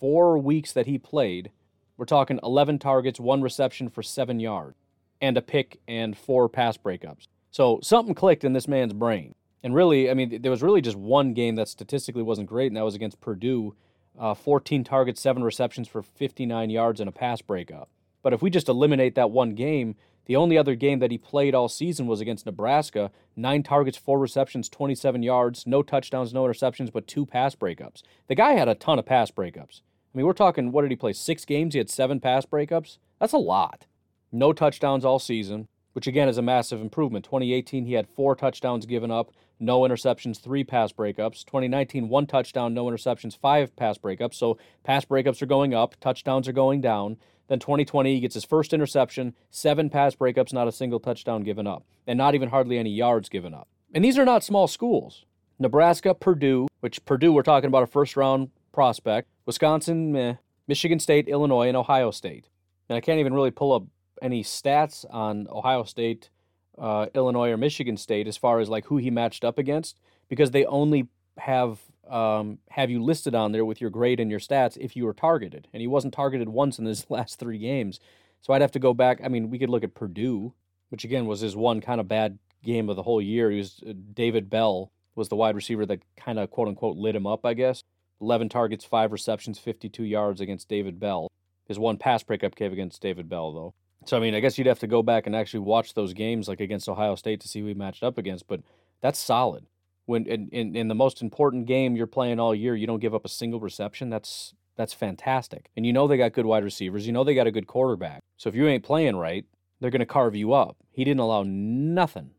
four 0.00 0.36
weeks 0.36 0.72
that 0.72 0.86
he 0.86 0.98
played, 0.98 1.52
we're 1.96 2.04
talking 2.04 2.40
11 2.42 2.80
targets, 2.80 3.20
one 3.20 3.42
reception 3.42 3.88
for 3.88 4.02
seven 4.02 4.40
yards, 4.40 4.74
and 5.20 5.36
a 5.36 5.40
pick 5.40 5.78
and 5.86 6.18
four 6.18 6.48
pass 6.48 6.76
breakups. 6.76 7.28
So 7.52 7.78
something 7.80 8.16
clicked 8.16 8.42
in 8.42 8.54
this 8.54 8.66
man's 8.66 8.92
brain. 8.92 9.36
And 9.62 9.74
really, 9.74 10.10
I 10.10 10.14
mean, 10.14 10.42
there 10.42 10.50
was 10.50 10.62
really 10.62 10.80
just 10.80 10.96
one 10.96 11.34
game 11.34 11.56
that 11.56 11.68
statistically 11.68 12.22
wasn't 12.22 12.48
great, 12.48 12.68
and 12.68 12.76
that 12.76 12.84
was 12.84 12.94
against 12.94 13.20
Purdue. 13.20 13.74
Uh, 14.18 14.34
14 14.34 14.82
targets, 14.84 15.20
seven 15.20 15.44
receptions 15.44 15.88
for 15.88 16.02
59 16.02 16.70
yards 16.70 17.00
and 17.00 17.08
a 17.08 17.12
pass 17.12 17.42
breakup. 17.42 17.90
But 18.22 18.32
if 18.32 18.42
we 18.42 18.48
just 18.48 18.68
eliminate 18.68 19.14
that 19.14 19.30
one 19.30 19.54
game, 19.54 19.94
the 20.26 20.36
only 20.36 20.58
other 20.58 20.74
game 20.74 20.98
that 20.98 21.10
he 21.10 21.18
played 21.18 21.54
all 21.54 21.68
season 21.68 22.06
was 22.06 22.20
against 22.20 22.46
Nebraska. 22.46 23.10
Nine 23.36 23.62
targets, 23.62 23.96
four 23.96 24.18
receptions, 24.18 24.68
27 24.68 25.22
yards, 25.22 25.66
no 25.66 25.82
touchdowns, 25.82 26.34
no 26.34 26.44
interceptions, 26.44 26.92
but 26.92 27.06
two 27.06 27.24
pass 27.24 27.54
breakups. 27.54 28.02
The 28.26 28.34
guy 28.34 28.52
had 28.52 28.68
a 28.68 28.74
ton 28.74 28.98
of 28.98 29.06
pass 29.06 29.30
breakups. 29.30 29.82
I 30.12 30.18
mean, 30.18 30.26
we're 30.26 30.32
talking, 30.32 30.72
what 30.72 30.82
did 30.82 30.90
he 30.90 30.96
play? 30.96 31.12
Six 31.12 31.44
games? 31.44 31.74
He 31.74 31.78
had 31.78 31.90
seven 31.90 32.18
pass 32.18 32.44
breakups? 32.44 32.98
That's 33.20 33.32
a 33.32 33.38
lot. 33.38 33.86
No 34.32 34.52
touchdowns 34.52 35.04
all 35.04 35.18
season, 35.18 35.68
which 35.92 36.06
again 36.08 36.28
is 36.28 36.38
a 36.38 36.42
massive 36.42 36.80
improvement. 36.80 37.24
2018, 37.24 37.84
he 37.86 37.92
had 37.92 38.08
four 38.08 38.34
touchdowns 38.34 38.86
given 38.86 39.10
up, 39.10 39.30
no 39.58 39.80
interceptions, 39.80 40.40
three 40.40 40.64
pass 40.64 40.92
breakups. 40.92 41.44
2019, 41.44 42.08
one 42.08 42.26
touchdown, 42.26 42.74
no 42.74 42.86
interceptions, 42.86 43.36
five 43.36 43.74
pass 43.76 43.98
breakups. 43.98 44.34
So 44.34 44.58
pass 44.84 45.04
breakups 45.04 45.40
are 45.42 45.46
going 45.46 45.74
up, 45.74 45.98
touchdowns 46.00 46.48
are 46.48 46.52
going 46.52 46.80
down. 46.80 47.16
Then 47.48 47.58
2020, 47.58 48.14
he 48.14 48.20
gets 48.20 48.34
his 48.34 48.44
first 48.44 48.72
interception, 48.72 49.34
seven 49.50 49.88
pass 49.88 50.14
breakups, 50.14 50.52
not 50.52 50.68
a 50.68 50.72
single 50.72 50.98
touchdown 50.98 51.42
given 51.42 51.66
up, 51.66 51.84
and 52.06 52.18
not 52.18 52.34
even 52.34 52.48
hardly 52.48 52.78
any 52.78 52.90
yards 52.90 53.28
given 53.28 53.54
up. 53.54 53.68
And 53.94 54.04
these 54.04 54.18
are 54.18 54.24
not 54.24 54.42
small 54.42 54.66
schools. 54.66 55.24
Nebraska, 55.58 56.14
Purdue, 56.14 56.66
which 56.80 57.04
Purdue, 57.04 57.32
we're 57.32 57.42
talking 57.42 57.68
about 57.68 57.82
a 57.82 57.86
first 57.86 58.16
round 58.16 58.50
prospect, 58.72 59.28
Wisconsin, 59.46 60.12
meh, 60.12 60.34
Michigan 60.66 60.98
State, 60.98 61.28
Illinois, 61.28 61.68
and 61.68 61.76
Ohio 61.76 62.10
State. 62.10 62.48
And 62.88 62.96
I 62.96 63.00
can't 63.00 63.20
even 63.20 63.32
really 63.32 63.50
pull 63.50 63.72
up 63.72 63.84
any 64.20 64.42
stats 64.42 65.04
on 65.10 65.46
Ohio 65.50 65.84
State, 65.84 66.30
uh, 66.78 67.06
Illinois, 67.14 67.50
or 67.50 67.56
Michigan 67.56 67.96
State 67.96 68.26
as 68.26 68.36
far 68.36 68.60
as 68.60 68.68
like 68.68 68.86
who 68.86 68.96
he 68.96 69.10
matched 69.10 69.44
up 69.44 69.58
against 69.58 69.98
because 70.28 70.50
they 70.50 70.64
only 70.66 71.08
have 71.38 71.80
um, 72.08 72.58
have 72.70 72.90
you 72.90 73.02
listed 73.02 73.34
on 73.34 73.52
there 73.52 73.64
with 73.64 73.80
your 73.80 73.90
grade 73.90 74.20
and 74.20 74.30
your 74.30 74.40
stats 74.40 74.76
if 74.80 74.96
you 74.96 75.04
were 75.04 75.14
targeted. 75.14 75.68
And 75.72 75.80
he 75.80 75.86
wasn't 75.86 76.14
targeted 76.14 76.48
once 76.48 76.78
in 76.78 76.84
his 76.84 77.06
last 77.10 77.38
three 77.38 77.58
games. 77.58 78.00
So 78.40 78.52
I'd 78.52 78.62
have 78.62 78.72
to 78.72 78.78
go 78.78 78.94
back. 78.94 79.20
I 79.24 79.28
mean, 79.28 79.50
we 79.50 79.58
could 79.58 79.70
look 79.70 79.84
at 79.84 79.94
Purdue, 79.94 80.52
which 80.88 81.04
again 81.04 81.26
was 81.26 81.40
his 81.40 81.56
one 81.56 81.80
kind 81.80 82.00
of 82.00 82.08
bad 82.08 82.38
game 82.62 82.88
of 82.88 82.96
the 82.96 83.02
whole 83.02 83.20
year. 83.20 83.50
He 83.50 83.58
was 83.58 83.82
uh, 83.88 83.92
David 84.14 84.48
Bell 84.50 84.90
was 85.14 85.28
the 85.28 85.36
wide 85.36 85.56
receiver 85.56 85.86
that 85.86 86.02
kind 86.16 86.38
of 86.38 86.50
quote 86.50 86.68
unquote 86.68 86.96
lit 86.96 87.16
him 87.16 87.26
up, 87.26 87.44
I 87.44 87.54
guess. 87.54 87.82
11 88.20 88.48
targets, 88.48 88.84
5 88.84 89.12
receptions, 89.12 89.58
52 89.58 90.02
yards 90.02 90.40
against 90.40 90.68
David 90.68 90.98
Bell. 90.98 91.30
His 91.66 91.78
one 91.78 91.98
pass 91.98 92.22
breakup 92.22 92.54
came 92.54 92.72
against 92.72 93.02
David 93.02 93.28
Bell, 93.28 93.52
though. 93.52 93.74
So, 94.06 94.16
I 94.16 94.20
mean, 94.20 94.34
I 94.34 94.40
guess 94.40 94.56
you'd 94.56 94.66
have 94.66 94.78
to 94.80 94.86
go 94.86 95.02
back 95.02 95.26
and 95.26 95.36
actually 95.36 95.60
watch 95.60 95.94
those 95.94 96.14
games, 96.14 96.48
like 96.48 96.60
against 96.60 96.88
Ohio 96.88 97.14
State, 97.16 97.40
to 97.40 97.48
see 97.48 97.60
who 97.60 97.66
he 97.66 97.74
matched 97.74 98.02
up 98.02 98.18
against, 98.18 98.46
but 98.46 98.60
that's 99.00 99.18
solid 99.18 99.66
when 100.06 100.24
in, 100.26 100.48
in, 100.50 100.74
in 100.74 100.88
the 100.88 100.94
most 100.94 101.20
important 101.20 101.66
game 101.66 101.94
you're 101.94 102.06
playing 102.06 102.40
all 102.40 102.54
year, 102.54 102.74
you 102.74 102.86
don't 102.86 103.00
give 103.00 103.14
up 103.14 103.24
a 103.24 103.28
single 103.28 103.60
reception. 103.60 104.08
That's 104.08 104.54
That's 104.76 104.94
fantastic. 104.94 105.70
And 105.76 105.84
you 105.84 105.92
know 105.92 106.06
they 106.06 106.16
got 106.16 106.32
good 106.32 106.46
wide 106.46 106.64
receivers. 106.64 107.06
You 107.06 107.12
know 107.12 107.24
they 107.24 107.34
got 107.34 107.46
a 107.46 107.52
good 107.52 107.66
quarterback. 107.66 108.20
So 108.36 108.48
if 108.48 108.54
you 108.54 108.66
ain't 108.66 108.84
playing 108.84 109.16
right, 109.16 109.44
they're 109.80 109.90
going 109.90 110.00
to 110.00 110.06
carve 110.06 110.34
you 110.34 110.54
up. 110.54 110.76
He 110.90 111.04
didn't 111.04 111.20
allow 111.20 111.44
nothing. 111.44 112.30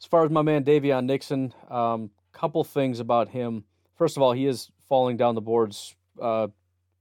As 0.00 0.06
far 0.06 0.24
as 0.24 0.30
my 0.30 0.42
man 0.42 0.64
Daviyon 0.64 1.04
Nixon, 1.04 1.54
um, 1.70 2.10
couple 2.32 2.64
things 2.64 2.98
about 2.98 3.28
him. 3.28 3.64
First 3.96 4.16
of 4.16 4.22
all, 4.22 4.32
he 4.32 4.46
is 4.46 4.70
falling 4.88 5.16
down 5.16 5.36
the 5.36 5.40
boards 5.40 5.94
uh, 6.20 6.48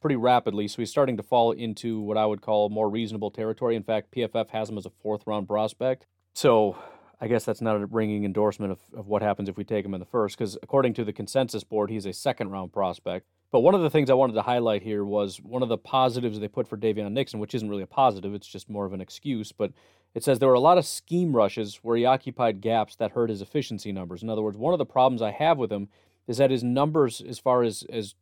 pretty 0.03 0.17
rapidly, 0.17 0.67
so 0.67 0.81
he's 0.81 0.89
starting 0.89 1.15
to 1.15 1.23
fall 1.23 1.53
into 1.53 2.01
what 2.01 2.17
I 2.17 2.25
would 2.25 2.41
call 2.41 2.67
more 2.67 2.89
reasonable 2.89 3.31
territory. 3.31 3.77
In 3.77 3.83
fact, 3.83 4.13
PFF 4.13 4.49
has 4.49 4.69
him 4.69 4.77
as 4.77 4.85
a 4.85 4.89
fourth 4.89 5.25
round 5.25 5.47
prospect. 5.47 6.05
So 6.33 6.77
I 7.21 7.27
guess 7.27 7.45
that's 7.45 7.61
not 7.61 7.77
a 7.77 7.85
ringing 7.85 8.25
endorsement 8.25 8.73
of, 8.73 8.79
of 8.93 9.07
what 9.07 9.21
happens 9.21 9.47
if 9.47 9.55
we 9.55 9.63
take 9.63 9.85
him 9.85 9.93
in 9.93 10.01
the 10.01 10.05
first, 10.05 10.37
because 10.37 10.57
according 10.61 10.93
to 10.95 11.05
the 11.05 11.13
consensus 11.13 11.63
board, 11.63 11.89
he's 11.89 12.05
a 12.05 12.11
second 12.11 12.49
round 12.49 12.73
prospect. 12.73 13.25
But 13.49 13.61
one 13.61 13.75
of 13.75 13.81
the 13.81 13.89
things 13.89 14.09
I 14.09 14.13
wanted 14.13 14.33
to 14.33 14.41
highlight 14.41 14.83
here 14.83 15.05
was 15.05 15.37
one 15.37 15.63
of 15.63 15.69
the 15.69 15.77
positives 15.77 16.37
they 16.37 16.49
put 16.49 16.67
for 16.67 16.75
Daviyon 16.75 17.13
Nixon, 17.13 17.39
which 17.39 17.55
isn't 17.55 17.69
really 17.69 17.83
a 17.83 17.87
positive, 17.87 18.33
it's 18.33 18.47
just 18.47 18.69
more 18.69 18.85
of 18.85 18.91
an 18.91 18.99
excuse. 18.99 19.53
But 19.53 19.71
it 20.13 20.25
says 20.25 20.37
there 20.37 20.49
were 20.49 20.53
a 20.53 20.59
lot 20.59 20.77
of 20.77 20.85
scheme 20.85 21.33
rushes 21.33 21.79
where 21.81 21.95
he 21.95 22.03
occupied 22.03 22.59
gaps 22.59 22.97
that 22.97 23.11
hurt 23.11 23.29
his 23.29 23.41
efficiency 23.41 23.93
numbers. 23.93 24.21
In 24.21 24.29
other 24.29 24.41
words, 24.41 24.57
one 24.57 24.73
of 24.73 24.79
the 24.79 24.85
problems 24.85 25.21
I 25.21 25.31
have 25.31 25.57
with 25.57 25.71
him 25.71 25.87
is 26.27 26.37
that 26.37 26.51
his 26.51 26.63
numbers, 26.63 27.21
as 27.21 27.39
far 27.39 27.63
as, 27.63 27.83
as 27.89 28.15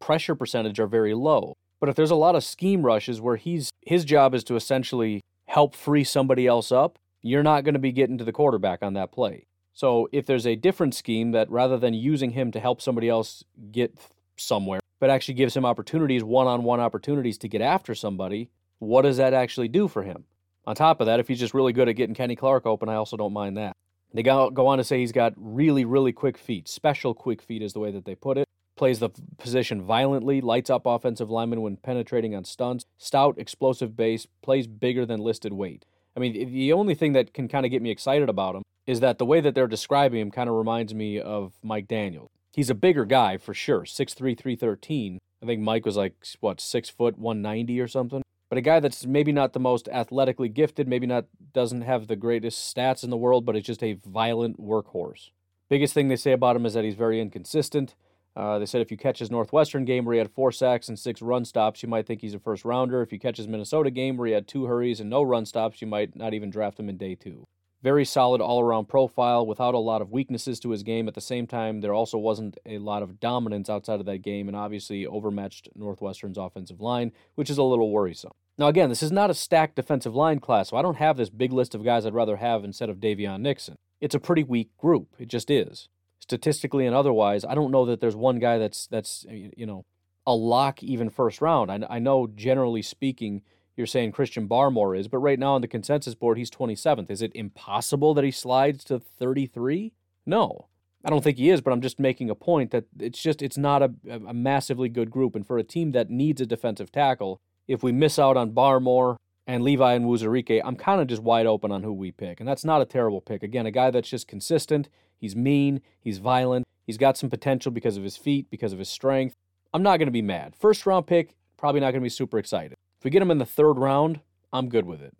pressure 0.00 0.34
percentage, 0.34 0.78
are 0.78 0.86
very 0.86 1.14
low. 1.14 1.54
But 1.80 1.88
if 1.88 1.96
there's 1.96 2.10
a 2.10 2.16
lot 2.16 2.34
of 2.34 2.44
scheme 2.44 2.82
rushes 2.82 3.20
where 3.20 3.36
he's 3.36 3.70
his 3.82 4.04
job 4.04 4.34
is 4.34 4.44
to 4.44 4.56
essentially 4.56 5.22
help 5.46 5.74
free 5.74 6.04
somebody 6.04 6.46
else 6.46 6.72
up, 6.72 6.98
you're 7.22 7.42
not 7.42 7.64
going 7.64 7.74
to 7.74 7.80
be 7.80 7.92
getting 7.92 8.18
to 8.18 8.24
the 8.24 8.32
quarterback 8.32 8.82
on 8.82 8.94
that 8.94 9.12
play. 9.12 9.46
So 9.72 10.08
if 10.12 10.24
there's 10.24 10.46
a 10.46 10.56
different 10.56 10.94
scheme 10.94 11.32
that 11.32 11.50
rather 11.50 11.76
than 11.76 11.94
using 11.94 12.30
him 12.30 12.52
to 12.52 12.60
help 12.60 12.80
somebody 12.80 13.08
else 13.08 13.44
get 13.72 13.98
somewhere, 14.36 14.80
but 15.00 15.10
actually 15.10 15.34
gives 15.34 15.56
him 15.56 15.64
opportunities, 15.64 16.22
one 16.22 16.46
on 16.46 16.62
one 16.62 16.80
opportunities 16.80 17.36
to 17.38 17.48
get 17.48 17.60
after 17.60 17.94
somebody, 17.94 18.50
what 18.78 19.02
does 19.02 19.16
that 19.16 19.34
actually 19.34 19.68
do 19.68 19.88
for 19.88 20.02
him? 20.02 20.24
On 20.66 20.74
top 20.74 21.00
of 21.00 21.06
that, 21.06 21.20
if 21.20 21.28
he's 21.28 21.40
just 21.40 21.54
really 21.54 21.72
good 21.72 21.88
at 21.88 21.96
getting 21.96 22.14
Kenny 22.14 22.36
Clark 22.36 22.66
open, 22.66 22.88
I 22.88 22.94
also 22.94 23.16
don't 23.16 23.32
mind 23.32 23.56
that. 23.58 23.72
They 24.14 24.22
go 24.22 24.50
on 24.56 24.78
to 24.78 24.84
say 24.84 25.00
he's 25.00 25.12
got 25.12 25.34
really, 25.36 25.84
really 25.84 26.12
quick 26.12 26.38
feet. 26.38 26.68
Special 26.68 27.12
quick 27.12 27.42
feet 27.42 27.62
is 27.62 27.72
the 27.72 27.80
way 27.80 27.90
that 27.90 28.04
they 28.04 28.14
put 28.14 28.38
it. 28.38 28.46
Plays 28.76 28.98
the 28.98 29.10
position 29.38 29.82
violently, 29.82 30.40
lights 30.40 30.70
up 30.70 30.86
offensive 30.86 31.30
linemen 31.30 31.62
when 31.62 31.76
penetrating 31.76 32.34
on 32.34 32.44
stunts. 32.44 32.86
Stout, 32.98 33.38
explosive 33.38 33.96
base, 33.96 34.26
plays 34.42 34.66
bigger 34.66 35.06
than 35.06 35.20
listed 35.20 35.52
weight. 35.52 35.84
I 36.16 36.20
mean, 36.20 36.32
the 36.32 36.72
only 36.72 36.94
thing 36.94 37.12
that 37.12 37.32
can 37.32 37.48
kind 37.48 37.64
of 37.64 37.70
get 37.70 37.82
me 37.82 37.90
excited 37.90 38.28
about 38.28 38.56
him 38.56 38.62
is 38.86 39.00
that 39.00 39.18
the 39.18 39.26
way 39.26 39.40
that 39.40 39.54
they're 39.54 39.66
describing 39.66 40.20
him 40.20 40.30
kind 40.30 40.48
of 40.48 40.56
reminds 40.56 40.94
me 40.94 41.18
of 41.18 41.54
Mike 41.62 41.88
Daniels 41.88 42.30
he's 42.54 42.70
a 42.70 42.74
bigger 42.74 43.04
guy 43.04 43.36
for 43.36 43.52
sure 43.52 43.82
6'3 43.82 44.16
313 44.16 45.18
i 45.42 45.46
think 45.46 45.60
mike 45.60 45.84
was 45.84 45.96
like 45.96 46.14
what 46.40 46.60
6 46.60 46.88
foot 46.90 47.18
190 47.18 47.80
or 47.80 47.88
something 47.88 48.22
but 48.48 48.58
a 48.58 48.62
guy 48.62 48.80
that's 48.80 49.04
maybe 49.04 49.32
not 49.32 49.52
the 49.52 49.60
most 49.60 49.88
athletically 49.88 50.48
gifted 50.48 50.88
maybe 50.88 51.06
not 51.06 51.26
doesn't 51.52 51.82
have 51.82 52.06
the 52.06 52.16
greatest 52.16 52.74
stats 52.74 53.04
in 53.04 53.10
the 53.10 53.16
world 53.16 53.44
but 53.44 53.56
is 53.56 53.64
just 53.64 53.82
a 53.82 53.98
violent 54.06 54.58
workhorse 54.60 55.30
biggest 55.68 55.92
thing 55.92 56.08
they 56.08 56.16
say 56.16 56.32
about 56.32 56.56
him 56.56 56.64
is 56.64 56.74
that 56.74 56.84
he's 56.84 56.94
very 56.94 57.20
inconsistent 57.20 57.94
uh, 58.36 58.58
they 58.58 58.66
said 58.66 58.80
if 58.80 58.90
you 58.90 58.96
catch 58.96 59.18
his 59.18 59.30
Northwestern 59.30 59.84
game 59.84 60.04
where 60.04 60.14
he 60.14 60.18
had 60.18 60.30
four 60.30 60.52
sacks 60.52 60.88
and 60.88 60.98
six 60.98 61.22
run 61.22 61.44
stops, 61.44 61.82
you 61.82 61.88
might 61.88 62.06
think 62.06 62.20
he's 62.20 62.34
a 62.34 62.38
first 62.38 62.64
rounder. 62.64 63.02
If 63.02 63.12
you 63.12 63.18
catch 63.18 63.36
his 63.36 63.48
Minnesota 63.48 63.90
game 63.90 64.16
where 64.16 64.26
he 64.26 64.32
had 64.32 64.48
two 64.48 64.66
hurries 64.66 65.00
and 65.00 65.10
no 65.10 65.22
run 65.22 65.46
stops, 65.46 65.80
you 65.80 65.86
might 65.86 66.16
not 66.16 66.34
even 66.34 66.50
draft 66.50 66.78
him 66.78 66.88
in 66.88 66.96
day 66.96 67.14
two 67.14 67.46
very 67.84 68.06
solid 68.06 68.40
all 68.40 68.62
around 68.62 68.86
profile 68.86 69.46
without 69.46 69.74
a 69.74 69.78
lot 69.78 70.00
of 70.00 70.10
weaknesses 70.10 70.58
to 70.58 70.70
his 70.70 70.82
game. 70.82 71.06
At 71.06 71.12
the 71.12 71.20
same 71.20 71.46
time, 71.46 71.82
there 71.82 71.92
also 71.92 72.16
wasn't 72.16 72.56
a 72.64 72.78
lot 72.78 73.02
of 73.02 73.20
dominance 73.20 73.68
outside 73.68 74.00
of 74.00 74.06
that 74.06 74.22
game 74.22 74.48
and 74.48 74.56
obviously 74.56 75.06
overmatched 75.06 75.68
Northwestern's 75.76 76.38
offensive 76.38 76.80
line, 76.80 77.12
which 77.34 77.50
is 77.50 77.58
a 77.58 77.62
little 77.62 77.90
worrisome. 77.90 78.32
Now, 78.56 78.68
again, 78.68 78.88
this 78.88 79.02
is 79.02 79.12
not 79.12 79.28
a 79.28 79.34
stacked 79.34 79.76
defensive 79.76 80.14
line 80.14 80.40
class, 80.40 80.70
so 80.70 80.78
I 80.78 80.82
don't 80.82 80.96
have 80.96 81.18
this 81.18 81.28
big 81.28 81.52
list 81.52 81.74
of 81.74 81.84
guys 81.84 82.06
I'd 82.06 82.14
rather 82.14 82.38
have 82.38 82.64
instead 82.64 82.88
of 82.88 83.00
Daviyon 83.00 83.42
Nixon. 83.42 83.76
It's 84.00 84.14
a 84.14 84.20
pretty 84.20 84.44
weak 84.44 84.74
group. 84.78 85.08
It 85.18 85.28
just 85.28 85.50
is. 85.50 85.90
Statistically 86.24 86.86
and 86.86 86.96
otherwise, 86.96 87.44
I 87.44 87.54
don't 87.54 87.70
know 87.70 87.84
that 87.84 88.00
there's 88.00 88.16
one 88.16 88.38
guy 88.38 88.56
that's 88.56 88.86
that's 88.86 89.26
you 89.28 89.66
know 89.66 89.84
a 90.26 90.34
lock 90.34 90.82
even 90.82 91.10
first 91.10 91.42
round. 91.42 91.70
I, 91.70 91.86
I 91.90 91.98
know 91.98 92.26
generally 92.26 92.80
speaking, 92.80 93.42
you're 93.76 93.86
saying 93.86 94.12
Christian 94.12 94.48
Barmore 94.48 94.98
is, 94.98 95.06
but 95.06 95.18
right 95.18 95.38
now 95.38 95.54
on 95.54 95.60
the 95.60 95.68
consensus 95.68 96.14
board, 96.14 96.38
he's 96.38 96.50
27th. 96.50 97.10
Is 97.10 97.20
it 97.20 97.30
impossible 97.34 98.14
that 98.14 98.24
he 98.24 98.30
slides 98.30 98.84
to 98.84 98.98
33? 98.98 99.92
No. 100.24 100.68
I 101.04 101.10
don't 101.10 101.22
think 101.22 101.36
he 101.36 101.50
is, 101.50 101.60
but 101.60 101.74
I'm 101.74 101.82
just 101.82 102.00
making 102.00 102.30
a 102.30 102.34
point 102.34 102.70
that 102.70 102.84
it's 102.98 103.20
just 103.20 103.42
it's 103.42 103.58
not 103.58 103.82
a, 103.82 103.92
a 104.08 104.32
massively 104.32 104.88
good 104.88 105.10
group. 105.10 105.36
And 105.36 105.46
for 105.46 105.58
a 105.58 105.62
team 105.62 105.92
that 105.92 106.08
needs 106.08 106.40
a 106.40 106.46
defensive 106.46 106.90
tackle, 106.90 107.38
if 107.68 107.82
we 107.82 107.92
miss 107.92 108.18
out 108.18 108.38
on 108.38 108.52
Barmore 108.52 109.16
and 109.46 109.62
Levi 109.62 109.98
Onwuzurike, 109.98 110.62
I'm 110.64 110.76
kind 110.76 111.02
of 111.02 111.06
just 111.06 111.22
wide 111.22 111.44
open 111.44 111.70
on 111.70 111.82
who 111.82 111.92
we 111.92 112.10
pick. 112.12 112.40
And 112.40 112.48
that's 112.48 112.64
not 112.64 112.80
a 112.80 112.86
terrible 112.86 113.20
pick. 113.20 113.42
Again, 113.42 113.66
a 113.66 113.70
guy 113.70 113.90
that's 113.90 114.08
just 114.08 114.26
consistent. 114.26 114.88
He's 115.20 115.34
mean. 115.34 115.80
He's 116.00 116.18
violent. 116.18 116.66
He's 116.86 116.98
got 116.98 117.16
some 117.16 117.30
potential 117.30 117.72
because 117.72 117.96
of 117.96 118.02
his 118.02 118.16
feet, 118.16 118.50
because 118.50 118.72
of 118.72 118.78
his 118.78 118.88
strength. 118.88 119.34
I'm 119.72 119.82
not 119.82 119.98
going 119.98 120.06
to 120.06 120.12
be 120.12 120.22
mad. 120.22 120.54
First 120.54 120.86
round 120.86 121.06
pick, 121.06 121.34
probably 121.56 121.80
not 121.80 121.92
going 121.92 122.00
to 122.00 122.04
be 122.04 122.08
super 122.10 122.38
excited. 122.38 122.76
If 122.98 123.04
we 123.04 123.10
get 123.10 123.22
him 123.22 123.30
in 123.30 123.38
the 123.38 123.46
third 123.46 123.78
round, 123.78 124.20
I'm 124.52 124.68
good 124.68 124.86
with 124.86 125.02
it. 125.02 125.16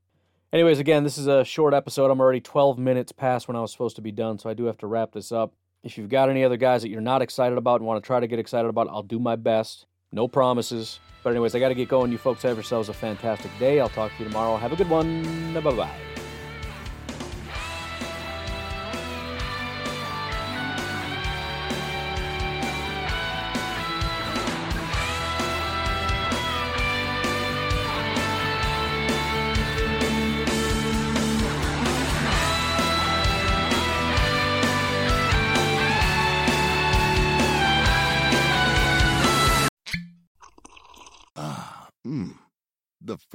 Anyways, 0.52 0.78
again, 0.78 1.02
this 1.02 1.18
is 1.18 1.26
a 1.26 1.44
short 1.44 1.74
episode. 1.74 2.10
I'm 2.10 2.20
already 2.20 2.40
12 2.40 2.78
minutes 2.78 3.10
past 3.10 3.48
when 3.48 3.56
I 3.56 3.60
was 3.60 3.72
supposed 3.72 3.96
to 3.96 4.02
be 4.02 4.12
done, 4.12 4.38
so 4.38 4.48
I 4.48 4.54
do 4.54 4.66
have 4.66 4.78
to 4.78 4.86
wrap 4.86 5.10
this 5.12 5.32
up. 5.32 5.52
If 5.82 5.98
you've 5.98 6.08
got 6.08 6.30
any 6.30 6.44
other 6.44 6.56
guys 6.56 6.82
that 6.82 6.90
you're 6.90 7.00
not 7.00 7.22
excited 7.22 7.58
about 7.58 7.80
and 7.80 7.86
want 7.86 8.02
to 8.02 8.06
try 8.06 8.20
to 8.20 8.26
get 8.28 8.38
excited 8.38 8.68
about, 8.68 8.88
I'll 8.88 9.02
do 9.02 9.18
my 9.18 9.34
best. 9.36 9.86
No 10.12 10.28
promises. 10.28 11.00
But, 11.24 11.30
anyways, 11.30 11.54
I 11.54 11.58
got 11.58 11.70
to 11.70 11.74
get 11.74 11.88
going. 11.88 12.12
You 12.12 12.18
folks 12.18 12.42
have 12.42 12.56
yourselves 12.56 12.88
a 12.88 12.94
fantastic 12.94 13.50
day. 13.58 13.80
I'll 13.80 13.88
talk 13.88 14.12
to 14.12 14.22
you 14.22 14.28
tomorrow. 14.28 14.56
Have 14.56 14.72
a 14.72 14.76
good 14.76 14.88
one. 14.88 15.52
Bye 15.54 15.60
bye. 15.60 16.13